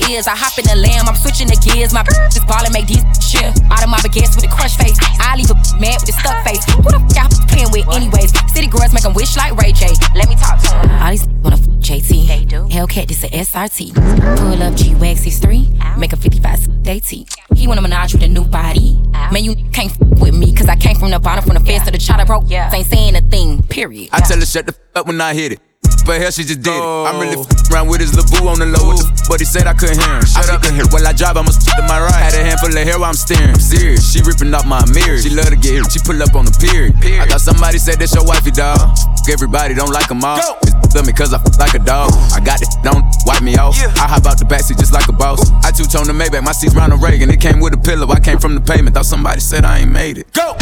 I 0.08 0.14
cover 0.14 0.14
my 0.14 0.16
ears. 0.16 0.28
I 0.28 0.36
hop 0.36 0.58
in 0.58 0.66
the 0.66 0.76
lamb. 0.76 1.08
I'm 1.08 1.16
switching 1.16 1.48
the 1.48 1.58
gears. 1.60 1.94
My 1.94 2.04
just 2.32 2.48
ballin' 2.48 2.72
make 2.72 2.88
these 2.88 3.04
shit. 3.22 3.52
Out 3.72 3.84
of 3.84 3.90
my 3.90 3.98
baguettes 4.00 4.36
with 4.36 4.46
a 4.46 4.48
crush 4.48 4.78
face. 4.78 4.98
I 5.20 5.36
leave 5.36 5.50
a 5.52 5.56
mad 5.80 6.00
with 6.02 6.10
a 6.10 6.16
stuck 6.16 6.44
face. 6.46 6.64
Who 6.72 6.84
the 6.84 7.00
f 7.00 7.16
y'all 7.16 7.48
playing 7.48 7.72
with, 7.72 7.88
anyways? 7.94 8.32
City 8.54 8.68
girls 8.68 8.94
make 8.94 9.04
make 9.04 9.06
'em 9.06 9.14
wish 9.14 9.36
like 9.38 9.56
Ray 9.60 9.72
J. 9.74 9.92
Let 10.16 10.30
me 10.30 10.36
talk 10.36 10.60
to 10.62 10.68
to 10.68 10.76
'em. 10.76 11.02
All 11.04 11.12
these 11.12 11.28
wanna 11.44 11.58
f 11.58 11.66
JT. 11.80 12.28
They 12.28 12.46
do. 12.46 12.68
Hellcat, 12.68 13.08
this 13.08 13.24
a 13.24 13.30
SRT. 13.30 13.94
Pull 13.94 14.64
up 14.64 14.76
G 14.76 14.96
Wax 14.96 15.22
63. 15.22 15.70
Make 15.98 16.14
a 16.14 16.18
55 16.18 16.88
AT. 16.88 17.12
He 17.56 17.68
wanna 17.68 17.82
menage 17.82 18.14
with 18.14 18.24
a 18.24 18.28
new 18.28 18.44
body. 18.44 19.00
Man, 19.32 19.44
you 19.44 19.56
can't 19.72 19.92
f 19.92 19.98
with 20.20 20.36
me. 20.36 20.54
Cause 20.54 20.68
I 20.68 20.76
came 20.76 20.96
from 20.96 21.12
the 21.12 21.20
bottom, 21.20 21.44
from 21.44 21.56
the 21.56 21.64
fence 21.66 21.86
to 21.86 21.92
the 21.92 21.98
chopper 21.98 22.26
broke. 22.26 22.50
Ain't 22.52 22.88
saying 22.88 23.16
a 23.16 23.22
thing, 23.22 23.62
period. 23.64 24.10
I 24.14 24.22
tell 24.22 24.40
her 24.40 24.46
shut 24.46 24.66
the 24.68 24.74
f 24.74 24.80
up 24.96 25.08
when 25.08 25.20
I 25.20 25.34
hit 25.34 25.54
it. 25.54 25.60
But 26.08 26.22
hell, 26.24 26.32
she 26.32 26.48
just 26.48 26.64
did 26.64 26.72
it. 26.72 26.80
Oh. 26.80 27.04
I'm 27.04 27.20
really 27.20 27.36
f- 27.36 27.68
around 27.70 27.92
with 27.92 28.00
his 28.00 28.16
little 28.16 28.32
boo 28.32 28.48
on 28.48 28.60
the 28.64 28.66
low, 28.66 28.96
but 29.28 29.44
he 29.44 29.46
said 29.46 29.68
I 29.68 29.74
couldn't 29.76 30.00
hear 30.00 30.16
him. 30.16 30.24
Shut 30.24 30.48
up, 30.48 30.64
hear. 30.64 30.72
Him. 30.72 30.88
While 30.88 31.04
I 31.06 31.12
drive, 31.12 31.36
I'ma 31.36 31.52
s- 31.52 31.60
to 31.68 31.84
my 31.84 32.00
right. 32.00 32.16
Had 32.16 32.34
a 32.40 32.44
handful 32.48 32.72
of 32.72 32.80
hair 32.80 32.96
while 32.96 33.12
I'm 33.12 33.20
steering. 33.20 33.52
I'm 33.52 33.60
serious. 33.60 34.08
She 34.08 34.24
ripping 34.24 34.54
off 34.56 34.64
my 34.66 34.80
mirror. 34.96 35.20
She 35.20 35.30
love 35.36 35.52
to 35.52 35.60
get 35.60 35.84
hit. 35.84 35.92
She 35.92 36.00
pull 36.00 36.16
up 36.24 36.32
on 36.34 36.46
the 36.48 36.56
period. 36.56 36.96
I 37.20 37.28
thought 37.28 37.42
somebody 37.44 37.78
said 37.78 38.00
that's 38.00 38.16
your 38.16 38.24
wifey, 38.24 38.52
dog. 38.56 38.80
Everybody 39.28 39.76
don't 39.76 39.92
like 39.92 40.08
them 40.08 40.24
all. 40.24 40.40
It's 40.64 40.77
love 40.96 41.06
me 41.06 41.14
cause 41.14 41.34
I 41.34 41.38
f- 41.38 41.58
like 41.60 41.74
a 41.74 41.80
dog. 41.80 42.12
I 42.34 42.40
got 42.40 42.62
it, 42.62 42.70
don't 42.84 43.04
wipe 43.26 43.42
me 43.42 43.58
off. 43.58 43.78
Yeah. 43.78 43.92
I 43.98 44.08
hop 44.08 44.26
out 44.26 44.38
the 44.40 44.46
backseat 44.46 44.80
just 44.80 44.94
like 44.94 45.08
a 45.08 45.14
boss. 45.14 45.52
I 45.64 45.72
two 45.72 45.86
tone 45.86 46.08
the 46.08 46.14
Maybach, 46.14 46.44
my 46.44 46.52
seat's 46.52 46.76
Ronald 46.76 47.02
Reagan. 47.02 47.30
It 47.30 47.42
came 47.42 47.60
with 47.60 47.74
a 47.74 47.78
pillow. 47.78 48.08
I 48.10 48.20
came 48.20 48.40
from 48.40 48.56
the 48.56 48.62
pavement. 48.62 48.96
Thought 48.96 49.06
somebody 49.06 49.40
said 49.40 49.66
I 49.66 49.80
ain't 49.80 49.92
made 49.92 50.18
it. 50.18 50.32
Go! 50.34 50.56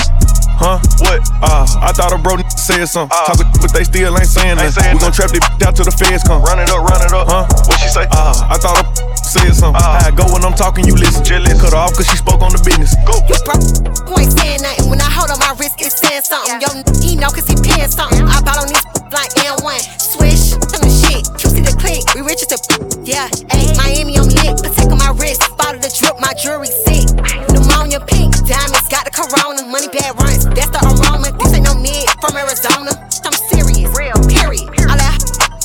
Huh? 0.56 0.80
What? 1.04 1.20
Uh, 1.44 1.68
I 1.84 1.92
thought 1.92 2.16
a 2.16 2.18
bro 2.18 2.40
said 2.48 2.88
something. 2.88 3.12
Talking, 3.28 3.52
but 3.60 3.74
they 3.76 3.84
still 3.84 4.16
ain't 4.16 4.28
saying 4.28 4.56
nothing. 4.56 4.96
We 4.96 5.00
gon' 5.04 5.12
trap 5.12 5.30
this 5.30 5.44
out 5.62 5.76
till 5.76 5.84
the 5.84 5.92
feds 5.92 6.24
come. 6.24 6.42
Run 6.42 6.64
it 6.64 6.72
up, 6.72 6.80
run 6.80 7.04
it 7.04 7.12
up. 7.12 7.28
Huh? 7.28 7.44
What 7.68 7.76
she 7.84 7.92
say? 7.92 8.08
Uh, 8.08 8.32
I 8.48 8.56
thought 8.56 8.80
a 8.80 9.15
said 9.26 9.52
something. 9.58 9.82
Uh. 9.82 10.06
I 10.06 10.12
go 10.14 10.30
when 10.30 10.46
I'm 10.46 10.54
talking, 10.54 10.86
you 10.86 10.94
listen. 10.94 11.26
Jealous. 11.26 11.58
Cut 11.58 11.74
her 11.74 11.82
off 11.82 11.98
cause 11.98 12.06
she 12.08 12.18
spoke 12.18 12.42
on 12.46 12.54
the 12.54 12.62
business. 12.62 12.94
Go. 13.10 13.18
You 13.26 13.38
broke, 13.42 13.66
you 14.06 14.14
ain't 14.22 14.34
saying 14.38 14.62
nothing. 14.62 14.90
When 14.94 15.02
I 15.02 15.10
hold 15.10 15.34
on 15.34 15.40
my 15.42 15.58
wrist, 15.58 15.82
it's 15.82 15.98
saying 15.98 16.22
something. 16.22 16.62
Yo, 16.62 16.70
he 17.02 17.18
know 17.18 17.34
cause 17.34 17.50
he 17.50 17.58
paying 17.58 17.90
something. 17.90 18.22
I 18.22 18.38
bought 18.46 18.62
on 18.62 18.70
this 18.70 18.86
like 19.10 19.34
N1. 19.42 19.82
Swish, 19.98 20.54
on 20.54 20.80
the 20.86 20.92
shit. 20.94 21.26
You 21.42 21.48
see 21.50 21.64
the 21.66 21.74
click, 21.76 22.06
we 22.14 22.22
rich 22.22 22.46
as 22.46 22.54
the 22.54 22.60
yeah. 23.04 23.28
Ayy, 23.52 23.74
Miami 23.76 24.18
on 24.22 24.30
lit, 24.30 24.62
protect 24.62 24.94
on 24.94 25.00
my 25.02 25.12
wrist. 25.18 25.42
Bottle 25.58 25.82
the 25.82 25.90
drip, 25.90 26.16
my 26.22 26.32
jewelry 26.38 26.70
sick. 26.70 27.10
Pneumonia 27.50 28.00
pink, 28.06 28.38
diamonds, 28.46 28.88
got 28.88 29.10
the 29.10 29.14
corona. 29.14 29.66
Money 29.66 29.90
bad 29.90 30.14
runs, 30.22 30.46
that's 30.54 30.70
the 30.70 30.80
aroma. 30.86 31.34
This 31.42 31.52
ain't 31.58 31.66
no 31.66 31.74
mid 31.76 32.06
from 32.22 32.38
Arizona. 32.38 32.94
I'm 33.26 33.36
serious, 33.50 33.90
real, 33.98 34.16
period. 34.30 34.70
All 34.86 34.98
that, 35.00 35.18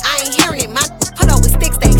I 0.03 0.25
ain't 0.25 0.33
hearing 0.35 0.61
it. 0.65 0.71
My 0.73 0.83
put 1.15 1.29
up 1.29 1.39
with 1.45 1.53
sticks, 1.55 1.77
they 1.77 1.90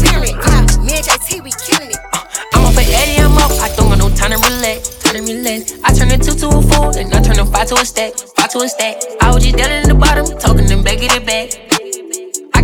JT, 1.01 1.43
we 1.43 1.51
killing 1.65 1.89
it. 1.89 1.97
Uh, 2.13 2.23
I'm 2.53 2.65
up 2.65 2.77
at 2.77 2.87
Eddie, 2.87 3.21
I'm 3.21 3.35
up. 3.37 3.51
I 3.59 3.73
don't 3.75 3.89
got 3.89 3.97
no 3.97 4.09
time 4.15 4.31
to 4.31 4.37
relax. 4.37 4.97
Time 4.99 5.15
to 5.15 5.33
relax. 5.33 5.73
I 5.83 5.93
turn 5.93 6.11
a 6.11 6.17
two 6.17 6.35
to 6.35 6.47
a 6.47 6.61
four, 6.61 6.97
and 6.97 7.13
I 7.13 7.21
turn 7.21 7.39
a 7.39 7.45
five 7.45 7.67
to 7.69 7.75
a 7.75 7.85
stack. 7.85 8.13
Five 8.13 8.51
to 8.51 8.59
a 8.59 8.69
stack. 8.69 9.01
I 9.21 9.33
was 9.33 9.43
just 9.43 9.57
down 9.57 9.71
in 9.71 9.89
the 9.89 9.95
bottom, 9.95 10.25
talking 10.37 10.67
them 10.67 10.83
back, 10.83 10.99
get 10.99 11.15
it 11.15 11.25
back. 11.25 11.70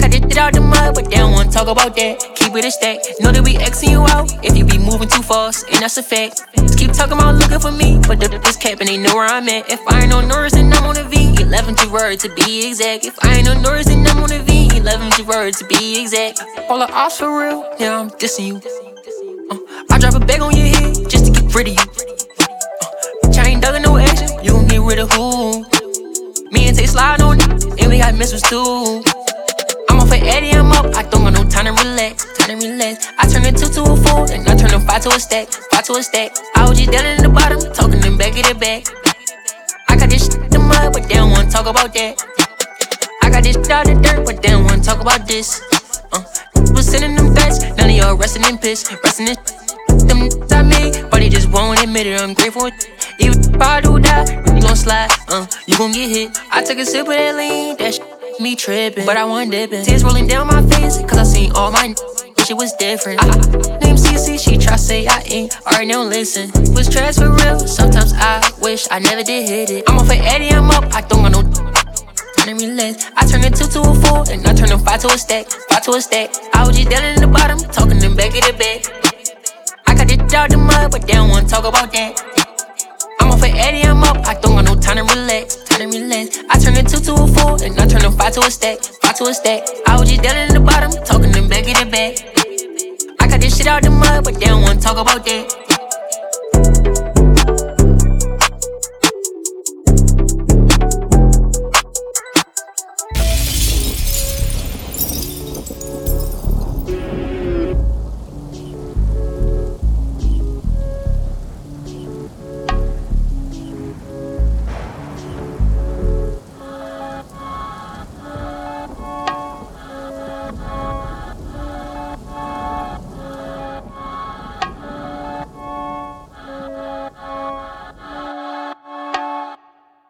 I 0.08 0.10
this 0.10 0.22
shit 0.22 0.38
out 0.38 0.54
the 0.54 0.62
mud, 0.62 0.96
but 0.96 1.10
they 1.10 1.18
don't 1.18 1.34
wanna 1.34 1.52
talk 1.52 1.68
about 1.68 1.94
that. 2.00 2.16
Keep 2.36 2.56
it 2.56 2.64
a 2.64 2.72
stack. 2.72 3.04
Know 3.20 3.32
that 3.32 3.44
we 3.44 3.56
Xing 3.56 3.92
you 3.92 4.08
out 4.08 4.32
if 4.40 4.56
you 4.56 4.64
be 4.64 4.78
moving 4.78 5.10
too 5.10 5.22
fast, 5.22 5.68
and 5.68 5.84
that's 5.84 5.98
a 5.98 6.04
fact. 6.04 6.48
Just 6.56 6.80
keep 6.80 6.94
talking 6.94 7.20
about 7.20 7.36
looking 7.36 7.60
for 7.60 7.72
me, 7.72 8.00
but 8.08 8.20
the 8.22 8.30
this 8.40 8.56
cap 8.56 8.80
and 8.80 8.88
they 8.88 8.96
know 8.96 9.14
where 9.14 9.28
I'm 9.28 9.50
at. 9.50 9.70
If 9.70 9.82
I 9.86 10.04
ain't 10.04 10.14
on 10.14 10.30
Norris, 10.30 10.54
then 10.54 10.72
I'm 10.72 10.86
on 10.86 10.96
a 10.96 11.04
V. 11.04 11.36
11 11.44 11.76
to 11.76 11.90
word 11.92 12.20
to 12.22 12.30
be 12.36 12.68
exact. 12.68 13.04
If 13.04 13.20
I 13.22 13.36
ain't 13.36 13.50
on 13.50 13.62
Norris, 13.62 13.88
then 13.88 14.08
I'm 14.08 14.24
on 14.24 14.32
a 14.32 14.40
V. 14.40 14.78
11 14.78 15.12
to 15.12 15.24
word 15.24 15.54
to 15.56 15.66
be 15.66 16.00
exact. 16.00 16.40
All 16.70 16.80
the 16.80 16.90
ops 16.94 17.18
for 17.18 17.28
real, 17.28 17.68
yeah, 17.78 18.00
I'm 18.00 18.10
dissing 18.12 18.48
you. 18.48 18.56
Uh, 19.52 19.60
I 19.92 20.00
drop 20.00 20.16
a 20.16 20.24
bag 20.24 20.40
on 20.40 20.56
your 20.56 20.68
head 20.68 20.96
just 21.10 21.26
to 21.28 21.32
get 21.36 21.54
rid 21.54 21.68
of 21.68 21.74
you. 21.76 21.84
Uh, 21.84 23.44
I 23.44 23.50
ain't 23.52 23.62
dug 23.62 23.82
no 23.84 23.98
action, 23.98 24.30
you 24.42 24.52
gon' 24.52 24.68
get 24.68 24.80
rid 24.80 25.00
of 25.00 25.12
who? 25.12 25.64
Me 26.52 26.70
and 26.70 26.78
Tay 26.78 26.86
slide 26.86 27.20
on 27.20 27.42
and 27.42 27.90
we 27.90 27.98
got 27.98 28.16
missiles 28.16 28.42
too. 28.44 29.04
I'm 29.90 30.00
off 30.00 30.12
at 30.12 30.24
Eddie, 30.24 30.52
I'm 30.52 30.72
up. 30.72 30.96
I 30.96 31.04
don't 31.04 31.24
got 31.24 31.34
no 31.34 31.44
time 31.50 31.66
to 31.66 31.74
relax, 31.84 32.26
time 32.38 32.60
to 32.60 32.68
relax. 32.68 33.08
I 33.18 33.28
turn 33.28 33.46
a 33.46 33.52
two 33.52 33.70
to 33.70 33.82
a 33.84 33.96
four, 33.96 34.30
and 34.32 34.48
I 34.48 34.56
turn 34.56 34.74
a 34.74 34.80
five 34.80 35.04
to 35.04 35.10
a 35.10 35.20
stack, 35.20 35.48
five 35.72 35.86
to 35.86 35.94
a 35.94 36.04
stack. 36.04 36.32
I 36.56 36.68
was 36.68 36.78
just 36.78 36.92
down 36.92 37.06
in 37.06 37.24
the 37.24 37.30
bottom, 37.30 37.60
talking 37.74 38.00
them 38.00 38.18
back, 38.18 38.34
get 38.34 38.50
it 38.50 38.60
back. 38.60 38.86
I 39.90 39.96
got 39.96 40.10
this 40.10 40.26
shit 40.26 40.36
in 40.36 40.50
the 40.50 40.60
mud, 40.60 40.94
but 40.94 41.04
they 41.04 41.16
don't 41.16 41.32
wanna 41.32 41.50
talk 41.50 41.66
about 41.68 41.94
that. 41.94 42.16
I 43.22 43.30
got 43.30 43.44
this 43.44 43.56
shit 43.56 43.70
out 43.70 43.86
the 43.86 43.96
dirt, 43.96 44.26
but 44.26 44.42
they 44.42 44.50
don't 44.50 44.66
wanna 44.66 44.84
talk 44.84 45.02
about 45.02 45.28
this. 45.28 45.62
Uh, 46.12 46.24
was 46.74 46.88
sending 46.88 47.16
them 47.16 47.34
threats, 47.34 47.64
none 47.78 47.90
of 47.90 47.96
y'all 47.96 48.16
resting 48.16 48.44
in 48.46 48.58
piss, 48.58 48.92
resting 49.04 49.30
in 49.30 49.36
them 50.08 50.30
I 50.52 50.64
made, 50.64 51.10
but 51.10 51.20
they 51.20 51.30
just 51.30 51.50
won't 51.50 51.82
admit 51.82 52.08
it. 52.08 52.20
I'm 52.20 52.34
grateful. 52.34 52.70
Even 53.20 53.40
if 53.40 53.62
I 53.62 53.82
do 53.82 54.00
die, 54.00 54.26
you 54.56 54.62
gon' 54.62 54.76
slide, 54.76 55.10
uh, 55.30 55.46
you 55.66 55.78
gon' 55.78 55.92
get 55.92 56.10
hit. 56.10 56.38
I 56.52 56.64
took 56.64 56.78
a 56.78 56.86
sip 56.86 57.08
of 57.08 57.14
that 57.14 57.36
lean, 57.36 57.78
that 57.78 57.94
shit 57.96 58.17
me 58.40 58.56
tripping, 58.56 59.06
but 59.06 59.18
I 59.18 59.26
wasn't 59.26 59.52
dipping. 59.52 59.84
Tears 59.84 60.04
rolling 60.04 60.28
down 60.28 60.48
my 60.48 60.62
face, 60.68 61.00
cause 61.02 61.18
I 61.18 61.24
seen 61.24 61.52
all 61.54 61.72
my 61.72 61.94
it 62.50 62.54
was 62.56 62.72
different. 62.74 63.22
I, 63.22 63.26
name 63.84 63.98
CC, 63.98 64.40
she 64.40 64.58
try 64.58 64.78
say 64.78 65.06
I 65.06 65.20
ain't, 65.26 65.52
already 65.68 65.92
don't 65.92 66.10
listen. 66.10 66.50
Was 66.74 66.88
trash 66.88 67.16
for 67.16 67.30
real, 67.30 67.60
sometimes 67.60 68.14
I 68.16 68.40
wish 68.62 68.88
I 68.90 69.00
never 69.00 69.22
did 69.22 69.50
hit 69.50 69.70
it. 69.70 69.84
I'm 69.90 69.98
off 69.98 70.10
at 70.10 70.24
Eddie, 70.24 70.52
I'm 70.52 70.70
up, 70.72 70.86
I 70.94 71.02
don't 71.02 71.24
got 71.24 71.32
no 71.34 71.42
time 71.44 72.58
to 72.58 72.66
relax. 72.66 73.12
I 73.18 73.26
turn 73.28 73.44
a 73.44 73.50
two 73.50 73.68
to 73.68 73.82
a 73.82 73.96
four, 73.96 74.24
and 74.32 74.48
I 74.48 74.54
turn 74.54 74.72
a 74.72 74.80
five 74.80 75.02
to 75.02 75.08
a 75.08 75.18
stack, 75.18 75.48
five 75.70 75.84
to 75.84 75.92
a 75.92 76.02
stack. 76.02 76.30
I 76.54 76.66
was 76.66 76.78
just 76.78 76.90
down 76.90 77.04
in 77.04 77.20
the 77.20 77.28
bottom, 77.28 77.60
talking 77.60 78.00
them 78.00 78.16
back 78.16 78.32
of 78.32 78.46
the 78.48 78.54
bed. 78.54 78.88
I 79.86 79.96
got 79.96 80.08
this 80.08 80.34
out 80.34 80.50
the 80.50 80.58
mud, 80.58 80.92
but 80.92 81.02
they 81.02 81.14
don't 81.14 81.30
wanna 81.30 81.48
talk 81.48 81.66
about 81.66 81.92
that. 81.92 82.48
I'm 83.20 83.32
off 83.32 83.44
at 83.44 83.56
Eddie, 83.56 83.84
I'm 83.84 84.04
up. 84.04 84.26
I 84.26 84.40
don't 84.40 84.56
got 84.56 84.64
no 84.64 84.80
time 84.80 84.98
to 84.98 85.04
relax, 85.04 85.67
to 85.78 85.86
relax. 85.88 86.40
I 86.50 86.58
turn 86.60 86.76
a 86.76 86.84
two 86.84 87.00
to 87.00 87.14
a 87.14 87.28
four, 87.28 87.64
and 87.64 87.80
I 87.80 87.86
turn 87.88 88.06
a 88.06 88.12
five 88.12 88.34
to 88.34 88.42
a 88.42 88.52
stack, 88.52 88.80
five 89.02 89.16
to 89.18 89.26
a 89.26 89.34
stack. 89.34 89.64
I 89.88 90.00
was 90.00 90.10
just 90.10 90.24
down 90.24 90.38
in 90.38 90.54
the 90.54 90.60
bottom, 90.60 90.92
talking 91.06 91.32
them 91.32 91.48
back 91.48 91.68
of 91.68 91.78
the 91.78 91.86
bed. 91.86 92.24
I 93.20 93.28
got 93.28 93.42
this 93.42 93.58
shit 93.58 93.68
out 93.68 93.84
the 93.84 93.90
mud, 93.90 94.24
but 94.24 94.36
they 94.36 94.46
don't 94.48 94.62
wanna 94.62 94.80
talk 94.80 94.98
about 94.98 95.26
that. 95.26 95.67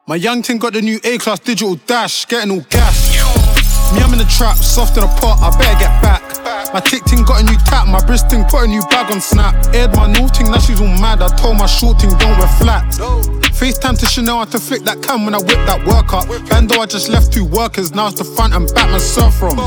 My 0.09 0.15
young 0.15 0.41
thing 0.41 0.57
got 0.57 0.71
the 0.71 0.81
new 0.81 1.01
A 1.03 1.17
class 1.17 1.37
digital 1.39 1.75
dash, 1.85 2.25
getting 2.27 2.49
all 2.49 2.61
gas. 2.69 3.11
Me, 3.93 3.99
I'm 3.99 4.13
in 4.13 4.19
the 4.19 4.31
trap, 4.31 4.55
soft 4.55 4.95
in 4.95 5.03
a 5.03 5.07
pot, 5.19 5.35
I 5.43 5.51
better 5.59 5.79
get 5.83 6.01
back. 6.01 6.23
My 6.73 6.79
tick 6.79 7.03
ting 7.03 7.25
got 7.25 7.41
a 7.41 7.43
new 7.43 7.57
tap, 7.67 7.89
my 7.89 7.99
wrist 8.07 8.29
ting 8.29 8.45
put 8.45 8.63
a 8.63 8.67
new 8.67 8.79
bag 8.87 9.11
on 9.11 9.19
snap. 9.19 9.53
Aired 9.75 9.91
my 9.97 10.07
new 10.07 10.29
ting, 10.29 10.49
now 10.49 10.59
she's 10.59 10.79
all 10.79 10.87
mad. 10.87 11.21
I 11.21 11.27
told 11.35 11.57
my 11.57 11.65
short 11.65 11.99
ting 11.99 12.11
don't 12.23 12.39
wear 12.39 12.47
flats. 12.47 12.99
FaceTime 13.59 13.99
to 13.99 14.05
Chanel, 14.05 14.37
I 14.37 14.39
had 14.47 14.51
to 14.51 14.59
flick 14.59 14.83
that 14.83 15.03
cam 15.03 15.25
when 15.25 15.35
I 15.35 15.39
whip 15.39 15.59
that 15.67 15.83
work 15.85 16.13
up. 16.13 16.31
Bando, 16.47 16.79
I 16.79 16.85
just 16.85 17.09
left 17.09 17.33
two 17.33 17.43
workers, 17.43 17.93
now 17.93 18.07
it's 18.07 18.17
the 18.17 18.23
front 18.23 18.53
and 18.53 18.73
back 18.73 18.89
man 18.89 19.01
surf 19.01 19.35
from. 19.35 19.57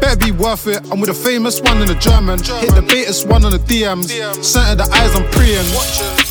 Better 0.00 0.16
be 0.16 0.30
worth 0.30 0.68
it. 0.68 0.78
I'm 0.92 1.00
with 1.00 1.10
a 1.10 1.14
famous 1.14 1.60
one 1.60 1.82
in 1.82 1.88
the 1.88 1.96
German. 1.96 2.38
Hit 2.38 2.70
the 2.70 2.86
Betis 2.86 3.24
one 3.24 3.44
on 3.44 3.50
the 3.50 3.58
DMs. 3.58 4.14
Center 4.44 4.76
the 4.76 4.86
eyes, 4.94 5.10
I'm 5.16 5.26
preying. 5.32 6.25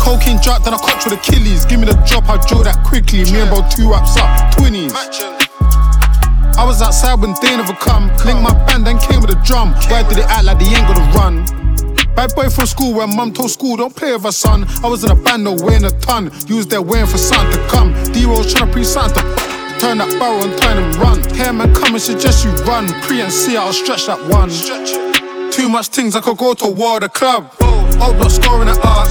Cocaine 0.00 0.40
drop, 0.42 0.64
then 0.64 0.74
I 0.74 0.78
caught 0.78 1.04
with 1.04 1.20
Achilles. 1.20 1.64
Give 1.64 1.78
me 1.78 1.86
the 1.86 1.94
drop, 2.08 2.24
I 2.28 2.40
draw 2.48 2.64
that 2.64 2.82
quickly. 2.84 3.24
Me 3.30 3.40
and 3.40 3.50
bro 3.52 3.60
two 3.68 3.92
wraps 3.92 4.16
up, 4.16 4.28
20s. 4.56 4.96
I 6.56 6.64
was 6.64 6.82
outside 6.82 7.20
when 7.20 7.34
they 7.40 7.56
never 7.56 7.74
come. 7.74 8.08
Link 8.24 8.40
my 8.40 8.52
band, 8.66 8.86
then 8.86 8.98
came 8.98 9.20
with 9.20 9.30
a 9.30 9.40
drum. 9.44 9.72
Why 9.92 10.02
did 10.08 10.18
it 10.18 10.26
act 10.26 10.44
like 10.44 10.58
they 10.58 10.72
ain't 10.72 10.88
gonna 10.88 11.06
run? 11.12 11.44
Bad 12.16 12.34
boy 12.34 12.48
from 12.48 12.66
school 12.66 12.94
when 12.94 13.14
mum 13.14 13.32
told 13.32 13.50
school, 13.50 13.76
don't 13.76 13.94
play 13.94 14.12
with 14.12 14.24
her 14.24 14.32
son. 14.32 14.66
I 14.82 14.88
was 14.88 15.04
in 15.04 15.10
a 15.10 15.14
band, 15.14 15.44
no 15.44 15.54
weighing 15.54 15.84
a 15.84 15.90
ton. 16.00 16.30
You 16.48 16.56
was 16.56 16.66
there 16.66 16.82
waiting 16.82 17.06
for 17.06 17.18
something 17.18 17.52
to 17.52 17.68
come. 17.68 17.92
D-Rose 18.12 18.52
trying 18.52 18.66
to 18.66 18.72
pre 18.72 18.84
something 18.84 19.22
to 19.22 19.50
Turn 19.80 19.96
that 19.96 20.12
barrel 20.20 20.44
and 20.44 20.60
turn 20.60 20.76
and 20.76 20.94
run. 20.96 21.22
Hair 21.34 21.54
man 21.54 21.74
come 21.74 21.94
and 21.94 22.02
suggest 22.02 22.44
you 22.44 22.50
run. 22.68 22.86
Pre 23.00 23.22
and 23.22 23.32
see, 23.32 23.56
I'll 23.56 23.72
stretch 23.72 24.04
that 24.06 24.20
one. 24.28 24.50
Too 25.50 25.70
much 25.70 25.88
things, 25.88 26.14
I 26.14 26.20
could 26.20 26.36
go 26.36 26.52
to 26.52 26.68
war, 26.68 27.00
the 27.00 27.08
club. 27.08 27.50
Old 28.00 28.18
not 28.18 28.32
scoring 28.32 28.68
it 28.68 28.80
up. 28.84 29.08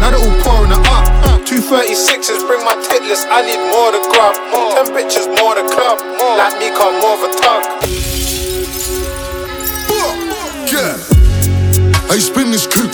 Now 0.00 0.10
they 0.10 0.20
all 0.20 0.36
pouring 0.44 0.72
it 0.72 0.86
up. 0.86 1.04
236s, 1.46 2.46
bring 2.46 2.64
my 2.64 2.76
tit 2.88 3.02
list, 3.02 3.26
I 3.30 3.42
need 3.42 3.60
more 3.70 3.90
to 3.92 4.00
grab. 4.12 4.34
10 4.84 4.94
bitches, 4.94 5.26
more 5.40 5.54
to 5.54 5.64
club. 5.72 5.98
Like 6.36 6.58
me, 6.58 6.70
come 6.76 7.00
more 7.00 7.16
of 7.16 7.22
a 7.24 7.30
tug. 7.40 7.62
Yeah. 10.72 10.98
I 12.10 12.18
spin 12.18 12.50
this 12.50 12.66
coupe. 12.66 12.90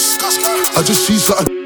I 0.76 0.82
just 0.82 1.06
see 1.06 1.18
something. 1.18 1.61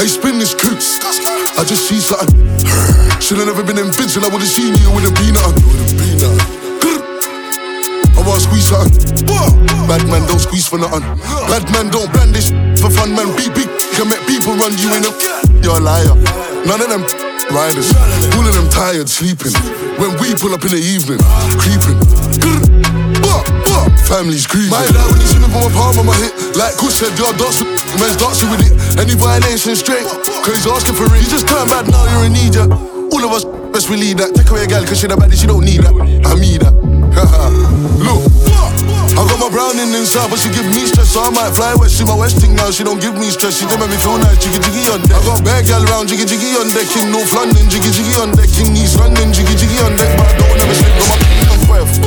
I 0.00 0.06
spin 0.06 0.38
this 0.38 0.54
coupe. 0.54 0.80
I 1.60 1.64
just 1.68 1.84
see 1.84 2.00
something. 2.00 2.32
Should've 3.20 3.44
never 3.44 3.62
been 3.62 3.76
in 3.76 3.92
Vincent, 3.92 4.24
I 4.24 4.32
would've 4.32 4.48
seen 4.48 4.72
you 4.80 4.88
with 4.96 5.04
a 5.04 5.12
peanut. 5.12 5.44
I 8.16 8.22
wanna 8.24 8.40
squeeze 8.40 8.64
something. 8.72 8.96
Bad 9.84 10.08
man 10.08 10.24
don't 10.26 10.40
squeeze 10.40 10.66
for 10.66 10.78
nothing. 10.78 11.04
Bad 11.52 11.68
man 11.76 11.90
don't 11.92 12.10
brandish 12.14 12.48
for 12.80 12.88
fun, 12.88 13.12
man. 13.12 13.28
Beat 13.36 13.52
big, 13.52 13.68
can 13.92 14.08
make 14.08 14.24
people 14.26 14.56
run 14.56 14.72
you 14.80 14.88
in 14.96 15.04
a. 15.04 15.12
You're 15.60 15.76
a 15.76 15.84
liar. 15.84 16.16
None 16.64 16.80
of 16.80 16.88
them 16.88 17.04
riders. 17.52 17.92
All 18.40 18.48
of 18.48 18.54
them 18.56 18.70
tired, 18.70 19.06
sleeping. 19.06 19.52
When 20.00 20.16
we 20.16 20.32
pull 20.32 20.54
up 20.54 20.64
in 20.64 20.72
the 20.72 20.80
evening, 20.80 21.20
creeping. 21.60 22.69
Family's 24.10 24.46
creeping. 24.46 24.74
My 24.74 24.82
dad 24.90 25.06
when 25.06 25.22
he's 25.22 25.30
singing 25.30 25.50
from 25.54 25.62
my 25.62 25.70
palm 25.70 25.94
on 26.02 26.06
my 26.06 26.16
hip. 26.18 26.34
Like 26.58 26.74
Kush 26.74 26.98
said, 26.98 27.14
you're 27.14 27.30
dancing. 27.38 27.70
Man's 28.02 28.18
dancing 28.18 28.50
with 28.50 28.66
it. 28.66 28.74
Any 28.98 29.14
violation 29.14 29.78
straight. 29.78 30.02
Cause 30.42 30.54
he's 30.58 30.66
asking 30.66 30.98
for 30.98 31.06
it. 31.14 31.22
You 31.22 31.30
just 31.30 31.46
turn 31.46 31.70
bad 31.70 31.86
now, 31.86 32.02
you're 32.10 32.26
in 32.26 32.34
need, 32.34 32.58
ya. 32.58 32.66
All 32.66 33.22
of 33.22 33.30
us, 33.30 33.46
best 33.70 33.86
we 33.86 33.96
lead 33.96 34.18
that. 34.18 34.34
Take 34.34 34.50
away 34.50 34.64
a 34.64 34.66
gal, 34.66 34.82
cause 34.82 34.98
she 34.98 35.06
the 35.06 35.16
baddest, 35.16 35.42
she 35.42 35.46
don't 35.46 35.62
need 35.62 35.86
that. 35.86 35.94
I 35.94 36.34
need 36.34 36.62
that. 36.66 36.74
Look. 38.02 38.26
I 39.20 39.26
got 39.28 39.38
my 39.38 39.50
browning 39.52 39.92
inside, 39.92 40.30
but 40.30 40.38
she 40.40 40.48
give 40.48 40.64
me 40.64 40.86
stress, 40.86 41.12
so 41.12 41.20
I 41.20 41.30
might 41.30 41.52
fly 41.52 41.74
west. 41.76 41.98
She 41.98 42.04
my 42.08 42.16
westing 42.16 42.54
now, 42.54 42.70
she 42.70 42.82
don't 42.82 42.98
give 42.98 43.14
me 43.14 43.28
stress. 43.28 43.58
She 43.58 43.66
don't 43.66 43.78
make 43.78 43.90
me 43.90 43.98
feel 44.00 44.16
nice, 44.16 44.38
jiggy 44.42 44.58
jiggy 44.58 44.88
on 44.88 45.02
deck. 45.04 45.18
I 45.18 45.22
got 45.22 45.44
bad 45.44 45.66
gal 45.66 45.84
round, 45.86 46.08
jiggy 46.08 46.24
jiggy 46.24 46.56
on 46.56 46.66
deck. 46.72 46.88
In 46.96 47.12
North 47.12 47.30
London, 47.34 47.68
jiggy 47.68 47.90
jiggy 47.94 48.16
on 48.16 48.32
deck. 48.32 48.48
In 48.56 48.72
East 48.74 48.96
London, 48.98 49.30
jiggy 49.30 49.54
jiggy 49.54 49.78
on 49.84 49.92
deck. 50.00 50.16
But 50.16 50.24
I 50.24 50.38
don't 50.40 50.56
never 50.56 50.74
sleep 50.74 50.98
on 50.98 51.08
my 51.10 51.14
on 51.14 51.18
12. 51.20 51.29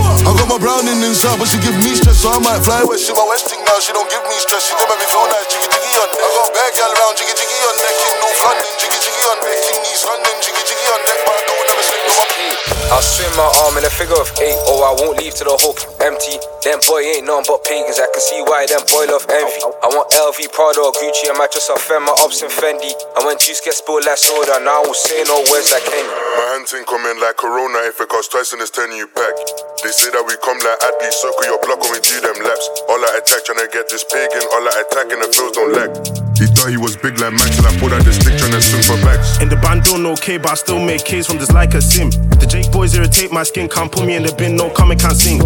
I 0.03 0.31
got 0.35 0.47
my 0.47 0.59
browning 0.59 0.99
inside, 1.03 1.39
but 1.39 1.47
she 1.47 1.59
give 1.59 1.75
me 1.79 1.95
stress, 1.95 2.23
so 2.23 2.31
I 2.31 2.39
might 2.43 2.59
fly 2.63 2.83
west. 2.83 3.07
She 3.07 3.13
my 3.15 3.23
westing 3.27 3.61
now, 3.63 3.79
she 3.79 3.91
don't 3.95 4.07
give 4.11 4.23
me 4.27 4.35
stress. 4.43 4.67
She 4.67 4.73
don't 4.75 4.87
make 4.87 4.99
me 4.99 5.07
feel 5.07 5.27
nice, 5.31 5.47
jiggy 5.47 5.67
jiggy 5.67 5.93
on. 5.99 6.09
I 6.11 6.27
got 6.35 6.49
bad 6.51 6.71
gal 6.75 6.91
round, 6.91 7.15
jiggy 7.15 7.35
jiggy 7.35 7.59
on 7.67 7.75
deck. 7.79 7.95
In 7.95 8.15
North 8.19 8.41
London, 8.43 8.71
jiggy 8.79 8.99
jiggy 8.99 9.23
on 9.31 9.37
deck. 9.43 9.59
In 9.71 9.81
East 9.87 10.03
London, 10.07 10.35
jiggy 10.43 10.63
jiggy 10.67 10.87
on 10.91 11.01
deck. 11.07 11.19
But 11.23 11.35
I 11.35 11.43
don't 11.47 11.65
never 11.71 11.83
sleep 11.83 12.03
on 12.07 12.15
my 12.19 12.72
I'll 12.93 13.01
swim 13.01 13.33
my 13.33 13.49
arm 13.65 13.73
in 13.81 13.89
a 13.89 13.89
figure 13.89 14.21
of 14.21 14.29
eight, 14.37 14.53
Oh, 14.69 14.85
I 14.85 14.93
won't 15.01 15.17
leave 15.17 15.33
to 15.41 15.43
the 15.49 15.57
hope 15.65 15.81
empty. 15.97 16.37
Them 16.61 16.77
boy 16.85 17.01
ain't 17.01 17.25
none 17.25 17.41
but 17.49 17.65
pagans, 17.65 17.97
I 17.97 18.05
can 18.05 18.21
see 18.21 18.37
why 18.45 18.69
them 18.69 18.85
boy 18.85 19.09
love 19.09 19.25
envy. 19.33 19.65
I 19.81 19.89
want 19.89 20.13
LV, 20.13 20.37
Prada, 20.53 20.77
or 20.77 20.93
Gucci, 20.93 21.25
I 21.25 21.33
might 21.33 21.49
just 21.49 21.73
offend 21.73 22.05
my 22.05 22.13
ups 22.21 22.45
and 22.45 22.53
Fendi. 22.53 22.93
And 23.17 23.25
when 23.25 23.41
juice 23.41 23.65
gets 23.65 23.81
spilled 23.81 24.05
like 24.05 24.21
soda, 24.21 24.61
now 24.61 24.77
I 24.77 24.85
will 24.85 24.93
say 24.93 25.25
no 25.25 25.41
words 25.49 25.73
like 25.73 25.89
Kenny. 25.89 26.05
My 26.05 26.53
hand 26.53 26.69
thing 26.69 26.85
come 26.85 27.01
in 27.09 27.17
like 27.17 27.33
Corona 27.41 27.81
if 27.89 27.97
it 27.97 28.13
costs 28.13 28.29
twice 28.29 28.53
in 28.53 28.61
this 28.61 28.69
10 28.69 28.93
you 28.93 29.09
pack. 29.09 29.35
They 29.81 29.89
say 29.89 30.13
that 30.13 30.21
we 30.21 30.37
come 30.45 30.61
like 30.61 30.77
athletes, 30.85 31.17
circle 31.17 31.49
your 31.49 31.57
block 31.65 31.81
when 31.81 31.97
we 31.97 31.99
do 32.05 32.21
them 32.21 32.37
laps. 32.45 32.69
All 32.93 33.01
I 33.01 33.17
attack 33.17 33.41
to 33.49 33.57
get 33.73 33.89
this 33.89 34.05
pagan, 34.05 34.45
all 34.53 34.69
I 34.69 34.85
attack 34.85 35.09
and 35.09 35.17
the 35.17 35.33
feels 35.33 35.57
don't 35.57 35.73
lack. 35.73 35.91
He 36.37 36.49
thought 36.49 36.69
he 36.69 36.77
was 36.77 36.97
big 36.97 37.19
like 37.19 37.33
Max, 37.33 37.57
and 37.57 37.67
I 37.67 37.71
pulled 37.77 37.93
out 37.93 38.03
the 38.03 38.11
stick 38.11 38.33
tryna 38.33 38.59
swim 38.59 38.81
for 38.83 38.99
backs. 39.05 39.39
In 39.39 39.49
the 39.49 39.55
band 39.55 39.83
don't 39.83 40.01
know 40.01 40.15
K, 40.15 40.37
but 40.37 40.51
I 40.51 40.55
still 40.55 40.79
make 40.79 41.05
K's 41.05 41.27
from 41.27 41.37
this 41.37 41.51
like 41.51 41.73
a 41.73 41.81
sim. 41.81 42.09
The 42.41 42.47
Jake 42.49 42.71
boys 42.83 42.95
irritate 42.95 43.31
my 43.31 43.43
skin, 43.43 43.69
can't 43.69 43.89
put 43.89 44.05
me 44.05 44.13
in 44.13 44.23
the 44.23 44.35
bin, 44.35 44.57
no 44.57 44.69
comment, 44.69 44.99
can't 44.99 45.15
sing. 45.15 45.39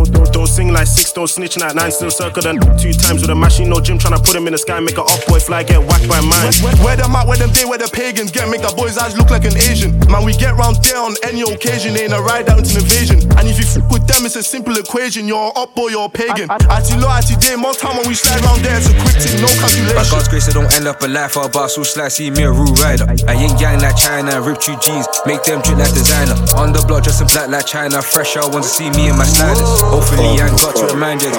Don't 0.48 0.56
sing 0.56 0.72
like 0.72 0.88
six, 0.88 1.12
don't 1.12 1.28
snitching 1.28 1.62
at 1.62 1.76
nine, 1.76 1.92
still 1.92 2.10
circle 2.10 2.42
them 2.42 2.56
two 2.80 2.94
times 2.94 3.20
with 3.20 3.30
a 3.30 3.36
machine, 3.36 3.70
no 3.70 3.82
gym, 3.82 4.00
tryna 4.00 4.24
put 4.24 4.34
him 4.34 4.48
in 4.48 4.54
the 4.54 4.58
sky, 4.58 4.80
make 4.80 4.98
a 4.98 5.04
up 5.04 5.20
boy 5.28 5.40
fly, 5.40 5.64
get 5.64 5.80
whacked 5.84 6.08
by 6.08 6.22
mine. 6.22 6.54
Where 6.80 6.96
them 6.96 7.16
at, 7.16 7.28
where 7.28 7.36
them 7.36 7.52
day, 7.52 7.66
where 7.66 7.78
the 7.78 7.90
pagans 7.92 8.32
get, 8.32 8.48
make 8.48 8.62
the 8.62 8.72
boys' 8.72 8.98
eyes 8.98 9.18
look 9.18 9.30
like 9.30 9.44
an 9.44 9.58
Asian. 9.68 10.00
Man, 10.08 10.24
we 10.24 10.32
get 10.32 10.56
round 10.56 10.80
there 10.84 11.00
on 11.04 11.16
any 11.24 11.42
occasion, 11.42 11.98
ain't 11.98 12.14
a 12.14 12.22
ride 12.24 12.48
out, 12.48 12.60
it's 12.60 12.72
an 12.72 12.80
invasion. 12.80 13.20
And 13.36 13.44
if 13.52 13.60
you 13.60 13.68
f 13.68 13.84
with 13.92 14.08
them, 14.08 14.24
it's 14.24 14.40
a 14.40 14.44
simple 14.44 14.78
equation, 14.78 15.28
you're 15.28 15.52
up 15.56 15.76
boy, 15.76 15.92
you're 15.92 16.08
a 16.08 16.10
pagan. 16.10 16.48
Ati 16.50 16.96
low, 16.96 17.12
ati 17.12 17.36
day, 17.44 17.60
most 17.60 17.84
time 17.84 18.00
when 18.00 18.08
we 18.08 18.16
slide 18.16 18.40
round 18.48 18.64
there, 18.64 18.80
it's 18.80 18.88
a 18.88 18.96
quick 19.04 19.20
thing, 19.20 19.44
no 19.44 19.52
By 19.52 19.68
calculation. 19.68 20.12
God's 20.16 20.28
grace, 20.32 20.48
I 20.48 20.54
don't 20.56 20.72
end 20.72 20.88
up 20.88 21.04
alive. 21.04 21.36
I'll 21.36 21.52
boss, 21.52 21.76
so 21.76 21.84
slice, 21.84 22.24
see 22.24 22.32
me 22.32 22.48
a 22.48 22.52
rule 22.52 22.72
rider. 22.80 23.04
I 23.28 23.36
ain't 23.36 23.60
gang 23.60 23.84
like 23.84 24.00
China, 24.00 24.40
rip 24.40 24.64
two 24.64 24.80
G's, 24.80 25.06
make 25.28 25.44
them 25.44 25.60
drip 25.60 25.76
like 25.76 25.92
designer. 25.92 26.40
On 26.56 26.72
the 26.72 26.80
block, 26.88 27.04
dressing 27.04 27.28
black 27.28 27.52
like 27.52 27.68
China, 27.68 28.02
fresh 28.02 28.38
out, 28.38 28.54
want 28.54 28.64
to 28.64 28.72
see 28.72 28.90
me 28.96 29.12
in 29.12 29.18
my 29.20 29.28
sliders. 29.28 29.68
Hopefully, 29.92 30.37
I 30.38 30.54
ain't 30.54 30.62
got 30.62 30.76
to 30.78 30.86
remind 30.93 31.21
you. 31.26 31.32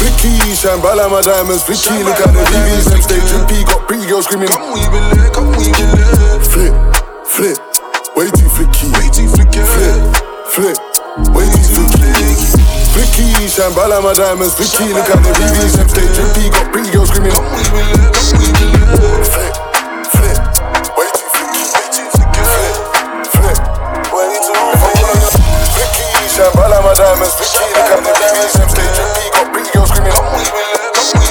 Flicky, 0.00 0.40
shine 0.56 0.80
bright 0.80 0.96
my 1.12 1.20
diamonds. 1.20 1.60
Flicky, 1.60 2.00
look 2.00 2.16
at 2.16 2.32
the 2.32 2.40
VVs 2.48 2.88
next 2.88 3.12
day. 3.12 3.20
Drippy, 3.28 3.60
got 3.68 3.84
pretty 3.84 4.08
girls 4.08 4.24
screaming. 4.24 4.48
Come 4.48 4.72
we 4.72 4.80
believe, 4.88 5.32
come 5.36 5.52
we 5.60 5.68
believe. 5.68 6.40
Flip, 6.48 6.72
flip, 7.28 7.58
way 8.16 8.32
too 8.32 8.48
flicky. 8.48 8.88
Way 8.96 9.08
too 9.12 9.28
flicky. 9.28 9.60
Flip, 9.68 10.00
flip, 10.48 10.78
way 11.36 11.44
too 11.68 11.84
flicky. 11.92 12.56
Flicky, 12.96 13.36
shine 13.52 13.74
bright 13.76 13.92
like 13.92 14.00
my 14.00 14.16
diamonds. 14.16 14.56
Flicky, 14.56 14.88
look 14.96 15.12
at 15.12 15.20
the 15.20 15.28
VVs 15.36 15.76
next 15.76 15.92
day. 15.92 16.08
Drippy, 16.08 16.48
got 16.48 16.72
pretty 16.72 16.88
girls 16.88 17.12
screaming. 17.12 17.36
Come 17.36 17.44
we 17.52 17.68
believe, 17.68 18.16
come 18.16 18.32
we 18.40 18.48
believe. 18.48 19.28
Flip, 19.28 19.28
flip, 19.28 19.67
shine 26.38 26.52
bright 26.54 26.70
like 26.70 26.84
my 26.84 26.94
diamonds. 26.94 27.34
Look 27.34 27.74
at 27.74 27.98
the 27.98 28.12
VVs 28.14 28.54
next 28.58 28.74
day. 28.78 28.86
Drippy, 28.94 29.26
got 29.34 29.46
pretty 29.52 29.70
girls 29.74 29.90
screaming. 29.90 30.14
Flip, 30.94 31.26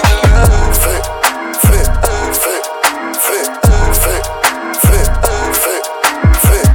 flip, 1.64 1.64
flip, 1.64 1.88
flip, 2.36 2.64
flip, 3.24 3.48
flip, 4.04 5.08
flip, 5.64 5.88
flip. 6.44 6.68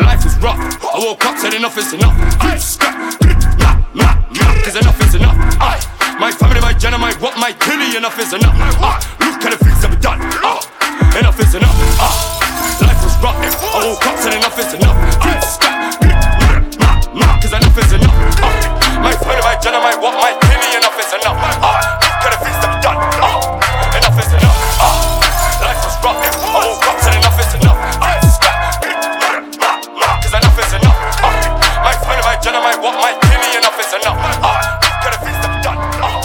Life 0.00 0.24
is 0.24 0.36
rough. 0.40 0.60
I 0.80 0.98
woke 0.98 1.24
up, 1.26 1.36
said 1.38 1.54
enough 1.54 1.76
is 1.76 1.92
enough. 1.92 2.16
Aye. 2.40 2.60
Cause 4.64 4.76
enough 4.76 5.00
is 5.02 5.14
enough. 5.14 5.36
My 6.18 6.30
family, 6.32 6.60
my 6.60 6.72
gen, 6.72 6.98
my 6.98 7.12
what, 7.20 7.36
my 7.36 7.52
killie, 7.52 7.96
enough 7.96 8.18
is 8.18 8.32
enough. 8.32 8.54
Ah, 8.80 8.98
look 9.20 9.44
at 9.44 9.58
the 9.58 9.64
things 9.64 9.86
we 9.86 9.96
done. 9.96 10.20
Ah, 10.40 11.18
enough 11.18 11.38
is 11.38 11.54
enough. 11.54 11.74
Ah, 12.00 12.33
my 19.84 19.92
gen, 19.92 20.00
my 20.00 20.02
what, 20.02 20.14
my 20.16 20.32
killie, 20.48 20.76
enough 20.76 20.98
is 20.98 21.12
enough. 21.12 21.36
Ah, 21.60 21.98
look 22.00 22.24
at 22.24 22.30
the 22.32 22.44
things 22.44 22.58
that 22.64 22.80
done. 22.80 22.96
Ah, 23.20 23.96
enough 23.96 24.18
is 24.18 24.32
enough. 24.32 24.56
Ah, 24.80 24.96
life 25.60 25.80
was 25.84 25.96
rough. 26.00 26.20
I 26.24 26.60
woke 26.64 26.86
up, 26.88 26.96
said 27.00 27.14
enough 27.16 27.38
is 27.40 27.54
enough. 27.54 27.78
Aye. 28.00 28.20
Cause 30.22 30.32
enough 30.32 30.58
is 30.58 30.72
enough. 30.72 30.98
Uh, 31.20 31.32
my 31.84 31.94
family, 32.00 32.24
my 32.24 32.36
gen, 32.40 32.54
my 32.54 32.76
what, 32.80 32.96
my 32.96 33.12
killie, 33.28 33.58
enough 33.58 33.78
is 33.80 33.92
enough. 33.92 34.18
Uh, 34.40 34.56
look 34.80 35.04
at 35.04 35.12
the 35.12 35.20
things 35.20 35.38
that 35.44 35.50
we 35.52 35.58
done. 35.60 35.78
Uh, 36.00 36.22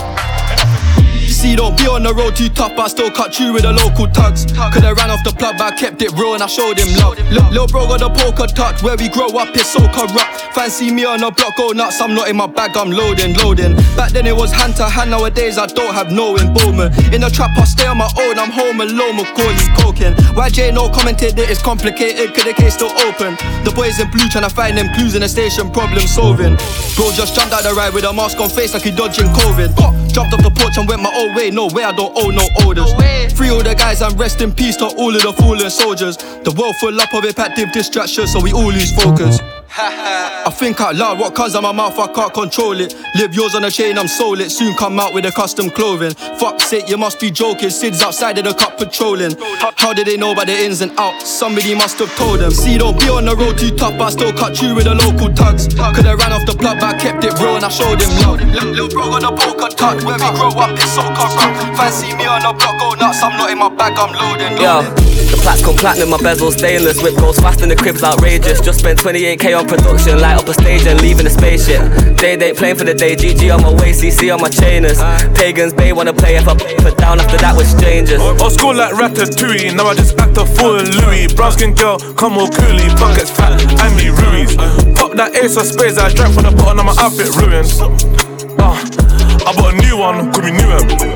See, 1.27 1.55
don't 1.55 1.75
be 1.77 1.87
on 1.87 2.03
the 2.03 2.13
road 2.13 2.35
too 2.35 2.49
tough, 2.49 2.77
I 2.77 2.87
still 2.87 3.11
cut 3.11 3.39
you 3.39 3.53
with 3.53 3.63
the 3.63 3.71
local 3.71 4.07
tugs. 4.07 4.45
Could've 4.45 4.97
ran 4.97 5.09
off 5.09 5.23
the 5.23 5.31
plug, 5.31 5.55
but 5.57 5.73
I 5.73 5.75
kept 5.75 6.01
it 6.01 6.11
real 6.13 6.33
and 6.33 6.43
I 6.43 6.47
showed 6.47 6.77
him 6.77 6.91
love. 6.99 7.17
Lil, 7.31 7.47
lil 7.51 7.67
bro 7.67 7.87
got 7.87 7.99
the 7.99 8.09
poker 8.09 8.47
touch, 8.47 8.83
where 8.83 8.97
we 8.97 9.07
grow 9.07 9.27
up 9.39 9.55
is 9.55 9.67
so 9.67 9.79
corrupt. 9.91 10.38
Fancy 10.59 10.91
me 10.91 11.05
on 11.05 11.23
a 11.23 11.31
block, 11.31 11.55
go 11.55 11.71
nuts, 11.71 12.01
I'm 12.01 12.13
not 12.13 12.27
in 12.27 12.35
my 12.35 12.45
bag, 12.45 12.75
I'm 12.75 12.91
loading, 12.91 13.33
loading. 13.35 13.77
Back 13.95 14.11
then 14.11 14.27
it 14.27 14.35
was 14.35 14.51
hand 14.51 14.75
to 14.75 14.89
hand, 14.89 15.09
nowadays 15.09 15.57
I 15.57 15.67
don't 15.67 15.93
have 15.95 16.11
no 16.11 16.35
involvement. 16.35 16.91
In 17.15 17.21
the 17.21 17.29
trap, 17.29 17.55
I 17.55 17.63
stay 17.63 17.87
on 17.87 17.95
my 17.95 18.11
own, 18.19 18.37
I'm 18.37 18.51
home 18.51 18.81
alone, 18.81 19.15
Macaulay 19.15 19.55
coking. 19.79 20.11
YJ 20.35 20.73
no 20.73 20.89
commented 20.89 21.37
that 21.37 21.49
it's 21.49 21.63
complicated, 21.63 22.35
could 22.35 22.43
the 22.43 22.51
case 22.51 22.73
still 22.73 22.91
open? 23.07 23.39
The 23.63 23.71
boys 23.71 24.03
in 24.03 24.11
blue 24.11 24.27
trying 24.27 24.43
to 24.43 24.53
find 24.53 24.75
them 24.75 24.91
clues 24.95 25.15
in 25.15 25.21
the 25.21 25.29
station, 25.31 25.71
problem 25.71 26.03
solving. 26.03 26.59
Bro 26.99 27.15
just 27.15 27.39
jumped 27.39 27.55
out 27.55 27.63
the 27.63 27.71
ride 27.71 27.93
with 27.93 28.03
a 28.03 28.11
mask 28.11 28.35
on 28.43 28.49
face 28.51 28.73
like 28.73 28.83
he 28.83 28.91
dodging 28.91 29.31
COVID. 29.31 29.71
Jumped 30.11 30.35
off 30.35 30.43
the 30.43 30.51
porch 30.51 30.75
and 30.75 30.89
went 30.91 30.99
my 30.99 31.13
own 31.15 31.39
way, 31.39 31.51
no 31.55 31.71
way, 31.71 31.87
I 31.87 31.95
don't 31.95 32.11
owe 32.19 32.35
no 32.35 32.43
orders. 32.67 32.91
Free 33.31 33.47
all 33.47 33.63
the 33.63 33.75
guys 33.79 34.01
and 34.01 34.11
rest 34.19 34.41
in 34.41 34.51
peace 34.51 34.75
to 34.83 34.91
all 34.91 35.15
of 35.15 35.23
the 35.23 35.31
fallen 35.31 35.71
soldiers. 35.71 36.19
The 36.43 36.51
world 36.51 36.75
full 36.83 36.99
up 36.99 37.15
of 37.15 37.23
impactive 37.23 37.71
distractions, 37.71 38.35
so 38.35 38.43
we 38.43 38.51
all 38.51 38.67
lose 38.67 38.91
focus. 38.91 39.39
I 39.81 40.51
think 40.51 40.81
out 40.81 40.95
loud, 40.95 41.19
what 41.19 41.35
comes 41.35 41.55
out 41.55 41.63
my 41.63 41.71
mouth, 41.71 41.97
I 41.97 42.07
can't 42.11 42.33
control 42.33 42.79
it. 42.79 42.95
Live 43.15 43.33
yours 43.33 43.55
on 43.55 43.63
a 43.63 43.71
chain, 43.71 43.97
I'm 43.97 44.07
sold 44.07 44.41
it. 44.41 44.51
Soon 44.51 44.75
come 44.75 44.99
out 44.99 45.13
with 45.13 45.25
a 45.25 45.31
custom 45.31 45.69
clothing. 45.69 46.13
Fuck 46.39 46.59
sake, 46.59 46.89
you 46.89 46.97
must 46.97 47.19
be 47.19 47.31
joking. 47.31 47.69
Sid's 47.69 48.01
outside 48.01 48.37
of 48.37 48.43
the 48.43 48.53
cup 48.53 48.77
patrolling. 48.77 49.35
How 49.77 49.93
did 49.93 50.07
they 50.07 50.17
know 50.17 50.31
about 50.31 50.47
the 50.47 50.57
ins 50.57 50.81
and 50.81 50.91
outs? 50.97 51.29
Somebody 51.29 51.75
must 51.75 51.99
have 51.99 52.13
told 52.17 52.39
them. 52.39 52.51
See, 52.51 52.77
don't 52.77 52.99
be 52.99 53.09
on 53.09 53.25
the 53.25 53.35
road 53.35 53.57
too 53.57 53.71
tough, 53.75 53.99
I 53.99 54.09
still 54.09 54.33
cut 54.33 54.61
you 54.61 54.75
with 54.75 54.85
the 54.85 54.95
local 54.95 55.33
tugs. 55.33 55.67
Could've 55.67 56.19
ran 56.19 56.33
off 56.33 56.45
the 56.45 56.55
plug, 56.57 56.79
but 56.79 56.95
I 56.95 56.99
kept 56.99 57.23
it 57.23 57.33
real 57.39 57.55
and 57.55 57.65
I 57.65 57.69
showed 57.69 58.01
him 58.01 58.09
love. 58.19 58.41
Lil 58.75 58.89
bro 58.89 59.09
got 59.15 59.23
a 59.23 59.31
poker 59.31 59.69
touch, 59.75 60.03
where 60.03 60.19
we 60.19 60.29
grow 60.35 60.49
up, 60.59 60.71
it's 60.75 60.91
so 60.91 61.03
corrupt. 61.15 61.77
Fancy 61.77 62.15
me 62.15 62.25
on 62.25 62.41
the 62.41 62.51
block, 62.51 62.79
go 62.79 62.93
nuts, 62.99 63.23
I'm 63.23 63.37
not 63.37 63.49
in 63.49 63.57
my 63.57 63.69
bag, 63.69 63.93
I'm 63.95 64.11
loading. 64.11 64.59
Yo, 64.59 64.83
the 65.29 65.63
gone 65.63 65.77
platinum, 65.77 66.09
my 66.09 66.17
bezel 66.17 66.51
stainless. 66.51 67.01
Whip 67.01 67.15
goes 67.15 67.39
fast 67.39 67.61
and 67.61 67.71
the 67.71 67.75
crib's 67.75 68.03
outrageous. 68.03 68.59
Just 68.61 68.79
spent 68.79 68.99
28k 68.99 69.57
on 69.57 69.67
production, 69.69 70.19
light 70.19 70.35
up 70.35 70.47
a 70.49 70.53
stage 70.53 70.85
and 70.87 70.99
leaving 70.99 71.27
a 71.27 71.29
spaceship. 71.29 71.79
Day 72.17 72.35
date 72.35 72.57
playing 72.57 72.75
for 72.75 72.83
the 72.83 72.93
day, 72.93 73.15
GG 73.15 73.53
on 73.53 73.61
my 73.61 73.69
way, 73.69 73.93
CC 73.93 74.33
on 74.33 74.41
my 74.41 74.49
chainers. 74.49 74.97
Pagans, 75.35 75.73
they 75.73 75.93
wanna 75.93 76.13
play 76.13 76.35
if 76.35 76.47
I 76.47 76.55
put 76.55 76.97
down 76.97 77.19
after 77.19 77.37
that 77.37 77.55
with 77.55 77.67
strangers. 77.67 78.19
Old 78.19 78.51
school 78.51 78.75
like 78.75 78.93
Ratatouille, 78.93 79.75
now 79.75 79.87
I 79.87 79.95
just 79.95 80.17
act 80.19 80.37
a 80.37 80.45
fool 80.45 80.79
in 80.79 80.89
Louis. 80.97 81.27
Brown 81.27 81.51
skin 81.51 81.73
girl, 81.75 81.99
come 82.15 82.37
all 82.37 82.47
coolie, 82.47 82.89
pockets 82.97 83.29
fat, 83.29 83.61
and 83.61 83.95
me 83.95 84.09
Ruiz. 84.09 84.55
Pop 84.97 85.13
that 85.13 85.35
ace 85.35 85.55
of 85.55 85.65
spades, 85.65 85.97
I 85.97 86.11
drank 86.13 86.33
from 86.33 86.43
the 86.43 86.51
bottom 86.51 86.89
of 86.89 86.95
my 86.95 87.03
outfit 87.03 87.29
ruined. 87.37 88.28
I 88.39 89.51
bought 89.51 89.73
a 89.73 89.77
new 89.83 89.97
one, 89.97 90.31
could 90.31 90.45
be 90.45 90.51
new 90.51 90.69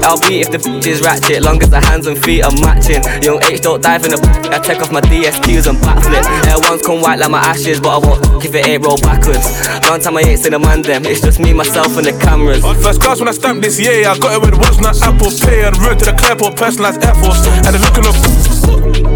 I'll 0.03 0.19
beat 0.19 0.43
if 0.43 0.51
the 0.51 0.57
bitch 0.59 0.87
is 0.87 1.01
ratchet, 1.01 1.41
long 1.41 1.61
as 1.63 1.69
the 1.69 1.79
hands 1.79 2.05
and 2.05 2.19
feet 2.21 2.43
are 2.43 2.51
matching. 2.59 2.99
Young 3.23 3.41
H 3.43 3.61
don't 3.61 3.81
dive 3.81 4.03
in 4.03 4.11
the 4.11 4.19
I 4.51 4.59
take 4.59 4.81
off 4.81 4.91
my 4.91 4.99
DSQs 4.99 5.69
and 5.69 5.79
backflip. 5.79 6.23
Air 6.51 6.59
ones 6.69 6.81
come 6.81 6.99
white 6.99 7.19
like 7.19 7.31
my 7.31 7.39
ashes, 7.39 7.79
but 7.79 7.95
I 7.95 7.99
won't 8.05 8.43
if 8.43 8.53
it 8.53 8.67
ain't 8.67 8.83
roll 8.83 8.97
backwards. 8.97 9.47
Long 9.87 10.01
time 10.01 10.17
I 10.17 10.21
ain't 10.21 10.39
seen 10.39 10.53
a 10.53 10.59
man 10.59 10.81
them, 10.81 11.05
it's 11.05 11.21
just 11.21 11.39
me, 11.39 11.53
myself, 11.53 11.95
and 11.95 12.05
the 12.05 12.11
cameras. 12.19 12.61
First 12.83 13.01
class 13.01 13.19
when 13.19 13.29
I 13.29 13.31
stamped 13.31 13.63
this 13.63 13.79
year, 13.79 14.07
I 14.07 14.17
got 14.19 14.35
it 14.35 14.41
with 14.43 14.59
what's 14.59 14.79
not 14.79 14.99
Apple 15.01 15.31
Pay 15.31 15.63
and 15.63 15.77
road 15.79 15.99
to 15.99 16.05
the 16.05 16.13
Clairport, 16.13 16.57
personalized 16.57 17.03
Air 17.03 17.15
Force. 17.15 17.47
And 17.63 17.71
the 17.71 17.79
looking 17.79 19.07
up. 19.07 19.12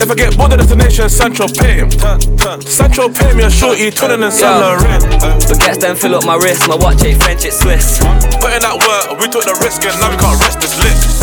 If 0.00 0.08
I 0.08 0.16
get 0.16 0.32
bored 0.32 0.56
of 0.56 0.64
the 0.64 0.64
destination, 0.64 1.12
Central 1.12 1.44
Pay. 1.52 1.84
Central 2.64 3.12
Pay 3.12 3.36
me 3.36 3.44
a 3.44 3.52
shorty, 3.52 3.92
twinning 3.92 4.24
and 4.24 4.32
Saint 4.32 4.56
Laurent. 4.56 5.04
Forgets 5.44 5.76
them 5.76 5.92
fill 5.92 6.16
up 6.16 6.24
my 6.24 6.40
wrist, 6.40 6.64
my 6.64 6.76
watch 6.80 7.04
ain't 7.04 7.20
French, 7.20 7.44
it's 7.44 7.60
Swiss. 7.60 8.00
Put 8.40 8.56
in 8.56 8.64
that 8.64 8.80
work, 8.80 9.20
we 9.20 9.28
took 9.28 9.44
the 9.44 9.52
risk 9.60 9.84
and 9.84 9.92
now 10.00 10.08
we 10.08 10.16
can't 10.16 10.40
rest 10.40 10.56
this 10.64 10.72
list. 10.80 11.20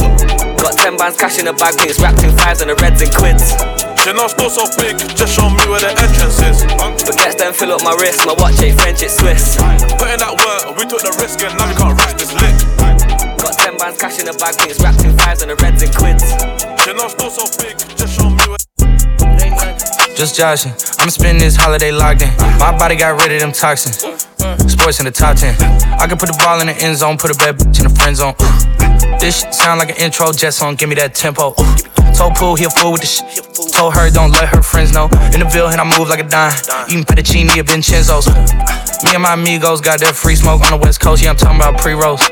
Got 0.62 0.78
10 0.78 0.94
bands 0.94 1.18
cash 1.18 1.42
in 1.42 1.50
the 1.50 1.58
bag, 1.58 1.74
things 1.82 1.98
wrapped 1.98 2.22
in 2.22 2.30
fives 2.38 2.62
and 2.62 2.70
the 2.70 2.78
reds 2.78 3.02
and 3.02 3.10
quids. 3.10 3.58
Chanel 4.06 4.30
store 4.30 4.54
so 4.54 4.70
big, 4.78 4.94
just 5.18 5.34
show 5.34 5.50
me 5.50 5.66
where 5.66 5.82
the 5.82 5.90
entrance 5.98 6.38
is. 6.46 6.62
The 6.62 7.18
Forgets 7.18 7.36
them 7.42 7.58
fill 7.58 7.74
up 7.74 7.82
my 7.82 7.98
wrist, 7.98 8.30
my 8.30 8.38
watch 8.38 8.62
ain't 8.62 8.78
French, 8.78 9.02
it's 9.02 9.18
Swiss. 9.18 9.58
Put 9.98 10.14
in 10.14 10.22
that 10.22 10.38
work, 10.38 10.78
we 10.78 10.86
took 10.86 11.02
the 11.02 11.18
risk 11.18 11.42
and 11.42 11.58
now 11.58 11.66
we 11.66 11.74
can't 11.74 11.98
rest 11.98 12.22
this 12.22 12.30
lit. 12.30 12.54
Got 13.42 13.58
10 13.58 13.82
bands 13.82 13.98
cash 13.98 14.22
in 14.22 14.30
the 14.30 14.38
bag, 14.38 14.54
things 14.62 14.78
wrapped 14.86 15.02
in 15.02 15.18
fives 15.18 15.42
and 15.42 15.50
the 15.50 15.58
reds 15.66 15.82
and 15.82 15.90
quids. 15.98 16.30
Chanel 16.86 17.10
store 17.10 17.34
so 17.34 17.44
big, 17.60 17.76
just 20.18 20.36
joshing. 20.36 20.72
I'm 20.98 21.12
spending 21.12 21.44
this 21.44 21.56
holiday 21.56 21.92
locked 21.92 22.24
in. 22.24 22.34
My 22.58 22.76
body 22.76 22.96
got 22.96 23.22
rid 23.22 23.32
of 23.34 23.40
them 23.40 23.52
toxins. 23.52 24.02
Sports 24.66 24.98
in 25.00 25.06
the 25.06 25.12
top 25.12 25.38
10. 25.38 25.54
I 26.02 26.08
can 26.08 26.18
put 26.18 26.26
the 26.26 26.38
ball 26.42 26.60
in 26.60 26.68
the 26.68 26.78
end 26.82 26.98
zone, 26.98 27.18
put 27.18 27.30
a 27.30 27.38
bad 27.38 27.58
bitch 27.58 27.78
in 27.78 27.86
the 27.86 27.94
friend 27.94 28.16
zone. 28.18 28.34
This 29.20 29.42
shit 29.42 29.54
sound 29.54 29.78
like 29.78 29.90
an 29.92 29.98
intro 29.98 30.32
jet 30.32 30.52
song, 30.52 30.76
give 30.76 30.90
me 30.90 30.96
that 30.96 31.14
tempo. 31.14 31.54
Told 32.18 32.34
Pool 32.34 32.56
he 32.56 32.66
a 32.66 32.70
fool 32.70 32.94
with 32.94 33.02
the 33.02 33.08
shit. 33.08 33.30
Told 33.78 33.94
her 33.94 34.10
don't 34.10 34.32
let 34.32 34.50
her 34.50 34.64
friends 34.64 34.92
know. 34.92 35.06
In 35.34 35.40
the 35.40 35.50
Ville, 35.54 35.68
and 35.68 35.80
I 35.80 35.86
move 35.86 36.10
like 36.10 36.20
a 36.20 36.28
dime. 36.28 36.52
Eating 36.90 37.06
fettuccine 37.06 37.48
at 37.56 37.68
Vincenzo's. 37.68 38.26
Me 39.06 39.14
and 39.14 39.22
my 39.22 39.36
amigos 39.36 39.82
got 39.82 40.00
that 40.00 40.16
free 40.16 40.36
smoke 40.36 40.66
on 40.66 40.72
the 40.72 40.84
west 40.84 41.00
coast. 41.00 41.22
Yeah, 41.22 41.30
I'm 41.30 41.36
talking 41.36 41.62
about 41.62 41.78
pre 41.78 41.94
rolls. 41.94 42.26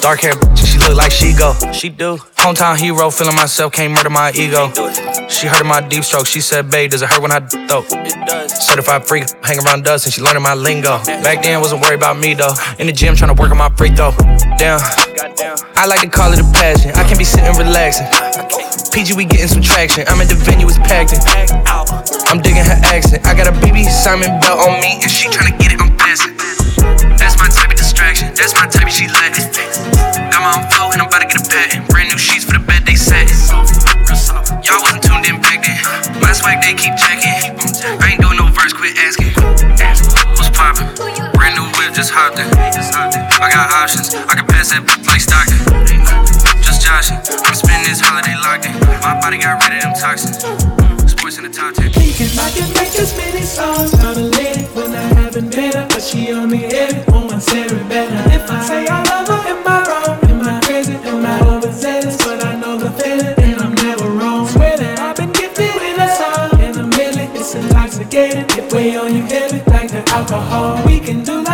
Dark 0.00 0.20
hair, 0.20 0.32
she 0.56 0.78
look 0.78 0.96
like 0.96 1.12
she 1.12 1.34
go. 1.34 1.52
She 1.74 1.90
do. 1.90 2.16
Hometown 2.40 2.78
hero, 2.78 3.10
feeling 3.10 3.36
myself, 3.36 3.74
can't 3.74 3.92
murder 3.92 4.08
my 4.08 4.32
ego. 4.32 4.72
She 5.28 5.46
heard 5.46 5.60
of 5.60 5.66
my 5.66 5.82
deep 5.86 6.02
stroke. 6.02 6.26
She 6.26 6.40
said, 6.40 6.70
babe, 6.70 6.92
does 6.92 7.02
it 7.02 7.10
hurt 7.10 7.20
when 7.20 7.30
I 7.30 7.40
though? 7.40 7.84
It 7.84 8.16
does. 8.26 8.66
Certified 8.66 9.06
freak, 9.06 9.28
hang 9.44 9.58
around 9.60 9.84
dust, 9.84 10.06
and 10.06 10.14
she 10.14 10.22
learning 10.22 10.42
my 10.42 10.54
lingo. 10.54 10.96
Back 11.20 11.42
then, 11.42 11.60
wasn't 11.60 11.82
worried 11.82 12.00
about 12.00 12.18
me 12.18 12.32
though. 12.32 12.54
In 12.78 12.86
the 12.86 12.92
gym, 12.94 13.14
trying 13.14 13.36
to 13.36 13.38
work 13.38 13.50
on 13.50 13.58
my 13.58 13.68
free 13.76 13.90
throw. 13.90 14.12
Damn. 14.56 14.80
I 15.76 15.84
like 15.86 16.00
to 16.00 16.08
call 16.08 16.32
it 16.32 16.40
a 16.40 16.48
passion. 16.56 16.92
I 16.92 17.04
can't 17.04 17.18
be 17.18 17.24
sitting 17.24 17.54
relaxing. 17.58 18.08
PG, 18.90 19.14
we 19.14 19.24
getting 19.24 19.46
some 19.46 19.62
traction. 19.62 20.02
I'm 20.10 20.18
at 20.18 20.26
the 20.26 20.34
venue, 20.34 20.66
it's 20.66 20.78
packed 20.82 21.14
in. 21.14 21.22
I'm 22.26 22.42
digging 22.42 22.66
her 22.66 22.78
accent. 22.90 23.22
I 23.22 23.38
got 23.38 23.46
a 23.46 23.54
BB 23.62 23.86
Simon 23.86 24.34
belt 24.42 24.58
on 24.66 24.82
me, 24.82 24.98
and 24.98 25.10
she 25.10 25.30
tryna 25.30 25.54
get 25.62 25.70
it, 25.70 25.78
I'm 25.78 25.94
passing. 25.94 26.34
That's 27.14 27.38
my 27.38 27.46
type 27.46 27.70
of 27.70 27.78
distraction. 27.78 28.34
That's 28.34 28.50
my 28.58 28.66
type 28.66 28.90
of 28.90 28.94
she 28.94 29.06
like. 29.06 29.38
Got 30.34 30.42
my 30.42 30.58
own 30.58 30.66
flow, 30.74 30.90
and 30.90 30.98
I'm 30.98 31.06
about 31.06 31.22
to 31.22 31.30
get 31.30 31.38
a 31.38 31.46
patent. 31.46 31.86
Brand 31.86 32.10
new 32.10 32.18
sheets 32.18 32.42
for 32.42 32.58
the 32.58 32.62
bed 32.66 32.82
they 32.82 32.98
satin. 32.98 33.30
Y'all 34.66 34.82
wasn't 34.82 35.06
tuned 35.06 35.26
in 35.30 35.38
back 35.38 35.62
then. 35.62 35.78
My 36.18 36.34
swag 36.34 36.58
they 36.58 36.74
keep 36.74 36.98
checking. 36.98 37.30
I 37.94 38.18
ain't 38.18 38.20
doing 38.20 38.42
no 38.42 38.50
verse, 38.50 38.74
quit 38.74 38.98
asking. 38.98 39.30
What's 40.34 40.50
poppin'? 40.50 40.90
Brand 41.38 41.54
new 41.54 41.66
whip, 41.78 41.94
just 41.94 42.10
hopped 42.10 42.42
in. 42.42 42.50
I 42.50 43.54
got 43.54 43.70
options. 43.70 44.18
I 44.18 44.34
can 44.34 44.50
pass 44.50 44.74
that 44.74 44.82
like 45.06 45.22
Stockton. 45.22 45.89
I'm 46.90 47.54
spending 47.54 47.88
this 47.88 48.00
holiday 48.00 48.34
locked 48.42 48.66
in. 48.66 48.74
My 49.00 49.14
body 49.20 49.38
got 49.38 49.62
rid 49.62 49.78
of 49.78 49.82
them 49.82 49.94
toxins. 49.94 50.42
Sports 51.10 51.38
in 51.38 51.44
the 51.44 51.50
top 51.50 51.74
10. 51.74 51.92
Thinking 51.92 52.34
I 52.38 52.50
can 52.50 52.66
make 52.74 52.94
as 52.98 53.16
many 53.16 53.42
songs 53.42 53.94
about 53.94 54.16
a 54.16 54.26
lady 54.26 54.64
when 54.74 54.90
I 54.92 55.06
haven't 55.14 55.54
met 55.54 55.74
her, 55.74 55.86
but 55.88 56.02
she 56.02 56.32
only 56.32 56.58
hit 56.58 56.90
it 56.90 57.08
on 57.08 57.40
Sarah 57.40 57.84
better. 57.88 58.34
If 58.34 58.50
I 58.50 58.62
say 58.62 58.86
I 58.88 59.02
love 59.04 59.28
her, 59.28 59.40
am 59.48 59.66
I 59.66 59.78
wrong? 59.86 60.18
Am 60.30 60.40
I 60.42 60.60
crazy? 60.66 60.94
Am 60.94 61.24
I 61.24 61.40
overzealous? 61.54 62.16
But 62.18 62.44
I 62.44 62.56
know 62.56 62.76
the 62.76 62.90
feeling, 62.90 63.38
and 63.38 63.60
I'm 63.60 63.74
never 63.74 64.08
wrong. 64.10 64.48
Swear 64.48 64.76
that 64.76 64.98
I've 64.98 65.16
been 65.16 65.32
gifted 65.32 65.72
with 65.74 65.96
a 65.96 66.08
song 66.18 66.60
and 66.60 66.76
a 66.76 66.86
million. 66.86 67.30
It's 67.36 67.54
intoxicating. 67.54 68.46
If 68.58 68.72
we 68.74 68.96
on 68.96 69.14
you 69.14 69.22
heavy, 69.22 69.62
like 69.70 69.90
the 69.90 70.02
alcohol, 70.10 70.84
we 70.84 70.98
can 71.00 71.22
do 71.22 71.42
like 71.42 71.49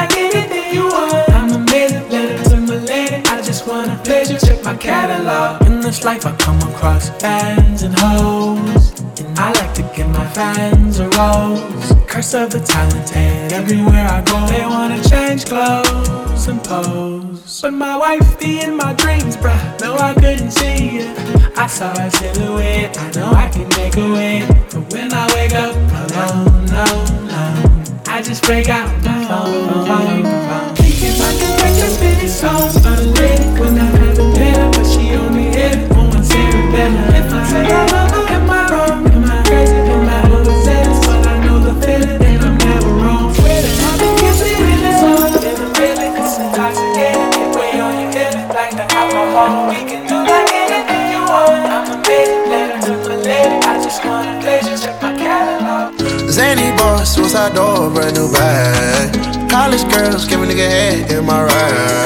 catalog. 5.26 5.66
In 5.66 5.80
this 5.80 6.04
life, 6.04 6.26
I 6.26 6.34
come 6.36 6.58
across 6.70 7.10
fans 7.20 7.82
and 7.82 7.98
hoes. 7.98 9.00
And 9.20 9.38
I 9.38 9.52
like 9.52 9.74
to 9.74 9.82
give 9.94 10.08
my 10.08 10.26
fans 10.28 10.98
a 10.98 11.08
rose. 11.10 11.92
Curse 12.06 12.34
of 12.34 12.50
the 12.50 12.60
talented. 12.60 13.52
Everywhere 13.52 14.06
I 14.06 14.22
go, 14.22 14.46
they 14.46 14.64
wanna 14.64 15.02
change 15.02 15.46
clothes 15.46 16.48
and 16.48 16.62
pose. 16.62 17.60
But 17.62 17.72
my 17.72 17.96
wife 17.96 18.38
be 18.38 18.60
in 18.60 18.76
my 18.76 18.92
dreams, 18.94 19.36
bruh. 19.36 19.80
No, 19.80 19.96
I 19.96 20.14
couldn't 20.14 20.50
see 20.50 20.98
it. 21.00 21.58
I 21.58 21.66
saw 21.66 21.92
a 21.92 22.10
silhouette. 22.10 22.98
I 22.98 23.10
know 23.12 23.30
I 23.32 23.48
can 23.48 23.68
make 23.80 23.96
a 23.96 24.12
way. 24.12 24.46
But 24.72 24.92
when 24.92 25.12
I 25.12 25.26
wake 25.34 25.54
up 25.54 25.74
alone, 26.02 26.66
no, 26.76 26.86
no, 27.32 27.46
I 28.06 28.22
just 28.22 28.42
break 28.44 28.68
out 28.68 28.88
my 29.04 29.24
phone, 29.28 29.86
phone, 29.86 30.22
phone. 30.48 30.74
Thinking 30.76 31.16
I 31.28 31.32
can 31.40 31.52
make 31.62 31.78
as 31.86 32.00
many 32.00 32.28
songs 32.28 32.76
lady 33.18 33.60
when 33.60 33.78
I 33.78 34.15
but 34.72 34.84
she 34.84 35.14
only 35.16 35.48
it 35.48 35.88
my 35.88 36.04
better. 36.72 37.04
If 37.16 37.32
I 37.32 37.42
I 37.72 37.86
love 37.92 38.12
am 38.30 38.50
I 38.50 38.60
wrong? 38.70 39.06
Am 39.08 39.24
I 39.24 39.42
crazy? 39.48 39.74
Am 39.74 40.08
I 40.08 40.18
overzealous? 40.28 41.00
But 41.06 41.26
I 41.26 41.44
know 41.44 41.58
the 41.58 41.74
feeling, 41.80 42.20
and 42.20 42.42
I'm 42.44 42.58
never 42.58 42.92
wrong. 43.00 43.32
That 43.32 43.64
I've 43.64 43.98
been 44.00 44.14
gifted 44.20 44.56
with 44.60 44.80
this 44.84 45.00
and 45.48 45.56
I'm 45.56 45.72
really 45.80 46.08
it's 46.20 46.36
intoxicating. 46.36 47.32
If 47.40 47.50
we 47.56 47.80
on 47.80 47.94
you 48.00 48.08
hit 48.12 48.34
it 48.36 48.48
like 48.52 48.72
the 48.76 48.84
alcohol, 48.92 49.68
we 49.72 49.80
can 49.88 50.02
do 50.04 50.18
like 50.20 50.52
anything 50.52 51.04
you 51.16 51.22
want. 51.24 51.64
I'm 51.72 51.86
amazing, 51.96 52.44
letter 52.52 52.80
to 52.86 52.92
my 53.08 53.16
lady. 53.16 53.56
I 53.64 53.74
just 53.82 54.04
want 54.04 54.28
a 54.28 54.34
pleasure, 54.44 54.76
check 54.76 55.00
my 55.00 55.16
catalog. 55.16 55.96
Zany 56.28 56.76
boss, 56.76 57.14
suicide 57.14 57.54
door, 57.54 57.90
brand 57.90 58.16
new 58.16 58.30
bag. 58.30 59.16
College 59.48 59.88
girls, 59.88 60.26
give 60.26 60.42
a 60.42 60.46
nigga 60.46 60.68
head 60.68 61.10
in 61.10 61.24
my 61.24 61.42
raps. 61.42 62.05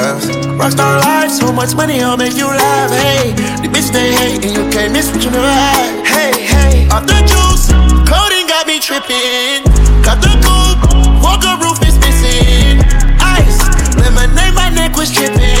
Rockstar 0.61 1.01
life, 1.01 1.31
so 1.31 1.51
much 1.51 1.73
money, 1.73 2.03
I'll 2.03 2.15
make 2.15 2.37
you 2.37 2.45
laugh. 2.45 2.91
Hey, 2.91 3.31
the 3.63 3.67
bitch 3.67 3.91
they 3.91 4.13
hate, 4.13 4.45
and 4.45 4.53
you 4.55 4.69
can't 4.69 4.93
miss 4.93 5.09
what 5.11 5.23
you 5.23 5.31
never 5.31 5.49
had. 5.49 6.05
Hey, 6.05 6.45
hey, 6.45 6.87
off 6.89 7.07
the 7.07 7.17
juice, 7.25 7.73
codeine 8.05 8.45
got 8.45 8.67
me 8.67 8.79
tripping. 8.79 9.65
Got 10.05 10.21
the 10.21 10.29
coupe, 10.45 10.85
walker 11.23 11.57
roof 11.65 11.81
is 11.81 11.97
missing. 11.97 12.77
Ice, 13.17 13.57
lemonade, 13.97 14.53
my 14.53 14.69
neck 14.69 14.95
was 14.95 15.11
tripping. 15.11 15.60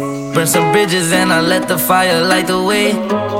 Burn 0.33 0.47
some 0.47 0.71
bridges 0.71 1.11
and 1.11 1.33
I 1.33 1.41
let 1.41 1.67
the 1.67 1.77
fire 1.77 2.23
light 2.23 2.47
the 2.47 2.63
way. 2.63 2.91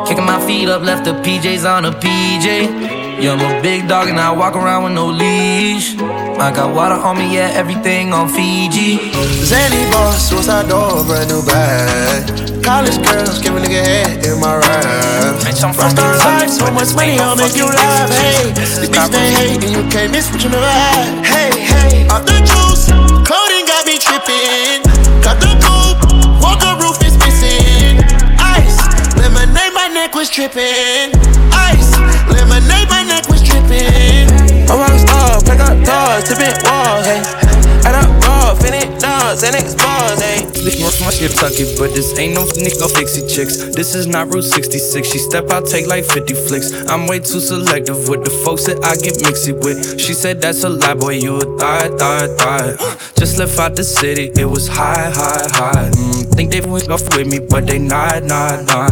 Kicking 0.08 0.26
my 0.26 0.40
feet 0.46 0.68
up, 0.68 0.84
left 0.84 1.06
the 1.06 1.14
PJs 1.14 1.64
on 1.64 1.86
a 1.86 1.92
PJ. 1.92 3.22
Yeah, 3.22 3.34
I'm 3.34 3.40
a 3.40 3.62
big 3.62 3.88
dog 3.88 4.10
and 4.10 4.20
I 4.20 4.32
walk 4.32 4.56
around 4.56 4.84
with 4.84 4.94
no 4.94 5.08
leash. 5.08 5.96
I 5.98 6.52
got 6.52 6.76
water 6.76 6.96
on 6.96 7.18
me, 7.18 7.36
yeah, 7.36 7.52
everything 7.54 8.12
on 8.12 8.28
Fiji. 8.28 8.98
Zany 9.46 9.90
boss, 9.92 10.30
suicide 10.30 10.68
door, 10.68 11.06
brand 11.06 11.30
new 11.30 11.42
bag. 11.46 12.28
College 12.64 12.98
girls, 13.06 13.40
give 13.40 13.56
a 13.56 13.60
nigga 13.60 13.82
head 13.82 14.26
in 14.26 14.40
my 14.40 14.58
rap. 14.58 15.38
Rockstar 15.62 16.18
life, 16.20 16.50
so 16.50 16.66
much 16.72 16.94
money, 16.96 17.18
I'll 17.20 17.36
make 17.36 17.56
you 17.56 17.66
laugh. 17.66 18.10
Hey, 18.10 18.52
the 18.52 18.88
bitch 18.92 19.10
they 19.12 19.32
hate, 19.32 19.64
and 19.64 19.72
you 19.72 19.88
can't 19.90 20.12
miss 20.12 20.30
what 20.30 20.44
you 20.44 20.50
never 20.50 20.66
had. 20.66 21.24
Hey, 21.24 21.52
hey, 21.62 22.08
off 22.10 22.26
the 22.26 22.36
juice, 22.42 22.90
codeine 23.24 23.66
got 23.66 23.86
me 23.86 23.98
tripping. 23.98 24.84
Got 25.22 25.40
the 25.40 25.54
coupe, 25.62 26.11
walker 26.42 26.74
roof 26.82 26.98
is 27.06 27.18
missing. 27.18 28.02
Ice, 28.42 28.78
lemonade, 29.16 29.74
my 29.74 29.88
neck 29.94 30.16
was 30.16 30.30
tripping. 30.30 31.14
Ice, 31.54 31.92
lemonade, 32.28 32.90
my 32.90 33.04
neck 33.04 33.30
was 33.30 33.42
tripping. 33.42 34.28
I 34.70 34.76
rock 34.76 34.98
star, 35.00 35.42
pick 35.42 35.60
up 35.62 35.78
doors, 35.86 36.28
tipping 36.28 36.58
walls, 36.66 37.06
hey. 37.06 37.51
Add 37.86 37.96
up 37.96 38.10
raw, 38.24 38.54
finish 38.56 38.86
dogs, 39.02 39.44
and 39.44 39.56
expose. 39.56 40.22
Looking 40.62 40.86
for 40.86 41.06
my 41.06 41.12
shit 41.12 41.34
tucky, 41.34 41.66
but 41.78 41.94
this 41.96 42.18
ain't 42.20 42.36
no 42.36 42.46
Nico 42.54 42.88
Fixie 42.88 43.26
chicks. 43.26 43.58
This 43.74 43.96
is 43.96 44.06
not 44.06 44.32
Route 44.32 44.44
66. 44.44 45.08
She 45.08 45.18
step 45.18 45.50
out, 45.50 45.66
take 45.66 45.88
like 45.88 46.06
50 46.06 46.34
flicks. 46.36 46.72
I'm 46.88 47.08
way 47.08 47.18
too 47.20 47.40
selective 47.40 48.08
with 48.08 48.24
the 48.24 48.30
folks 48.30 48.66
that 48.66 48.78
I 48.86 48.94
get 49.02 49.18
mixy 49.26 49.54
with. 49.54 50.00
She 50.00 50.14
said 50.14 50.40
that's 50.42 50.64
a 50.64 50.70
lie, 50.70 50.94
boy, 50.94 51.18
you 51.18 51.38
a 51.38 51.58
thought, 51.58 51.98
thought, 51.98 52.30
thought. 52.38 53.16
Just 53.16 53.40
left 53.40 53.58
out 53.58 53.76
the 53.76 53.84
city, 53.84 54.32
it 54.40 54.46
was 54.46 54.68
high, 54.68 55.10
high, 55.10 55.48
high. 55.50 55.90
Mm, 55.90 56.36
think 56.36 56.52
they 56.52 56.62
went 56.62 56.90
off 56.90 57.04
with 57.18 57.28
me, 57.28 57.40
but 57.40 57.66
they 57.66 57.80
not, 57.80 58.24
not, 58.24 58.66
not. 58.68 58.92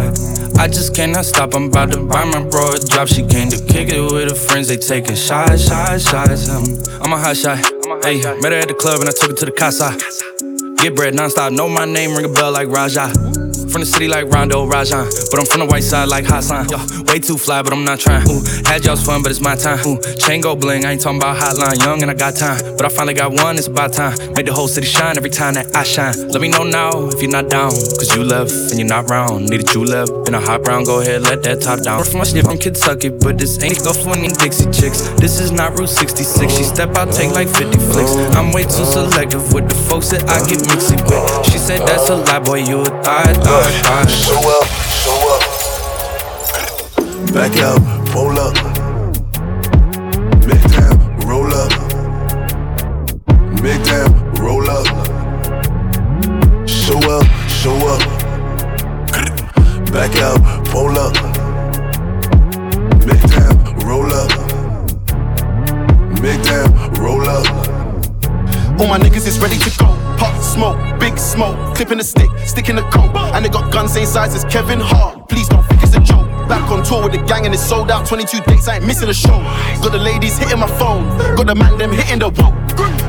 I 0.57 0.67
just 0.67 0.95
cannot 0.95 1.25
stop, 1.25 1.53
I'm 1.53 1.65
about 1.65 1.91
to 1.91 2.05
buy 2.05 2.25
my 2.25 2.43
bro 2.43 2.73
a 2.73 2.79
drop. 2.79 3.07
She 3.07 3.25
came 3.25 3.49
to 3.49 3.63
kick 3.63 3.89
it 3.89 4.01
with 4.01 4.29
her 4.29 4.35
friends, 4.35 4.67
they 4.69 4.77
taking 4.77 5.15
shots, 5.15 5.67
shots, 5.67 6.09
shots. 6.09 6.49
Um, 6.49 6.65
I'm 7.01 7.13
a 7.13 7.17
hot 7.17 7.37
shot. 7.37 7.78
Hey, 8.03 8.21
met 8.41 8.51
her 8.51 8.59
at 8.59 8.67
the 8.67 8.73
club 8.73 9.01
and 9.01 9.09
I 9.09 9.11
took 9.11 9.29
her 9.31 9.35
to 9.35 9.45
the 9.45 9.51
casa. 9.51 9.91
Get 10.81 10.95
bread 10.95 11.13
nonstop, 11.13 11.51
know 11.51 11.67
my 11.67 11.83
name, 11.83 12.15
ring 12.15 12.25
a 12.25 12.29
bell 12.29 12.51
like 12.53 12.69
Raja. 12.69 13.11
From 13.69 13.81
the 13.81 13.85
city 13.85 14.07
like 14.07 14.25
Rondo 14.33 14.65
Rajon, 14.65 15.05
but 15.29 15.39
I'm 15.39 15.45
from 15.45 15.59
the 15.59 15.67
white 15.67 15.83
side 15.83 16.09
like 16.09 16.25
Hassan. 16.25 16.69
Yo, 16.69 16.81
way 17.05 17.19
too 17.19 17.37
fly, 17.37 17.61
but 17.61 17.71
I'm 17.71 17.85
not 17.85 17.99
trying. 17.99 18.25
Ooh, 18.25 18.41
had 18.65 18.83
y'all's 18.83 19.05
fun, 19.05 19.21
but 19.21 19.29
it's 19.29 19.41
my 19.41 19.55
time. 19.55 19.77
Ooh, 19.85 20.01
chain 20.17 20.41
go 20.41 20.55
bling, 20.55 20.85
I 20.85 20.93
ain't 20.93 21.01
talking 21.01 21.19
about 21.19 21.37
hotline. 21.37 21.77
Young 21.77 22.01
and 22.01 22.09
I 22.09 22.15
got 22.15 22.35
time, 22.35 22.57
but 22.77 22.85
I 22.85 22.89
finally 22.89 23.13
got 23.13 23.31
one, 23.31 23.57
it's 23.57 23.67
about 23.67 23.93
time. 23.93 24.17
Make 24.33 24.47
the 24.47 24.53
whole 24.53 24.67
city 24.67 24.87
shine 24.87 25.17
every 25.17 25.29
time 25.29 25.53
that 25.53 25.75
I 25.75 25.83
shine. 25.83 26.17
Let 26.29 26.41
me 26.41 26.47
know 26.47 26.63
now 26.63 27.09
if 27.13 27.21
you're 27.21 27.29
not 27.29 27.49
down, 27.49 27.69
cause 27.69 28.15
you 28.15 28.23
left 28.23 28.51
and 28.71 28.79
you're 28.79 28.89
not 28.89 29.07
round. 29.07 29.49
Need 29.49 29.61
a 29.61 29.63
true 29.63 29.85
left 29.85 30.09
in 30.27 30.33
a 30.33 30.41
hot 30.41 30.63
brown, 30.63 30.83
go 30.85 31.01
ahead, 31.01 31.21
let 31.21 31.43
that 31.43 31.61
top 31.61 31.83
down. 31.83 32.03
From 32.03 32.19
my 32.19 32.23
shit 32.25 32.43
from 32.43 32.57
Kentucky, 32.57 33.09
but 33.09 33.37
this 33.37 33.61
ain't 33.61 33.83
go 33.83 33.91
swinging 33.93 34.33
Dixie 34.33 34.65
chicks. 34.73 35.13
This 35.21 35.39
is 35.39 35.51
not 35.51 35.77
Route 35.77 35.89
66. 35.89 36.25
She 36.57 36.63
step 36.63 36.97
out, 36.97 37.13
take 37.13 37.31
like 37.37 37.49
50 37.49 37.77
flicks. 37.93 38.17
I'm 38.33 38.51
way 38.51 38.63
too 38.63 38.85
selective 38.89 39.53
with 39.53 39.69
the 39.69 39.75
folks 39.85 40.09
that 40.09 40.25
I 40.25 40.41
get 40.49 40.65
mixy 40.69 40.97
with. 41.03 41.45
She 41.51 41.57
said 41.57 41.81
that's 41.87 42.09
a 42.09 42.15
lie, 42.15 42.39
boy, 42.39 42.59
you 42.59 42.81
a 42.81 42.85
thought, 42.85 43.35
thought, 43.43 43.71
thought. 43.83 44.09
Show 44.09 44.39
up, 44.57 44.67
show 45.01 45.19
up. 45.33 45.43
Back 47.33 47.57
out, 47.57 47.81
pull 48.09 48.37
up. 48.39 48.55
Big 50.45 50.63
down, 50.71 50.97
roll 51.27 51.53
up. 51.53 51.73
Big 53.61 53.83
down, 53.83 54.09
roll 54.35 54.69
up. 54.69 54.87
Show 56.67 56.99
up, 57.17 57.27
show 57.49 57.77
up. 57.93 58.03
Back 59.91 60.15
out, 60.17 60.41
pull 60.67 60.97
up. 60.97 61.13
Big 63.05 63.21
down, 63.29 63.55
roll 63.85 64.13
up. 64.13 64.31
Big 66.21 66.41
down, 66.43 66.69
roll 66.93 67.27
up. 67.27 67.88
All 68.79 68.87
my 68.87 68.97
niggas 68.97 69.27
is 69.27 69.39
ready 69.39 69.57
to 69.57 69.69
go. 69.77 69.87
Pop 70.17 70.41
smoke, 70.41 70.77
big 71.01 71.17
smoke, 71.19 71.75
clipping 71.75 71.97
the 71.97 72.03
stick, 72.03 72.29
sticking 72.45 72.77
the 72.77 72.81
coat. 72.83 73.13
And 73.35 73.43
they 73.43 73.49
got 73.49 73.73
guns 73.73 73.91
same 73.91 74.05
size 74.05 74.33
as 74.33 74.45
Kevin 74.45 74.79
Hart. 74.79 75.27
Please 75.27 75.49
don't 75.49 75.63
think 75.63 75.83
it's 75.83 75.95
a 75.97 75.99
joke. 75.99 76.27
Back 76.47 76.71
on 76.71 76.83
tour 76.83 77.03
with 77.03 77.11
the 77.11 77.21
gang 77.27 77.45
and 77.45 77.53
it's 77.53 77.61
sold 77.61 77.91
out. 77.91 78.07
22 78.07 78.39
dates, 78.47 78.69
I 78.69 78.77
ain't 78.77 78.87
missing 78.87 79.09
a 79.09 79.13
show. 79.13 79.37
Got 79.83 79.91
the 79.91 79.97
ladies 79.97 80.37
hitting 80.37 80.59
my 80.59 80.67
phone, 80.79 81.05
got 81.35 81.47
the 81.47 81.55
man 81.55 81.77
them 81.77 81.91
hitting 81.91 82.19
the 82.19 82.29
wall. 82.29 82.53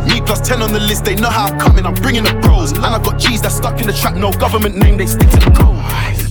Me 0.09 0.21
plus 0.21 0.41
10 0.41 0.61
on 0.61 0.73
the 0.73 0.81
list, 0.81 1.05
they 1.05 1.15
know 1.15 1.31
how 1.31 1.47
I'm 1.47 1.59
coming, 1.61 1.87
I'm 1.87 1.95
bringing 1.95 2.25
the 2.25 2.35
pros. 2.43 2.73
And 2.73 2.85
I 2.85 3.01
got 3.01 3.21
G's 3.21 3.41
that 3.43 3.53
stuck 3.53 3.81
in 3.81 3.87
the 3.87 3.93
trap, 3.93 4.17
no 4.17 4.33
government 4.33 4.77
name, 4.77 4.99
they 4.99 5.07
stick 5.07 5.31
to 5.31 5.37
the 5.37 5.53
code. 5.55 5.79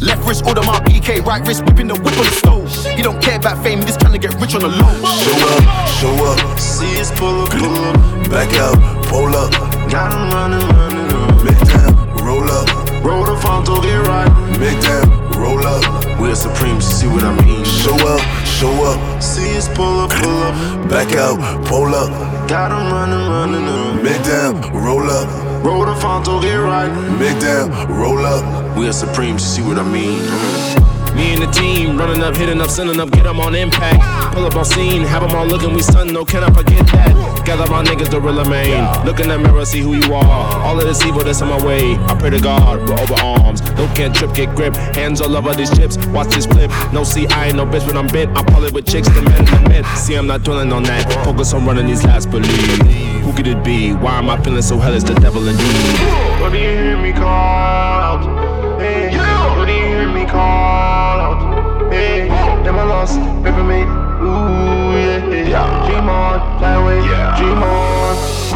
Left 0.02 0.28
wrist, 0.28 0.46
order 0.46 0.64
my 0.64 0.80
BK, 0.82 1.24
right 1.26 1.46
wrist, 1.48 1.64
whipping 1.66 1.88
the 1.88 1.96
whip 1.96 2.18
on 2.18 2.26
the 2.26 2.32
stove. 2.32 2.96
He 2.96 3.02
don't 3.02 3.22
care 3.24 3.38
about 3.38 3.64
fame, 3.64 3.80
just 3.88 4.02
trying 4.02 4.14
to 4.14 4.20
get 4.20 4.36
rich 4.42 4.54
on 4.56 4.62
the 4.62 4.68
low. 4.68 4.94
Show 5.16 5.40
up, 5.48 5.88
show 5.96 6.26
up. 6.26 6.60
See 6.60 7.00
us 7.00 7.12
pull 7.18 7.44
up, 7.44 7.52
pull 7.52 7.74
up. 7.74 8.30
Back 8.30 8.54
out, 8.56 8.99
pull 9.10 9.36
up. 9.36 9.52
Got 9.90 10.14
'em 10.14 10.30
running, 10.32 10.68
running 10.78 11.10
up. 11.20 11.44
Big 11.44 11.60
down, 11.74 11.94
roll 12.26 12.50
up. 12.60 12.68
Roll 13.04 13.26
the 13.26 13.36
fronto, 13.42 13.82
get 13.82 14.08
right. 14.08 14.32
Big 14.60 14.80
down, 14.82 15.08
roll 15.42 15.66
up. 15.66 15.84
We're 16.20 16.36
supreme, 16.36 16.80
see 16.82 17.08
what 17.08 17.24
I 17.24 17.34
mean. 17.44 17.64
Show 17.66 17.98
up, 18.14 18.22
show 18.46 18.74
up. 18.92 19.00
See 19.22 19.58
us 19.58 19.68
pull 19.68 20.00
up, 20.04 20.12
pull 20.22 20.44
up. 20.48 20.56
Back 20.90 21.16
out, 21.16 21.38
pull 21.66 21.94
up. 21.96 22.10
Got 22.48 22.72
'em 22.72 22.86
running, 22.94 23.26
running 23.34 23.68
up. 23.78 24.04
Big 24.04 24.22
down, 24.24 24.54
roll 24.86 25.10
up. 25.10 25.28
Roll 25.64 25.86
the 25.86 25.96
fronto, 25.96 26.40
get 26.42 26.60
right. 26.72 26.92
Big 27.20 27.40
down, 27.40 27.68
roll 28.02 28.26
up. 28.26 28.44
We're 28.78 28.94
supreme, 28.94 29.38
see 29.40 29.62
what 29.62 29.78
I 29.78 29.84
mean. 29.84 30.20
Me 31.20 31.34
and 31.34 31.42
the 31.42 31.52
team 31.52 31.98
running 31.98 32.24
up, 32.24 32.34
hitting 32.34 32.62
up, 32.62 32.70
sending 32.70 32.98
up, 32.98 33.12
get 33.12 33.24
them 33.24 33.42
on 33.42 33.54
impact. 33.54 34.00
Pull 34.34 34.46
up 34.46 34.56
on 34.56 34.64
scene, 34.64 35.02
have 35.02 35.22
them 35.22 35.36
all 35.38 35.46
looking, 35.46 35.74
we 35.74 35.82
stun, 35.82 36.14
no, 36.14 36.24
can 36.24 36.46
I 36.46 36.50
forget 36.50 36.88
that? 36.88 37.44
Gather 37.46 37.70
my 37.70 37.84
niggas, 37.84 38.10
the 38.10 38.22
real 38.22 38.46
main. 38.46 38.88
Look 39.06 39.20
in 39.20 39.28
the 39.28 39.38
mirror, 39.38 39.66
see 39.66 39.82
who 39.82 39.96
you 39.96 40.14
are. 40.14 40.64
All 40.64 40.80
of 40.80 40.86
this 40.88 41.04
evil 41.04 41.22
that's 41.22 41.42
on 41.42 41.50
my 41.50 41.66
way. 41.66 41.96
I 42.08 42.16
pray 42.18 42.30
to 42.30 42.40
God, 42.40 42.88
we're 42.88 42.98
over 42.98 43.16
arms. 43.16 43.62
No 43.74 43.86
can't 43.96 44.16
trip, 44.16 44.34
get 44.34 44.56
grip. 44.56 44.74
Hands 44.96 45.20
all 45.20 45.36
over 45.36 45.54
these 45.54 45.76
chips, 45.78 45.98
watch 46.08 46.30
this 46.30 46.46
flip. 46.46 46.72
No, 46.94 47.04
see, 47.04 47.28
I 47.28 47.48
ain't 47.48 47.58
no 47.58 47.66
bitch, 47.66 47.86
but 47.86 47.98
I'm 47.98 48.08
bit. 48.08 48.30
I'm 48.30 48.46
probably 48.46 48.72
with 48.72 48.88
chicks, 48.88 49.10
the 49.10 49.22
men, 49.22 49.44
the. 49.44 49.84
See, 49.96 50.16
I'm 50.16 50.26
not 50.26 50.44
dwelling 50.44 50.72
on 50.72 50.84
that. 50.84 51.12
Focus 51.26 51.54
on 51.54 51.66
running 51.66 51.88
these 51.88 52.06
last, 52.06 52.32
believe. 52.32 52.80
Who 53.24 53.34
could 53.34 53.48
it 53.48 53.62
be? 53.62 53.92
Why 53.92 54.20
am 54.20 54.30
I 54.30 54.42
feeling 54.42 54.62
so 54.62 54.78
hell? 54.78 54.94
It's 54.94 55.04
the 55.04 55.16
devil 55.16 55.46
indeed. 55.46 56.40
What 56.40 56.54
do 56.54 56.60
you 56.60 56.70
hear 56.70 56.98
me 56.98 57.12
call 57.12 57.26
out? 57.28 58.49
hear 60.10 60.26
me 60.26 60.30
call 60.30 61.20
out. 61.20 61.92
Hey, 61.92 62.28
them 62.64 62.76
a 62.76 62.86
lost, 62.86 63.20
pay 63.44 63.52
for 63.52 63.64
me. 63.64 63.82
Ooh, 64.22 64.98
yeah, 64.98 65.48
yeah. 65.48 65.88
Dream 65.88 66.10
on, 66.10 66.60
fly 66.60 66.74
away, 66.74 67.00
yeah. 67.02 67.38
dream 67.38 67.64
on. 67.64 68.49